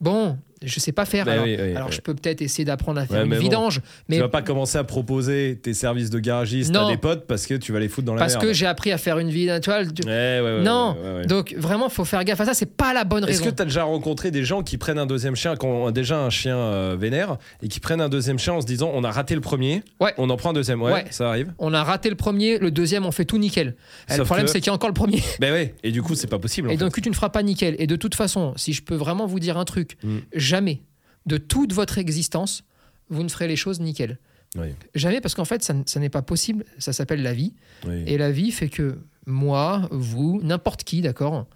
bon, 0.00 0.38
je 0.64 0.80
sais 0.80 0.92
pas 0.92 1.04
faire. 1.04 1.24
Bah 1.24 1.32
alors 1.32 1.44
oui, 1.44 1.56
oui, 1.60 1.74
alors 1.74 1.88
ouais. 1.88 1.94
je 1.94 2.00
peux 2.00 2.14
peut-être 2.14 2.42
essayer 2.42 2.64
d'apprendre 2.64 3.00
à 3.00 3.06
faire 3.06 3.18
Ouais, 3.18 3.24
une 3.24 3.30
mais 3.30 3.36
bon. 3.36 3.42
vidange. 3.42 3.80
Mais 4.08 4.16
Tu 4.16 4.22
vas 4.22 4.28
pas 4.28 4.42
commencer 4.42 4.78
à 4.78 4.84
proposer 4.84 5.58
tes 5.62 5.74
services 5.74 6.10
de 6.10 6.18
garagiste 6.18 6.72
Non. 6.72 6.86
à 6.86 6.90
des 6.90 6.96
potes 6.96 7.26
parce 7.26 7.46
que 7.46 7.54
tu 7.54 7.72
vas 7.72 7.80
les 7.80 7.88
foutre 7.88 8.06
dans 8.06 8.14
la 8.14 8.20
parce 8.20 8.34
merde. 8.34 8.46
que 8.46 8.52
j'ai 8.52 8.66
appris 8.66 8.92
à 8.92 8.98
faire 8.98 9.18
une 9.18 9.28
ouais, 9.28 10.40
ouais, 10.40 10.62
non, 10.62 10.96
donc 11.26 11.54
vraiment, 11.58 11.88
faut 11.88 12.04
faire 12.04 12.24
gaffe 12.24 12.40
à 12.40 12.44
ça. 12.46 12.54
C'est 12.54 12.66
pas 12.76 12.92
la 12.92 13.04
bonne 13.04 13.24
Est-ce 13.24 13.38
raison. 13.40 13.50
que 13.50 13.56
tu 13.56 13.62
as 13.62 13.66
déjà 13.66 13.84
rencontré 13.84 14.30
des 14.30 14.44
gens 14.44 14.62
qui 14.62 14.78
prennent 14.78 14.98
un 14.98 15.06
deuxième 15.06 15.36
chien, 15.36 15.56
qui 15.56 15.66
ont 15.66 15.90
déjà 15.90 16.18
un 16.18 16.30
chien 16.30 16.56
euh, 16.56 16.96
vénère, 16.98 17.36
et 17.62 17.68
qui 17.68 17.80
prennent 17.80 18.00
un 18.00 18.08
deuxième 18.08 18.38
chien 18.38 18.54
en 18.54 18.60
se 18.60 18.66
disant 18.66 18.90
on 18.94 19.04
a 19.04 19.10
raté 19.10 19.34
le 19.34 19.40
premier, 19.40 19.82
Ouais. 20.00 20.12
on 20.18 20.30
en 20.30 20.36
prend 20.36 20.50
un 20.50 20.54
deuxième 20.54 20.82
Ouais, 20.82 21.04
ça 21.10 21.28
arrive. 21.28 21.52
On 21.58 21.72
a 21.74 21.82
raté 21.82 22.10
le 22.10 22.16
premier, 22.16 22.58
le 22.58 22.70
deuxième, 22.70 23.06
on 23.06 23.10
fait 23.12 23.24
tout 23.24 23.38
nickel. 23.38 23.74
Eh, 24.10 24.16
le 24.16 24.24
problème, 24.24 24.46
que- 24.46 24.52
c'est 24.52 24.58
qu'il 24.60 24.68
y 24.68 24.70
a 24.70 24.74
encore 24.74 24.88
le 24.90 24.94
premier. 24.94 25.22
Ben 25.40 25.52
ouais, 25.52 25.74
et 25.82 25.90
du 25.92 26.02
coup, 26.02 26.14
c'est 26.14 26.26
pas 26.26 26.38
possible. 26.38 26.70
Et 26.70 26.76
donc, 26.76 27.00
tu 27.00 27.08
ne 27.08 27.14
feras 27.14 27.30
pas 27.30 27.42
nickel. 27.42 27.76
Et 27.78 27.86
de 27.86 27.96
toute 27.96 28.14
façon, 28.14 28.52
si 28.56 28.72
je 28.72 28.82
peux 28.82 28.94
vraiment 28.94 29.26
vous 29.26 29.40
dire 29.40 29.58
un 29.58 29.64
truc, 29.64 29.96
Mm. 30.02 30.18
Jamais 30.54 30.82
de 31.26 31.36
toute 31.36 31.72
votre 31.72 31.98
existence, 31.98 32.64
vous 33.08 33.22
ne 33.22 33.28
ferez 33.28 33.48
les 33.48 33.56
choses 33.56 33.80
nickel. 33.80 34.18
Oui, 34.56 34.68
Jamais, 34.94 35.20
parce 35.20 35.34
qu'en 35.34 35.44
fait, 35.44 35.64
ça, 35.64 36.00
n'est 36.00 36.10
pas 36.10 36.22
possible. 36.22 36.64
Ça 36.78 36.92
s'appelle 36.92 37.22
la 37.22 37.32
vie. 37.32 37.54
oui. 37.86 38.04
Et 38.06 38.16
la 38.18 38.30
vie 38.30 38.52
fait 38.52 38.68
que 38.68 38.98
moi, 39.26 39.88
vous, 39.90 40.40
n'importe 40.44 40.84
qui, 40.84 41.00
d'accord 41.00 41.46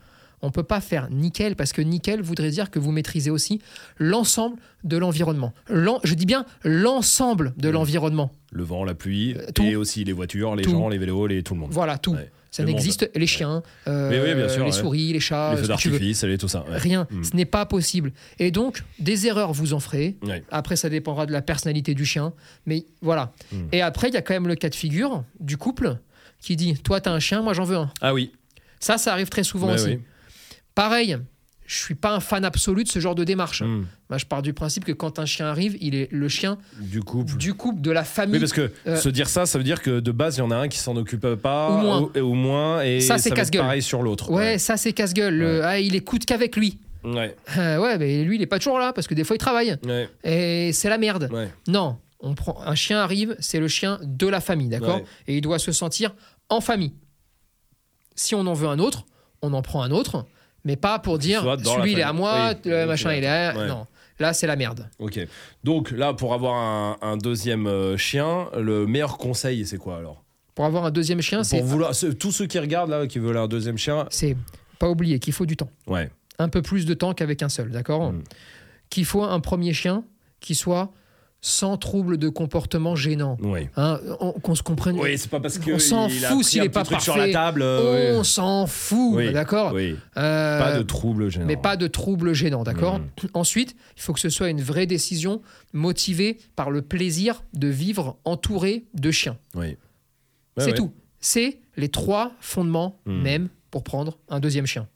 on 0.43 0.51
peut 0.51 0.63
pas 0.63 0.81
faire 0.81 1.09
nickel 1.11 1.57
parce 1.57 1.73
que 1.73 1.83
nickel 1.83 2.21
voudrait 2.23 2.51
dire 2.51 2.71
que 2.71 2.79
vous 2.79 2.93
maîtrisez 2.93 3.31
aussi 3.31 3.61
l'ensemble 3.99 4.57
de 4.85 4.97
l'environnement. 4.97 5.53
L'en- 5.69 6.01
Je 6.05 6.15
dis 6.15 6.27
bien 6.27 6.45
l'ensemble 6.65 7.53
de 7.57 7.69
Mm. 7.69 7.73
l'environnement. 7.73 8.33
Le 8.53 8.63
vent, 8.65 8.85
la 8.85 8.95
pluie, 8.95 9.35
Euh, 9.37 9.47
tout. 9.55 9.63
et 9.63 9.77
aussi 9.77 10.05
les 10.05 10.13
voitures, 10.13 10.55
les 10.57 10.63
Tout. 10.63 10.71
gens, 10.71 10.89
les 10.89 10.99
vélos, 10.99 11.27
les 11.27 11.43
tout 11.43 11.55
le 11.55 11.61
monde. 11.61 11.71
Voilà, 11.73 11.99
tout. 11.99 12.13
Ouais. 12.15 12.31
Ça 12.51 12.63
Le 12.63 12.69
n'existe. 12.71 13.11
Les 13.15 13.27
chiens, 13.27 13.63
euh, 13.89 14.09
oui, 14.25 14.35
bien 14.35 14.49
sûr, 14.49 14.65
les 14.65 14.71
ouais. 14.71 14.73
souris, 14.73 15.13
les 15.13 15.21
chats, 15.21 15.51
les 15.55 15.61
feux 15.61 15.69
d'artifice, 15.69 16.25
tout 16.41 16.49
ça. 16.49 16.65
Rien. 16.67 17.07
Mm. 17.11 17.25
Ce 17.25 17.37
n'est 17.37 17.45
pas 17.45 17.67
possible. 17.67 18.11
Et 18.39 18.51
donc, 18.51 18.83
des 18.99 19.27
erreurs, 19.27 19.53
vous 19.53 19.75
en 19.75 19.81
ferez. 19.81 20.17
Après, 20.51 20.77
ça 20.77 20.89
dépendra 20.89 21.27
de 21.27 21.33
la 21.33 21.43
personnalité 21.43 21.93
du 21.95 22.07
chien. 22.07 22.33
Mais 22.65 22.87
voilà. 23.03 23.33
Mm. 23.53 23.57
Et 23.73 23.83
après, 23.83 24.09
il 24.09 24.15
y 24.15 24.17
a 24.17 24.23
quand 24.23 24.33
même 24.33 24.49
le 24.49 24.55
cas 24.55 24.71
de 24.71 24.75
figure 24.75 25.25
du 25.41 25.59
couple 25.59 25.99
qui 26.41 26.57
dit 26.57 26.75
Toi, 26.83 27.03
tu 27.03 27.11
as 27.11 27.13
un 27.13 27.21
chien, 27.21 27.43
moi, 27.43 27.53
j'en 27.53 27.65
veux 27.65 27.77
un. 27.77 27.91
Ah 28.01 28.15
oui. 28.15 28.33
Ça, 28.81 28.97
ça 28.97 29.13
arrive 29.13 29.29
très 29.29 29.45
souvent 29.45 29.75
aussi. 29.75 29.87
oui. 29.87 29.99
Pareil, 30.79 31.19
je 31.67 31.77
suis 31.77 31.97
pas 31.97 32.13
un 32.15 32.21
fan 32.21 32.45
absolu 32.45 32.85
de 32.85 32.89
ce 32.89 33.01
genre 33.01 33.17
de 33.17 33.25
démarche. 33.25 33.63
Hmm. 33.63 33.85
Moi, 34.09 34.17
je 34.19 34.27
pars 34.27 34.43
du 34.43 34.53
principe 34.53 34.85
que 34.85 34.93
quand 34.93 35.19
un 35.19 35.27
chien 35.27 35.47
arrive, 35.47 35.77
il 35.81 35.97
est 35.97 36.07
le 36.13 36.29
chien 36.29 36.57
Du 36.81 37.03
couple. 37.03 37.37
du 37.37 37.53
couple, 37.55 37.81
de 37.81 37.91
la 37.91 38.05
famille. 38.05 38.35
Oui, 38.35 38.39
parce 38.39 38.53
que 38.53 38.71
Euh, 38.87 38.95
se 38.95 39.09
dire 39.09 39.29
ça, 39.29 39.45
ça 39.45 39.59
veut 39.59 39.65
dire 39.65 39.83
que 39.83 39.99
de 39.99 40.13
base, 40.13 40.37
il 40.37 40.39
y 40.39 40.43
en 40.43 40.53
a 40.53 40.57
un 40.57 40.69
qui 40.69 40.79
s'en 40.79 40.95
occupe 40.97 41.35
pas. 41.35 41.71
Ou 41.73 41.79
moins. 41.79 42.11
Ou 42.23 42.35
moins. 42.35 42.83
Et 42.83 43.01
Ça, 43.01 43.19
c'est 43.19 43.33
casse-gueule. 43.33 43.63
pareil 43.63 43.83
sur 43.83 44.03
l'autre. 44.03 44.31
ouais, 44.31 44.57
ça 44.59 44.77
c'est 44.77 44.93
casse-gueule. 44.93 45.35
Le- 45.35 45.65
Ah, 45.65 45.81
il 45.81 45.97
écoute 45.97 46.25
qu'avec 46.25 46.55
lui. 46.55 46.79
Ouais. 47.03 47.35
Euh, 47.57 47.79
ouais, 47.79 47.99
mais 47.99 48.23
lui, 48.23 48.37
il 48.37 48.43
est 48.43 48.47
pas 48.47 48.59
toujours 48.59 48.79
là 48.79 48.93
parce 48.93 49.09
que 49.09 49.15
des 49.15 49.25
fois, 49.25 49.35
il 49.35 49.41
travaille. 49.41 49.77
Ouais. 49.85 50.09
Et 50.23 50.73
c'est 50.73 50.89
la 50.89 50.99
merde. 50.99 51.29
Ouais. 51.33 51.49
Non, 51.67 51.99
on 52.21 52.37
prend 52.37 52.63
un 52.65 52.77
chien 52.77 53.01
arrive, 53.01 53.35
c'est 53.41 53.59
le 53.59 53.67
chien 53.67 53.99
de 54.05 54.29
la 54.29 54.41
famille, 54.41 54.69
d'accord. 54.69 55.01
Et 55.27 55.37
il 55.39 55.41
doit 55.41 55.59
se 55.59 55.73
sentir 55.73 56.15
en 56.49 56.61
famille. 56.61 56.93
Si 58.15 58.37
on 58.37 58.47
en 58.47 58.55
veut 58.55 58.69
un 58.69 58.79
autre, 58.79 59.07
on 59.43 59.53
en 59.55 59.63
prend 59.63 59.83
un 59.83 59.91
autre, 59.91 60.25
mais 60.65 60.77
pas 60.77 60.99
pour 60.99 61.19
dire 61.19 61.43
celui 61.65 61.93
il 61.93 61.99
est 61.99 62.03
à 62.03 62.13
moi, 62.13 62.55
Oui, 62.65 62.71
le 62.71 62.87
machin 62.87 63.13
il 63.15 63.25
est 63.25 63.29
à... 63.29 63.57
Ouais. 63.57 63.69
Non, 63.69 63.87
là 64.19 64.33
c'est 64.33 64.47
la 64.47 64.57
merde. 64.57 64.89
Ok. 64.99 65.21
Donc 65.65 65.91
là, 65.91 66.15
pour 66.15 66.35
avoir 66.35 66.55
un, 66.57 66.97
un 67.03 67.17
deuxième 67.17 67.67
euh, 67.67 67.97
chien, 67.97 68.49
le 68.57 68.87
meilleur 68.87 69.19
conseil, 69.19 69.67
c'est 69.67 69.79
quoi 69.79 69.99
alors? 69.99 70.25
Pour 70.55 70.65
avoir 70.65 70.85
un 70.85 70.91
deuxième 70.91 71.21
chien, 71.21 71.45
c'est 71.45 71.59
Pour 71.59 71.67
vouloir, 71.67 71.93
tous 72.19 72.33
ceux 72.33 72.47
qui 72.47 72.59
regardent 72.59 72.91
là, 72.91 73.07
qui 73.07 73.21
veulent 73.21 73.37
un 73.37 73.47
deuxième 73.47 73.79
chien, 73.79 74.07
c'est 74.11 74.37
pas 74.79 74.89
oublier 74.89 75.19
qu'il 75.21 75.33
faut 75.33 75.47
du 75.47 75.57
temps, 75.57 75.71
ouais. 75.87 76.11
un 76.39 76.49
peu 76.49 76.63
plus 76.63 76.85
de 76.85 76.95
temps 76.95 77.15
qu'avec 77.15 77.43
un 77.43 77.49
seul, 77.49 77.71
d'accord? 77.71 78.13
Mm. 78.13 78.23
Qu'il 78.91 79.05
faut 79.05 79.23
un 79.23 79.41
premier 79.41 79.73
chien 79.73 80.05
qui 80.41 80.55
soit 80.55 80.91
sans 81.41 81.77
trouble 81.77 82.17
de 82.19 82.29
comportement 82.29 82.97
gênant. 82.97 83.37
Ouais. 83.41 83.71
Hein, 83.77 84.01
on- 84.21 84.33
qu'on 84.33 84.55
se 84.57 84.63
comprenne. 84.65 84.99
Oui, 84.99 85.17
c'est 85.17 85.31
pas 85.31 85.39
parce 85.39 85.59
que 85.59 85.71
On 85.73 85.79
s'en 85.79 86.09
il 86.09 86.25
a 86.25 86.29
fout 86.31 86.39
pris 86.39 86.45
s'il 86.45 86.61
un 86.61 86.65
est 86.65 86.69
petit 86.69 86.75
pas 86.75 86.85
truc 86.85 87.01
sur 87.01 87.15
parfait. 87.15 87.29
la 87.29 87.33
table. 87.33 87.63
euh, 87.63 88.19
on 88.19 88.25
s'en 88.25 88.67
fout, 88.67 89.15
Oui. 89.17 89.33
d'accord 89.33 89.73
Oui. 89.73 89.97
Euh, 90.17 90.59
Pas 90.59 90.77
de 90.77 90.83
trouble 90.83 91.29
gênant. 91.31 91.47
mais 91.47 91.57
pas 91.57 91.77
de 91.77 91.87
troubles 91.87 92.33
gênants, 92.33 92.65
d'accord 92.65 92.99
Mhm. 92.99 93.29
Ensuite, 93.35 93.77
il 93.97 94.03
faut 94.03 94.13
que 94.13 94.21
ce 94.21 94.31
soit 94.31 94.49
une 94.51 94.61
vraie 94.61 94.87
décision 94.87 95.41
motivée 95.73 96.39
par 96.57 96.71
le 96.71 96.83
plaisir 96.83 97.45
de 97.55 97.69
vivre 97.69 98.17
entouré 98.25 98.87
de 98.95 99.11
chiens. 99.13 99.39
Oui. 99.55 99.77
C'est 100.57 100.67
ouais. 100.67 100.75
tout. 100.75 100.93
C'est 101.21 101.61
les 101.77 101.89
trois 101.89 102.33
fondements 102.41 103.01
Mhm. 103.07 103.23
même 103.23 103.49
pour 103.71 103.85
prendre 103.85 104.19
un 104.29 104.41
deuxième 104.41 104.67
chien. 104.67 104.89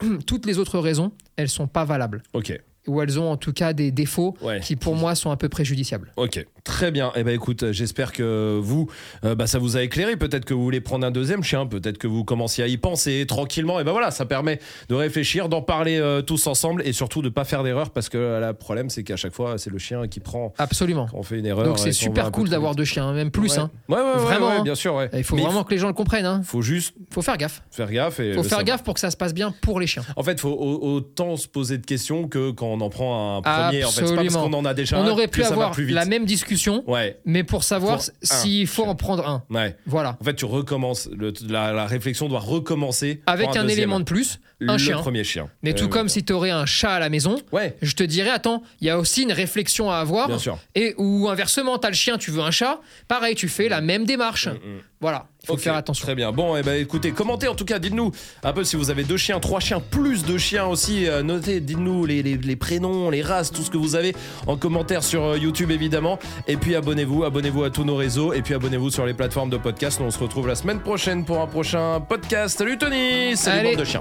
Toutes 0.26 0.44
les 0.46 0.58
autres 0.58 0.80
raisons, 0.80 1.12
elles 1.36 1.48
sont 1.48 1.68
pas 1.68 1.84
valables. 1.84 2.22
Ok. 2.32 2.60
Ou 2.86 3.00
elles 3.00 3.18
ont 3.18 3.30
en 3.30 3.36
tout 3.36 3.52
cas 3.52 3.72
des 3.72 3.90
défauts 3.90 4.36
Ouais. 4.42 4.60
qui 4.60 4.76
pour 4.76 4.94
moi 4.94 5.14
sont 5.14 5.30
un 5.30 5.36
peu 5.36 5.48
préjudiciables. 5.48 6.12
Ok, 6.16 6.44
très 6.64 6.90
bien. 6.90 7.12
Eh 7.14 7.22
ben 7.24 7.34
écoute, 7.34 7.70
j'espère 7.72 8.12
que 8.12 8.58
vous, 8.60 8.88
euh, 9.24 9.34
bah, 9.34 9.46
ça 9.46 9.58
vous 9.58 9.76
a 9.76 9.82
éclairé. 9.82 10.16
Peut-être 10.16 10.44
que 10.46 10.54
vous 10.54 10.62
voulez 10.62 10.80
prendre 10.80 11.06
un 11.06 11.10
deuxième 11.10 11.42
chien, 11.42 11.66
peut-être 11.66 11.98
que 11.98 12.06
vous 12.06 12.24
commenciez 12.24 12.64
à 12.64 12.66
y 12.66 12.76
penser 12.78 13.24
tranquillement. 13.28 13.78
Et 13.80 13.84
ben 13.84 13.92
voilà, 13.92 14.10
ça 14.10 14.24
permet 14.24 14.58
de 14.88 14.94
réfléchir, 14.94 15.48
d'en 15.48 15.60
parler 15.62 15.98
euh, 15.98 16.22
tous 16.22 16.46
ensemble 16.46 16.82
et 16.86 16.92
surtout 16.92 17.20
de 17.22 17.28
pas 17.28 17.44
faire 17.44 17.62
d'erreur 17.62 17.90
parce 17.90 18.08
que 18.08 18.16
euh, 18.18 18.46
le 18.48 18.54
problème 18.54 18.88
c'est 18.90 19.02
qu'à 19.04 19.16
chaque 19.16 19.34
fois 19.34 19.58
c'est 19.58 19.70
le 19.70 19.78
chien 19.78 20.08
qui 20.08 20.20
prend 20.20 20.52
Absolument. 20.58 21.06
on 21.12 21.22
fait 21.22 21.38
une 21.38 21.46
erreur. 21.46 21.66
Donc 21.66 21.78
c'est 21.78 21.92
super 21.92 22.30
cool 22.32 22.48
d'avoir 22.48 22.74
deux 22.74 22.84
chiens, 22.84 23.12
même 23.12 23.30
plus. 23.30 23.52
Ouais. 23.52 23.58
hein. 23.58 23.70
Ouais, 23.88 23.96
ouais, 23.98 24.16
Vraiment, 24.16 24.48
hein. 24.50 24.62
bien 24.62 24.74
sûr. 24.74 25.02
Il 25.12 25.22
faut 25.22 25.36
Mais 25.36 25.42
vraiment 25.42 25.64
que 25.64 25.70
les 25.70 25.78
gens 25.78 25.88
le 25.88 25.92
comprennent. 25.94 26.24
Hein. 26.26 26.40
faut 26.44 26.62
juste 26.62 26.94
faut 27.12 27.22
faire 27.22 27.36
gaffe. 27.36 27.62
faire 27.70 27.90
gaffe 27.90 28.20
et 28.20 28.32
faut 28.32 28.40
faire 28.42 28.50
savoir. 28.50 28.64
gaffe 28.64 28.82
pour 28.82 28.94
que 28.94 29.00
ça 29.00 29.10
se 29.10 29.16
passe 29.16 29.34
bien 29.34 29.54
pour 29.62 29.80
les 29.80 29.86
chiens. 29.86 30.02
En 30.16 30.22
fait, 30.22 30.40
faut 30.40 30.48
au- 30.50 30.94
autant 30.96 31.36
se 31.36 31.46
poser 31.46 31.76
de 31.78 31.84
questions 31.86 32.26
que 32.26 32.50
quand 32.52 32.66
on 32.68 32.80
en 32.80 32.88
prend 32.88 33.36
un 33.38 33.42
premier. 33.42 33.84
En 33.84 33.90
fait, 33.90 34.06
c'est 34.06 34.14
pas 34.14 34.16
parce 34.16 34.26
Absolument. 34.28 34.48
qu'on 34.50 34.56
en 34.56 34.64
a 34.64 34.72
déjà 34.74 34.98
On 34.98 35.02
un 35.04 35.08
aurait 35.10 35.28
pu 35.28 35.42
avoir 35.44 35.72
plus 35.72 35.88
la 35.90 36.04
même 36.06 36.24
discussion, 36.24 36.53
Ouais, 36.86 37.18
mais 37.24 37.44
pour 37.44 37.64
savoir 37.64 38.00
s'il 38.22 38.66
faut 38.66 38.84
en 38.84 38.94
prendre 38.94 39.26
un. 39.28 39.42
ouais. 39.50 39.76
Voilà. 39.86 40.16
En 40.20 40.24
fait, 40.24 40.34
tu 40.34 40.44
recommences. 40.44 41.08
Le- 41.16 41.32
la, 41.48 41.72
la 41.72 41.86
réflexion 41.86 42.28
doit 42.28 42.40
recommencer 42.40 43.22
Avec 43.26 43.56
un, 43.56 43.68
élément 43.68 43.98
de 44.00 44.04
plus, 44.04 44.40
un 44.60 44.72
le 44.74 44.78
chien. 44.78 44.98
premier 44.98 45.24
chien. 45.24 45.48
Mais 45.62 45.72
tout 45.74 45.88
comme 45.88 46.08
si 46.08 46.24
tu 46.24 46.32
aurais 46.32 46.50
un 46.50 46.66
chat 46.66 46.94
à 46.94 46.98
la 46.98 47.08
maison, 47.08 47.36
Ouais, 47.52 47.76
je 47.82 47.94
te 47.94 48.02
dirais, 48.02 48.30
attends, 48.30 48.62
il 48.80 48.86
y 48.86 48.90
a 48.90 48.98
aussi 48.98 49.22
une 49.22 49.32
réflexion 49.32 49.90
à 49.90 49.96
avoir. 49.96 50.28
bien 50.28 50.38
sûr. 50.38 50.58
Et 50.74 50.94
ou 50.98 51.28
inversement, 51.28 51.78
tu 51.78 51.86
as 51.86 51.90
le 51.90 51.96
chien, 51.96 52.18
tu 52.18 52.30
veux 52.30 52.40
un 52.42 52.50
chat, 52.50 52.80
pareil, 53.08 53.34
tu 53.34 53.48
fais 53.48 53.68
la 53.68 53.80
même 53.80 54.04
démarche. 54.04 54.46
Mm, 54.48 54.50
mm. 54.52 54.80
Voilà, 55.04 55.26
il 55.42 55.46
faut 55.48 55.58
faire 55.58 55.74
attention. 55.74 56.02
Très 56.06 56.14
bien. 56.14 56.32
Bon, 56.32 56.56
et 56.56 56.62
ben 56.62 56.80
écoutez, 56.80 57.10
commentez 57.12 57.46
en 57.46 57.54
tout 57.54 57.66
cas, 57.66 57.78
dites-nous 57.78 58.10
un 58.42 58.52
peu 58.54 58.64
si 58.64 58.76
vous 58.76 58.88
avez 58.90 59.04
deux 59.04 59.18
chiens, 59.18 59.38
trois 59.38 59.60
chiens, 59.60 59.78
plus 59.90 60.24
de 60.24 60.38
chiens 60.38 60.64
aussi. 60.64 61.06
euh, 61.06 61.22
notez, 61.22 61.60
dites-nous 61.60 62.06
les, 62.06 62.22
les- 62.22 62.38
les 62.38 62.56
prénoms, 62.56 63.10
les 63.10 63.20
races, 63.20 63.50
tout 63.52 63.60
ce 63.62 63.70
que 63.70 63.76
vous 63.76 63.96
avez 63.96 64.16
en 64.46 64.56
commentaire 64.56 65.04
sur 65.04 65.22
euh, 65.22 65.36
YouTube 65.36 65.70
évidemment. 65.70 66.18
Et 66.48 66.56
puis 66.56 66.74
abonnez-vous, 66.74 67.22
abonnez-vous 67.24 67.64
à 67.64 67.68
tous 67.70 67.84
nos 67.84 67.96
réseaux 67.96 68.32
et 68.32 68.40
puis 68.40 68.54
abonnez-vous 68.54 68.88
sur 68.88 69.04
les 69.04 69.12
plateformes 69.12 69.50
de 69.50 69.58
podcast. 69.58 70.00
Nous 70.00 70.06
on 70.06 70.10
se 70.10 70.18
retrouve 70.18 70.48
la 70.48 70.54
semaine 70.54 70.80
prochaine 70.80 71.26
pour 71.26 71.38
un 71.42 71.46
prochain 71.46 72.00
podcast. 72.00 72.56
Salut 72.56 72.78
Tony, 72.78 73.36
salut 73.36 73.68
bande 73.72 73.80
de 73.80 73.84
chiens. 73.84 74.00